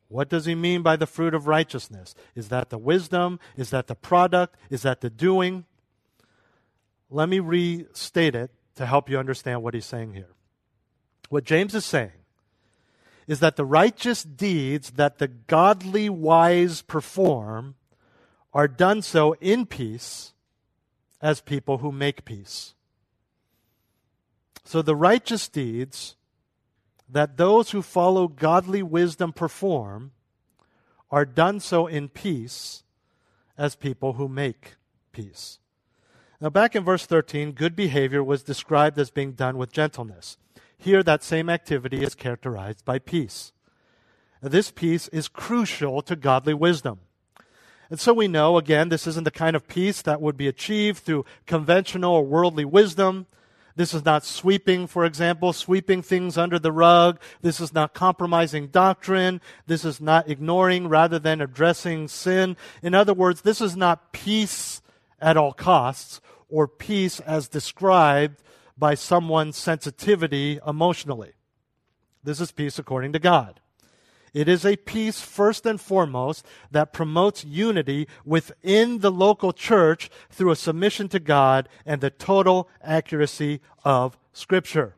What 0.09 0.29
does 0.29 0.45
he 0.45 0.53
mean 0.53 0.83
by 0.83 0.95
the 0.95 1.07
fruit 1.07 1.33
of 1.33 1.47
righteousness? 1.47 2.13
Is 2.35 2.49
that 2.49 2.69
the 2.69 2.77
wisdom? 2.77 3.39
Is 3.57 3.71
that 3.71 3.87
the 3.87 3.95
product? 3.95 4.57
Is 4.69 4.83
that 4.83 5.01
the 5.01 5.09
doing? 5.09 5.65
Let 7.09 7.29
me 7.29 7.39
restate 7.39 8.35
it 8.35 8.51
to 8.75 8.85
help 8.85 9.09
you 9.09 9.17
understand 9.17 9.63
what 9.63 9.73
he's 9.73 9.87
saying 9.87 10.13
here. 10.13 10.35
What 11.31 11.45
James 11.45 11.73
is 11.73 11.85
saying 11.85 12.11
is 13.25 13.39
that 13.39 13.55
the 13.55 13.63
righteous 13.63 14.21
deeds 14.21 14.91
that 14.91 15.17
the 15.17 15.29
godly 15.29 16.09
wise 16.09 16.81
perform 16.81 17.75
are 18.53 18.67
done 18.67 19.01
so 19.01 19.37
in 19.39 19.65
peace 19.65 20.33
as 21.21 21.39
people 21.39 21.77
who 21.77 21.89
make 21.89 22.25
peace. 22.25 22.73
So 24.65 24.81
the 24.81 24.95
righteous 24.95 25.47
deeds 25.47 26.17
that 27.07 27.37
those 27.37 27.71
who 27.71 27.81
follow 27.81 28.27
godly 28.27 28.83
wisdom 28.83 29.31
perform 29.31 30.11
are 31.09 31.23
done 31.23 31.61
so 31.61 31.87
in 31.87 32.09
peace 32.09 32.83
as 33.57 33.77
people 33.77 34.13
who 34.13 34.27
make 34.27 34.75
peace. 35.13 35.59
Now, 36.41 36.49
back 36.49 36.75
in 36.75 36.83
verse 36.83 37.05
13, 37.05 37.53
good 37.53 37.73
behavior 37.73 38.21
was 38.21 38.43
described 38.43 38.99
as 38.99 39.11
being 39.11 39.31
done 39.31 39.57
with 39.57 39.71
gentleness. 39.71 40.37
Here, 40.81 41.03
that 41.03 41.23
same 41.23 41.47
activity 41.47 42.03
is 42.03 42.15
characterized 42.15 42.83
by 42.85 42.97
peace. 42.97 43.51
This 44.41 44.71
peace 44.71 45.07
is 45.09 45.27
crucial 45.27 46.01
to 46.01 46.15
godly 46.15 46.55
wisdom. 46.55 47.01
And 47.91 47.99
so 47.99 48.15
we 48.15 48.27
know, 48.27 48.57
again, 48.57 48.89
this 48.89 49.05
isn't 49.05 49.25
the 49.25 49.29
kind 49.29 49.55
of 49.55 49.67
peace 49.67 50.01
that 50.01 50.19
would 50.21 50.37
be 50.37 50.47
achieved 50.47 51.03
through 51.03 51.25
conventional 51.45 52.15
or 52.15 52.25
worldly 52.25 52.65
wisdom. 52.65 53.27
This 53.75 53.93
is 53.93 54.03
not 54.03 54.25
sweeping, 54.25 54.87
for 54.87 55.05
example, 55.05 55.53
sweeping 55.53 56.01
things 56.01 56.35
under 56.35 56.57
the 56.57 56.71
rug. 56.71 57.19
This 57.43 57.59
is 57.59 57.75
not 57.75 57.93
compromising 57.93 58.65
doctrine. 58.65 59.39
This 59.67 59.85
is 59.85 60.01
not 60.01 60.27
ignoring 60.27 60.87
rather 60.87 61.19
than 61.19 61.41
addressing 61.41 62.07
sin. 62.07 62.57
In 62.81 62.95
other 62.95 63.13
words, 63.13 63.41
this 63.41 63.61
is 63.61 63.77
not 63.77 64.13
peace 64.13 64.81
at 65.21 65.37
all 65.37 65.53
costs 65.53 66.21
or 66.49 66.67
peace 66.67 67.19
as 67.19 67.47
described 67.47 68.41
by 68.81 68.95
someone's 68.95 69.55
sensitivity 69.55 70.59
emotionally. 70.65 71.33
This 72.23 72.41
is 72.41 72.51
peace 72.51 72.79
according 72.79 73.13
to 73.13 73.19
God. 73.19 73.59
It 74.33 74.49
is 74.49 74.65
a 74.65 74.75
peace, 74.75 75.21
first 75.21 75.67
and 75.67 75.79
foremost, 75.79 76.43
that 76.71 76.91
promotes 76.91 77.45
unity 77.45 78.07
within 78.25 78.99
the 78.99 79.11
local 79.11 79.53
church 79.53 80.09
through 80.31 80.49
a 80.49 80.55
submission 80.55 81.09
to 81.09 81.19
God 81.19 81.69
and 81.85 82.01
the 82.01 82.09
total 82.09 82.67
accuracy 82.81 83.61
of 83.85 84.17
Scripture. 84.33 84.95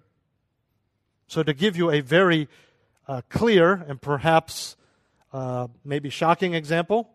So, 1.27 1.43
to 1.43 1.53
give 1.53 1.75
you 1.75 1.91
a 1.91 1.99
very 1.99 2.47
uh, 3.05 3.21
clear 3.27 3.73
and 3.73 4.01
perhaps 4.01 4.77
uh, 5.33 5.67
maybe 5.83 6.09
shocking 6.09 6.53
example, 6.53 7.09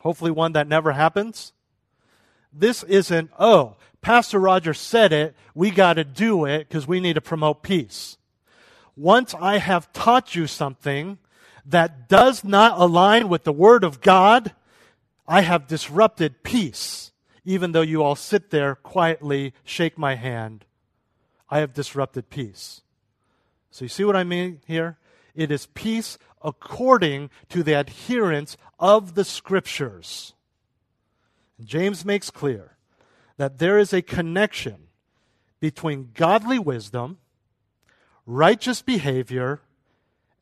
hopefully 0.00 0.32
one 0.32 0.54
that 0.54 0.66
never 0.66 0.90
happens, 0.90 1.52
this 2.52 2.82
isn't, 2.82 3.30
oh, 3.38 3.76
Pastor 4.02 4.38
Roger 4.38 4.72
said 4.72 5.12
it, 5.12 5.36
we 5.54 5.70
got 5.70 5.94
to 5.94 6.04
do 6.04 6.44
it 6.44 6.68
because 6.68 6.86
we 6.86 7.00
need 7.00 7.14
to 7.14 7.20
promote 7.20 7.62
peace. 7.62 8.16
Once 8.96 9.34
I 9.34 9.58
have 9.58 9.92
taught 9.92 10.34
you 10.34 10.46
something 10.46 11.18
that 11.66 12.08
does 12.08 12.42
not 12.42 12.78
align 12.80 13.28
with 13.28 13.44
the 13.44 13.52
Word 13.52 13.84
of 13.84 14.00
God, 14.00 14.54
I 15.28 15.42
have 15.42 15.66
disrupted 15.66 16.42
peace. 16.42 17.12
Even 17.44 17.72
though 17.72 17.80
you 17.82 18.02
all 18.02 18.16
sit 18.16 18.50
there 18.50 18.74
quietly, 18.74 19.54
shake 19.64 19.96
my 19.96 20.14
hand, 20.14 20.64
I 21.48 21.60
have 21.60 21.72
disrupted 21.72 22.30
peace. 22.30 22.82
So 23.70 23.84
you 23.84 23.88
see 23.88 24.04
what 24.04 24.16
I 24.16 24.24
mean 24.24 24.60
here? 24.66 24.98
It 25.34 25.50
is 25.50 25.66
peace 25.66 26.18
according 26.42 27.30
to 27.50 27.62
the 27.62 27.74
adherence 27.74 28.56
of 28.78 29.14
the 29.14 29.24
Scriptures. 29.24 30.34
James 31.62 32.04
makes 32.04 32.30
clear 32.30 32.76
that 33.40 33.56
there 33.56 33.78
is 33.78 33.94
a 33.94 34.02
connection 34.02 34.88
between 35.60 36.10
godly 36.12 36.58
wisdom, 36.58 37.16
righteous 38.26 38.82
behavior, 38.82 39.62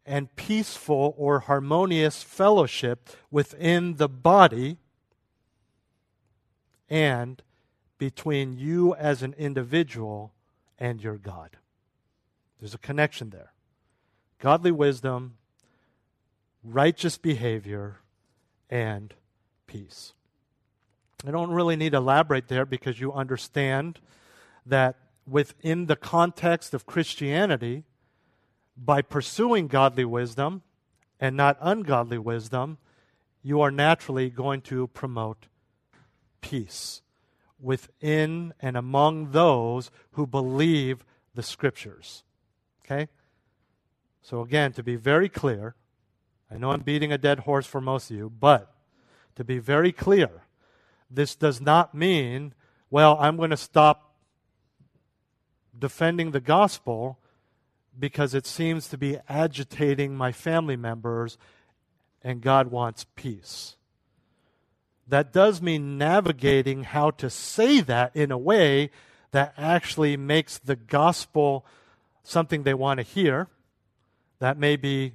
and 0.04 0.34
peaceful 0.34 1.14
or 1.16 1.38
harmonious 1.38 2.24
fellowship 2.24 3.08
within 3.30 3.98
the 3.98 4.08
body 4.08 4.78
and 6.90 7.40
between 7.98 8.58
you 8.58 8.96
as 8.96 9.22
an 9.22 9.32
individual 9.38 10.32
and 10.76 11.00
your 11.00 11.18
God. 11.18 11.50
There's 12.58 12.74
a 12.74 12.78
connection 12.78 13.30
there. 13.30 13.52
Godly 14.40 14.72
wisdom, 14.72 15.36
righteous 16.64 17.16
behavior, 17.16 17.98
and 18.68 19.14
peace. 19.68 20.14
I 21.26 21.30
don't 21.30 21.50
really 21.50 21.76
need 21.76 21.92
to 21.92 21.98
elaborate 21.98 22.48
there 22.48 22.64
because 22.64 23.00
you 23.00 23.12
understand 23.12 23.98
that 24.64 24.96
within 25.26 25.86
the 25.86 25.96
context 25.96 26.74
of 26.74 26.86
Christianity, 26.86 27.84
by 28.76 29.02
pursuing 29.02 29.66
godly 29.66 30.04
wisdom 30.04 30.62
and 31.18 31.36
not 31.36 31.58
ungodly 31.60 32.18
wisdom, 32.18 32.78
you 33.42 33.60
are 33.60 33.70
naturally 33.70 34.30
going 34.30 34.60
to 34.62 34.86
promote 34.88 35.46
peace 36.40 37.02
within 37.60 38.54
and 38.60 38.76
among 38.76 39.32
those 39.32 39.90
who 40.12 40.26
believe 40.26 41.04
the 41.34 41.42
scriptures. 41.42 42.22
Okay? 42.84 43.08
So, 44.22 44.40
again, 44.42 44.72
to 44.74 44.82
be 44.82 44.96
very 44.96 45.28
clear, 45.28 45.74
I 46.50 46.58
know 46.58 46.70
I'm 46.70 46.80
beating 46.80 47.12
a 47.12 47.18
dead 47.18 47.40
horse 47.40 47.66
for 47.66 47.80
most 47.80 48.10
of 48.10 48.16
you, 48.16 48.30
but 48.30 48.72
to 49.34 49.44
be 49.44 49.58
very 49.58 49.92
clear, 49.92 50.44
this 51.10 51.34
does 51.34 51.60
not 51.60 51.94
mean, 51.94 52.54
well, 52.90 53.16
I'm 53.20 53.36
going 53.36 53.50
to 53.50 53.56
stop 53.56 54.14
defending 55.78 56.32
the 56.32 56.40
gospel 56.40 57.18
because 57.98 58.34
it 58.34 58.46
seems 58.46 58.88
to 58.88 58.98
be 58.98 59.18
agitating 59.28 60.16
my 60.16 60.32
family 60.32 60.76
members 60.76 61.38
and 62.22 62.40
God 62.40 62.70
wants 62.70 63.06
peace. 63.16 63.76
That 65.06 65.32
does 65.32 65.62
mean 65.62 65.96
navigating 65.96 66.84
how 66.84 67.10
to 67.12 67.30
say 67.30 67.80
that 67.80 68.14
in 68.14 68.30
a 68.30 68.38
way 68.38 68.90
that 69.30 69.54
actually 69.56 70.16
makes 70.16 70.58
the 70.58 70.76
gospel 70.76 71.64
something 72.22 72.62
they 72.62 72.74
want 72.74 72.98
to 72.98 73.04
hear. 73.04 73.48
That 74.38 74.58
may 74.58 74.76
be 74.76 75.14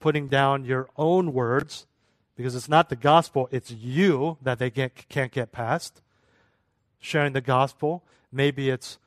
putting 0.00 0.28
down 0.28 0.64
your 0.64 0.88
own 0.96 1.32
words 1.32 1.86
because 2.36 2.54
it's 2.54 2.68
not 2.68 2.88
the 2.88 2.96
gospel, 2.96 3.48
it's 3.50 3.70
you 3.70 4.38
that 4.42 4.58
they 4.58 4.70
get, 4.70 5.08
can't 5.08 5.32
get 5.32 5.52
past. 5.52 6.00
Sharing 6.98 7.32
the 7.32 7.40
gospel. 7.40 8.04
Maybe 8.30 8.70
it's 8.70 8.98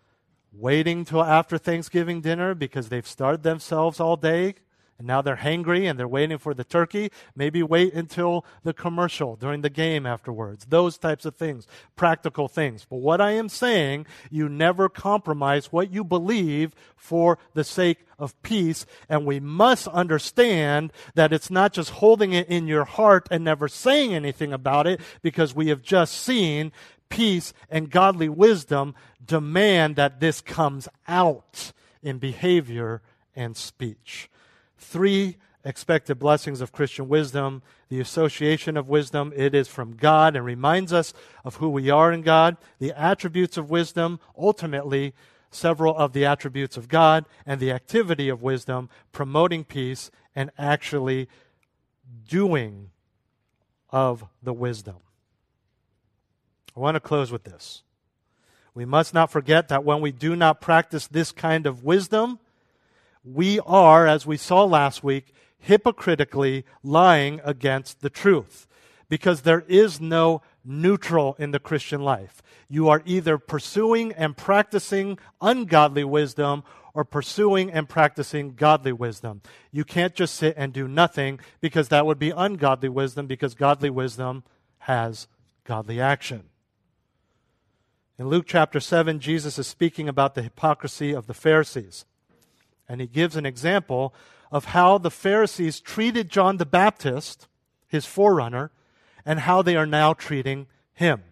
waiting 0.51 1.05
till 1.05 1.23
after 1.23 1.57
Thanksgiving 1.57 2.21
dinner 2.21 2.53
because 2.53 2.89
they've 2.89 3.07
starved 3.07 3.43
themselves 3.43 3.99
all 3.99 4.17
day 4.17 4.55
and 4.98 5.08
now 5.08 5.22
they're 5.22 5.36
hangry 5.36 5.89
and 5.89 6.00
they're 6.00 6.08
waiting 6.08 6.38
for 6.38 6.54
the 6.54 6.64
turkey. 6.64 7.12
Maybe 7.36 7.62
wait 7.62 7.93
until 7.93 8.46
the 8.64 8.74
commercial 8.74 9.36
during 9.36 9.62
the 9.62 9.70
game 9.70 10.06
afterwards. 10.06 10.66
Those 10.70 10.98
types 10.98 11.26
of 11.26 11.36
things, 11.36 11.68
practical 11.98 12.48
things. 12.48 12.86
But 12.89 12.98
what 12.98 13.20
I 13.20 13.32
am 13.32 13.50
saying, 13.50 14.06
you 14.32 14.48
never 14.48 14.88
compromise 14.88 15.72
what 15.72 15.91
you 15.91 16.06
believe 16.06 16.74
for 16.96 17.38
the 17.54 17.66
sake 17.66 18.06
of 18.18 18.41
peace. 18.41 18.86
And 19.10 19.26
we 19.26 19.41
must 19.41 19.88
understand 19.89 20.93
that 21.16 21.34
it's 21.34 21.52
not 21.52 21.74
just 21.74 21.89
holding 21.89 22.32
it 22.32 22.48
in 22.48 22.68
your 22.68 22.86
heart 22.86 23.28
and 23.30 23.43
never 23.43 23.68
saying 23.68 24.14
anything 24.14 24.54
about 24.54 24.88
it 24.88 25.02
because 25.22 25.54
we 25.54 25.68
have 25.68 25.82
just 25.82 26.14
seen 26.14 26.72
peace 27.10 27.54
and 27.70 27.91
godly 27.91 28.30
wisdom 28.30 28.96
demand 29.26 29.98
that 29.98 30.22
this 30.22 30.39
comes 30.39 30.88
out 31.08 31.74
in 32.02 32.18
behavior 32.18 33.02
and 33.36 33.58
speech. 33.58 34.30
Three 34.86 35.38
expected 35.64 36.20
blessings 36.20 36.62
of 36.62 36.72
Christian 36.72 37.08
wisdom 37.08 37.64
the 37.90 38.00
association 38.00 38.78
of 38.78 38.90
wisdom, 38.90 39.32
it 39.36 39.54
is 39.54 39.68
from 39.68 39.96
God 39.96 40.36
and 40.36 40.44
reminds 40.44 40.92
us 40.92 41.14
of 41.44 41.58
who 41.58 41.70
we 41.70 41.90
are 41.90 42.12
in 42.12 42.22
God. 42.22 42.58
The 42.80 42.94
attributes 42.94 43.58
of 43.58 43.70
wisdom, 43.70 44.20
ultimately, 44.38 45.14
several 45.52 45.96
of 45.96 46.14
the 46.14 46.26
attributes 46.26 46.78
of 46.78 46.88
God, 46.88 47.26
and 47.46 47.60
the 47.60 47.72
activity 47.72 48.28
of 48.28 48.42
wisdom, 48.42 48.90
promoting 49.12 49.64
peace 49.64 50.10
and 50.36 50.50
actually 50.58 51.30
doing 52.28 52.90
of 53.92 54.26
the 54.42 54.54
wisdom. 54.54 54.98
I 56.76 56.80
want 56.80 56.96
to 56.96 57.00
close 57.00 57.32
with 57.32 57.44
this. 57.44 57.84
We 58.74 58.84
must 58.84 59.14
not 59.14 59.32
forget 59.32 59.70
that 59.70 59.86
when 59.86 60.02
we 60.02 60.12
do 60.12 60.36
not 60.36 60.60
practice 60.60 61.08
this 61.08 61.32
kind 61.32 61.66
of 61.66 61.84
wisdom, 61.84 62.40
we 63.26 63.59
are, 63.61 64.05
as 64.07 64.26
we 64.26 64.38
saw 64.38 64.63
last 64.63 65.03
week, 65.03 65.34
hypocritically 65.57 66.63
lying 66.84 67.41
against 67.43 68.01
the 68.01 68.09
truth. 68.09 68.67
Because 69.09 69.41
there 69.41 69.65
is 69.67 69.99
no 69.99 70.41
neutral 70.63 71.36
in 71.38 71.51
the 71.51 71.59
Christian 71.59 72.01
life. 72.01 72.41
You 72.69 72.89
are 72.89 73.01
either 73.05 73.38
pursuing 73.38 74.11
and 74.13 74.36
practicing 74.36 75.19
ungodly 75.41 76.03
wisdom 76.03 76.63
or 76.93 77.03
pursuing 77.03 77.71
and 77.71 77.89
practicing 77.89 78.55
godly 78.55 78.93
wisdom. 78.93 79.41
You 79.71 79.84
can't 79.84 80.15
just 80.15 80.36
sit 80.36 80.55
and 80.57 80.71
do 80.71 80.88
nothing 80.88 81.39
because 81.61 81.89
that 81.89 82.05
would 82.05 82.17
be 82.17 82.32
ungodly 82.32 82.89
wisdom 82.89 83.28
because 83.28 83.53
godly 83.53 83.89
wisdom 83.89 84.43
has 84.80 85.28
godly 85.65 85.99
action. 85.99 86.45
In 88.17 88.30
Luke 88.30 88.45
chapter 88.47 88.80
7, 88.80 89.19
Jesus 89.19 89.59
is 89.59 89.67
speaking 89.67 90.07
about 90.07 90.36
the 90.36 90.41
hypocrisy 90.41 91.13
of 91.13 91.28
the 91.28 91.34
Pharisees. 91.34 92.05
And 92.88 93.02
he 93.02 93.08
gives 93.08 93.36
an 93.36 93.46
example 93.46 94.14
of 94.52 94.66
how 94.66 94.98
the 94.98 95.12
Pharisees 95.12 95.80
treated 95.80 96.30
John 96.30 96.58
the 96.58 96.66
Baptist, 96.66 97.48
his 97.88 98.06
forerunner, 98.06 98.72
and 99.26 99.42
how 99.42 99.62
they 99.62 99.76
are 99.76 99.88
now 99.88 100.14
treating 100.14 100.68
him. 100.94 101.24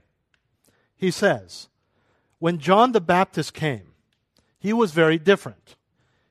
He 0.96 1.12
says, 1.12 1.70
When 2.40 2.58
John 2.58 2.92
the 2.92 3.02
Baptist 3.02 3.54
came, 3.54 3.94
he 4.58 4.74
was 4.74 4.92
very 4.92 5.18
different. 5.18 5.76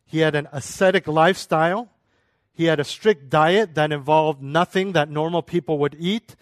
He 0.07 0.19
had 0.19 0.35
an 0.35 0.49
ascetic 0.53 1.07
lifestyle. 1.07 1.91
He 2.53 2.65
had 2.65 2.81
a 2.81 2.85
strict 2.85 3.31
diet 3.31 3.75
that 3.75 3.93
involved 3.93 4.43
nothing 4.43 4.93
that 4.93 5.09
normal 5.09 5.43
people 5.43 5.79
would 5.79 5.97
eat, 5.99 6.37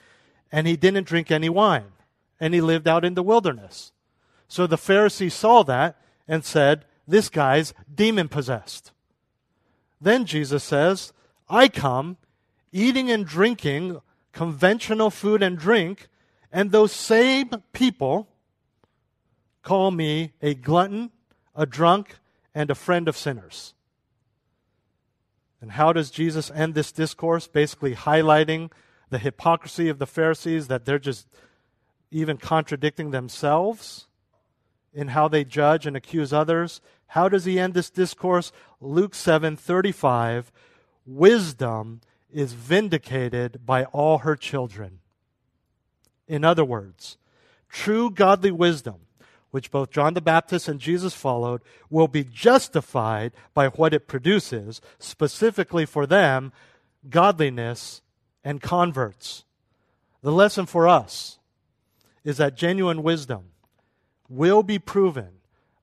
and 0.50 0.66
he 0.66 0.76
didn't 0.76 1.06
drink 1.06 1.30
any 1.30 1.48
wine, 1.48 1.92
and 2.40 2.54
he 2.54 2.60
lived 2.60 2.88
out 2.88 3.04
in 3.04 3.14
the 3.14 3.22
wilderness. 3.22 3.92
So 4.48 4.66
the 4.66 4.76
Pharisees 4.76 5.34
saw 5.34 5.62
that 5.64 6.00
and 6.26 6.44
said, 6.44 6.84
This 7.10 7.28
guy's 7.28 7.74
demon 7.92 8.28
possessed. 8.28 8.92
Then 10.00 10.24
Jesus 10.24 10.62
says, 10.62 11.12
I 11.48 11.66
come 11.66 12.18
eating 12.70 13.10
and 13.10 13.26
drinking 13.26 14.00
conventional 14.32 15.10
food 15.10 15.42
and 15.42 15.58
drink, 15.58 16.06
and 16.52 16.70
those 16.70 16.92
same 16.92 17.50
people 17.72 18.28
call 19.62 19.90
me 19.90 20.34
a 20.40 20.54
glutton, 20.54 21.10
a 21.56 21.66
drunk, 21.66 22.16
and 22.54 22.70
a 22.70 22.76
friend 22.76 23.08
of 23.08 23.16
sinners. 23.16 23.74
And 25.60 25.72
how 25.72 25.92
does 25.92 26.12
Jesus 26.12 26.48
end 26.54 26.74
this 26.74 26.92
discourse? 26.92 27.48
Basically, 27.48 27.96
highlighting 27.96 28.70
the 29.10 29.18
hypocrisy 29.18 29.88
of 29.88 29.98
the 29.98 30.06
Pharisees, 30.06 30.68
that 30.68 30.84
they're 30.84 31.00
just 31.00 31.26
even 32.12 32.36
contradicting 32.36 33.10
themselves 33.10 34.06
in 34.92 35.08
how 35.08 35.28
they 35.28 35.44
judge 35.44 35.86
and 35.86 35.96
accuse 35.96 36.32
others. 36.32 36.80
How 37.08 37.28
does 37.28 37.44
he 37.44 37.58
end 37.58 37.74
this 37.74 37.90
discourse? 37.90 38.52
Luke 38.80 39.14
7:35 39.14 40.50
Wisdom 41.06 42.00
is 42.32 42.52
vindicated 42.52 43.64
by 43.66 43.84
all 43.86 44.18
her 44.18 44.36
children. 44.36 45.00
In 46.28 46.44
other 46.44 46.64
words, 46.64 47.18
true 47.68 48.10
godly 48.10 48.52
wisdom, 48.52 49.06
which 49.50 49.70
both 49.70 49.90
John 49.90 50.14
the 50.14 50.20
Baptist 50.20 50.68
and 50.68 50.78
Jesus 50.78 51.14
followed, 51.14 51.62
will 51.88 52.06
be 52.06 52.22
justified 52.22 53.32
by 53.54 53.68
what 53.68 53.92
it 53.92 54.06
produces, 54.06 54.80
specifically 54.98 55.84
for 55.84 56.06
them, 56.06 56.52
godliness 57.08 58.02
and 58.44 58.62
converts. 58.62 59.44
The 60.22 60.32
lesson 60.32 60.66
for 60.66 60.86
us 60.86 61.38
is 62.22 62.36
that 62.36 62.56
genuine 62.56 63.02
wisdom 63.02 63.46
will 64.30 64.62
be 64.62 64.78
proven 64.78 65.28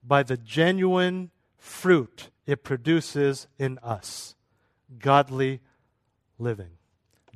by 0.02 0.24
the 0.24 0.36
genuine 0.36 1.30
fruit 1.58 2.30
it 2.46 2.64
produces 2.64 3.46
in 3.58 3.78
us 3.82 4.34
godly 4.98 5.60
living. 6.38 6.70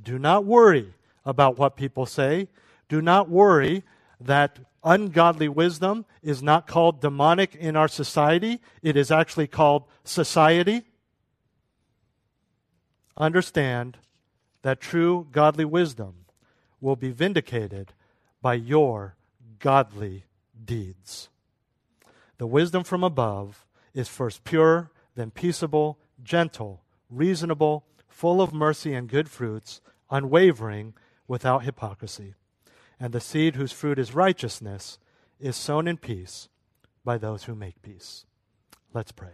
Do 0.03 0.19
not 0.19 0.45
worry 0.45 0.95
about 1.25 1.59
what 1.59 1.77
people 1.77 2.07
say. 2.07 2.49
Do 2.89 3.03
not 3.03 3.29
worry 3.29 3.85
that 4.21 4.59
ungodly 4.83 5.49
wisdom 5.49 6.07
is 6.23 6.43
not 6.43 6.67
called 6.67 7.01
demonic 7.01 7.55
in 7.55 7.77
our 7.77 7.89
society, 7.89 8.61
it 8.83 8.97
is 8.97 9.11
actually 9.11 9.47
called 9.47 9.85
society. 10.05 10.83
Understand 13.17 13.99
that 14.63 14.81
true 14.81 15.27
godly 15.31 15.65
wisdom 15.65 16.15
will 16.81 16.97
be 16.97 17.11
vindicated 17.11 17.93
by 18.41 18.55
your 18.55 19.15
godly 19.59 20.25
deeds. 20.65 21.29
The 22.39 22.47
wisdom 22.47 22.85
from 22.85 23.05
above 23.05 23.67
is 23.95 24.09
first 24.09 24.45
pure, 24.45 24.91
then 25.15 25.31
peaceable, 25.31 25.99
gentle, 26.23 26.83
reasonable, 27.11 27.85
full 28.09 28.41
of 28.41 28.53
mercy 28.53 28.95
and 28.95 29.09
good 29.09 29.29
fruits, 29.29 29.81
unwavering, 30.11 30.95
without 31.29 31.65
hypocrisy. 31.65 32.35
And 32.99 33.13
the 33.13 33.21
seed 33.21 33.57
whose 33.57 33.73
fruit 33.73 33.99
is 33.99 34.15
righteousness 34.15 34.99
is 35.41 35.57
sown 35.57 35.89
in 35.89 35.97
peace 35.97 36.49
by 37.05 37.19
those 37.19 37.45
who 37.45 37.55
make 37.55 37.83
peace. 37.83 38.25
Let's 38.95 39.13
pray. 39.13 39.31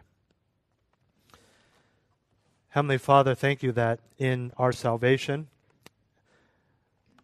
Heavenly 2.71 2.99
Father, 2.99 3.35
thank 3.35 3.63
you 3.63 3.73
that 3.73 4.01
in 4.19 4.53
our 4.57 4.73
salvation 4.73 5.49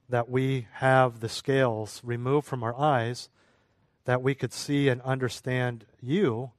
that 0.08 0.28
we 0.28 0.66
have 0.74 1.20
the 1.20 1.28
scales 1.28 2.00
removed 2.04 2.46
from 2.46 2.62
our 2.62 2.78
eyes 2.78 3.28
that 4.04 4.22
we 4.22 4.34
could 4.34 4.52
see 4.52 4.88
and 4.88 5.00
understand 5.02 5.86
you, 6.00 6.50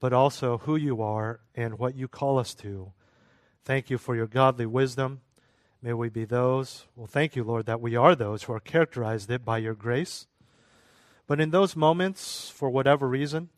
but 0.00 0.12
also 0.12 0.58
who 0.58 0.76
you 0.76 1.02
are 1.02 1.40
and 1.54 1.78
what 1.78 1.94
you 1.94 2.08
call 2.08 2.38
us 2.38 2.54
to. 2.54 2.92
Thank 3.64 3.90
you 3.90 3.98
for 3.98 4.14
your 4.14 4.26
godly 4.26 4.66
wisdom. 4.66 5.20
May 5.82 5.92
we 5.92 6.08
be 6.08 6.24
those, 6.24 6.86
well, 6.96 7.06
thank 7.06 7.36
you, 7.36 7.44
Lord, 7.44 7.66
that 7.66 7.80
we 7.80 7.94
are 7.94 8.14
those 8.14 8.44
who 8.44 8.52
are 8.54 8.60
characterized 8.60 9.30
it 9.30 9.44
by 9.44 9.58
your 9.58 9.74
grace. 9.74 10.26
But 11.26 11.40
in 11.40 11.50
those 11.50 11.76
moments, 11.76 12.50
for 12.50 12.70
whatever 12.70 13.08
reason, 13.08 13.50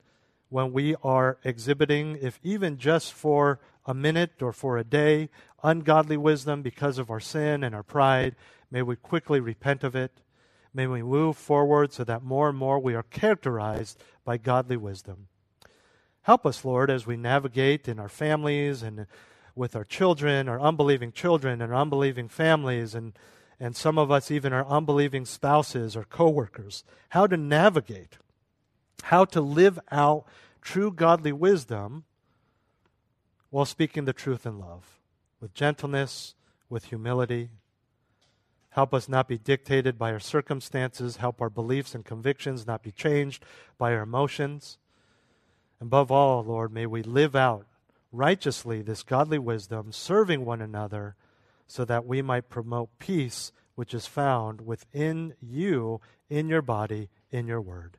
when 0.48 0.72
we 0.72 0.94
are 1.02 1.38
exhibiting, 1.44 2.18
if 2.20 2.38
even 2.42 2.78
just 2.78 3.12
for 3.12 3.60
a 3.84 3.94
minute 3.94 4.42
or 4.42 4.52
for 4.52 4.78
a 4.78 4.84
day, 4.84 5.28
ungodly 5.62 6.16
wisdom 6.16 6.62
because 6.62 6.98
of 6.98 7.10
our 7.10 7.20
sin 7.20 7.64
and 7.64 7.74
our 7.74 7.82
pride, 7.82 8.36
may 8.70 8.82
we 8.82 8.96
quickly 8.96 9.40
repent 9.40 9.82
of 9.82 9.96
it. 9.96 10.12
May 10.76 10.86
we 10.86 11.02
move 11.02 11.38
forward 11.38 11.94
so 11.94 12.04
that 12.04 12.22
more 12.22 12.50
and 12.50 12.58
more 12.58 12.78
we 12.78 12.94
are 12.94 13.02
characterized 13.02 13.98
by 14.26 14.36
godly 14.36 14.76
wisdom. 14.76 15.28
Help 16.20 16.44
us, 16.44 16.66
Lord, 16.66 16.90
as 16.90 17.06
we 17.06 17.16
navigate 17.16 17.88
in 17.88 17.98
our 17.98 18.10
families 18.10 18.82
and 18.82 19.06
with 19.54 19.74
our 19.74 19.84
children, 19.84 20.50
our 20.50 20.60
unbelieving 20.60 21.12
children, 21.12 21.62
and 21.62 21.72
our 21.72 21.80
unbelieving 21.80 22.28
families, 22.28 22.94
and, 22.94 23.18
and 23.58 23.74
some 23.74 23.96
of 23.96 24.10
us 24.10 24.30
even 24.30 24.52
our 24.52 24.66
unbelieving 24.66 25.24
spouses 25.24 25.96
or 25.96 26.04
coworkers, 26.04 26.84
how 27.08 27.26
to 27.26 27.38
navigate, 27.38 28.18
how 29.04 29.24
to 29.24 29.40
live 29.40 29.80
out 29.90 30.26
true 30.60 30.92
godly 30.92 31.32
wisdom 31.32 32.04
while 33.48 33.64
speaking 33.64 34.04
the 34.04 34.12
truth 34.12 34.44
in 34.44 34.58
love, 34.58 35.00
with 35.40 35.54
gentleness, 35.54 36.34
with 36.68 36.84
humility. 36.84 37.48
Help 38.76 38.92
us 38.92 39.08
not 39.08 39.26
be 39.26 39.38
dictated 39.38 39.98
by 39.98 40.12
our 40.12 40.20
circumstances. 40.20 41.16
Help 41.16 41.40
our 41.40 41.48
beliefs 41.48 41.94
and 41.94 42.04
convictions 42.04 42.66
not 42.66 42.82
be 42.82 42.92
changed 42.92 43.42
by 43.78 43.94
our 43.94 44.02
emotions. 44.02 44.76
Above 45.80 46.12
all, 46.12 46.44
Lord, 46.44 46.74
may 46.74 46.84
we 46.84 47.02
live 47.02 47.34
out 47.34 47.66
righteously 48.12 48.82
this 48.82 49.02
godly 49.02 49.38
wisdom, 49.38 49.92
serving 49.92 50.44
one 50.44 50.60
another, 50.60 51.16
so 51.66 51.86
that 51.86 52.04
we 52.04 52.20
might 52.20 52.50
promote 52.50 52.90
peace 52.98 53.50
which 53.76 53.94
is 53.94 54.06
found 54.06 54.60
within 54.60 55.32
you, 55.40 56.02
in 56.28 56.50
your 56.50 56.60
body, 56.60 57.08
in 57.30 57.46
your 57.46 57.62
word. 57.62 57.96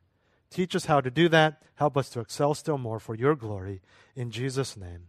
Teach 0.48 0.76
us 0.76 0.84
how 0.84 1.00
to 1.00 1.10
do 1.10 1.28
that. 1.28 1.60
Help 1.74 1.96
us 1.96 2.08
to 2.10 2.20
excel 2.20 2.54
still 2.54 2.78
more 2.78 3.00
for 3.00 3.16
your 3.16 3.34
glory. 3.34 3.82
In 4.14 4.30
Jesus' 4.30 4.76
name. 4.76 5.08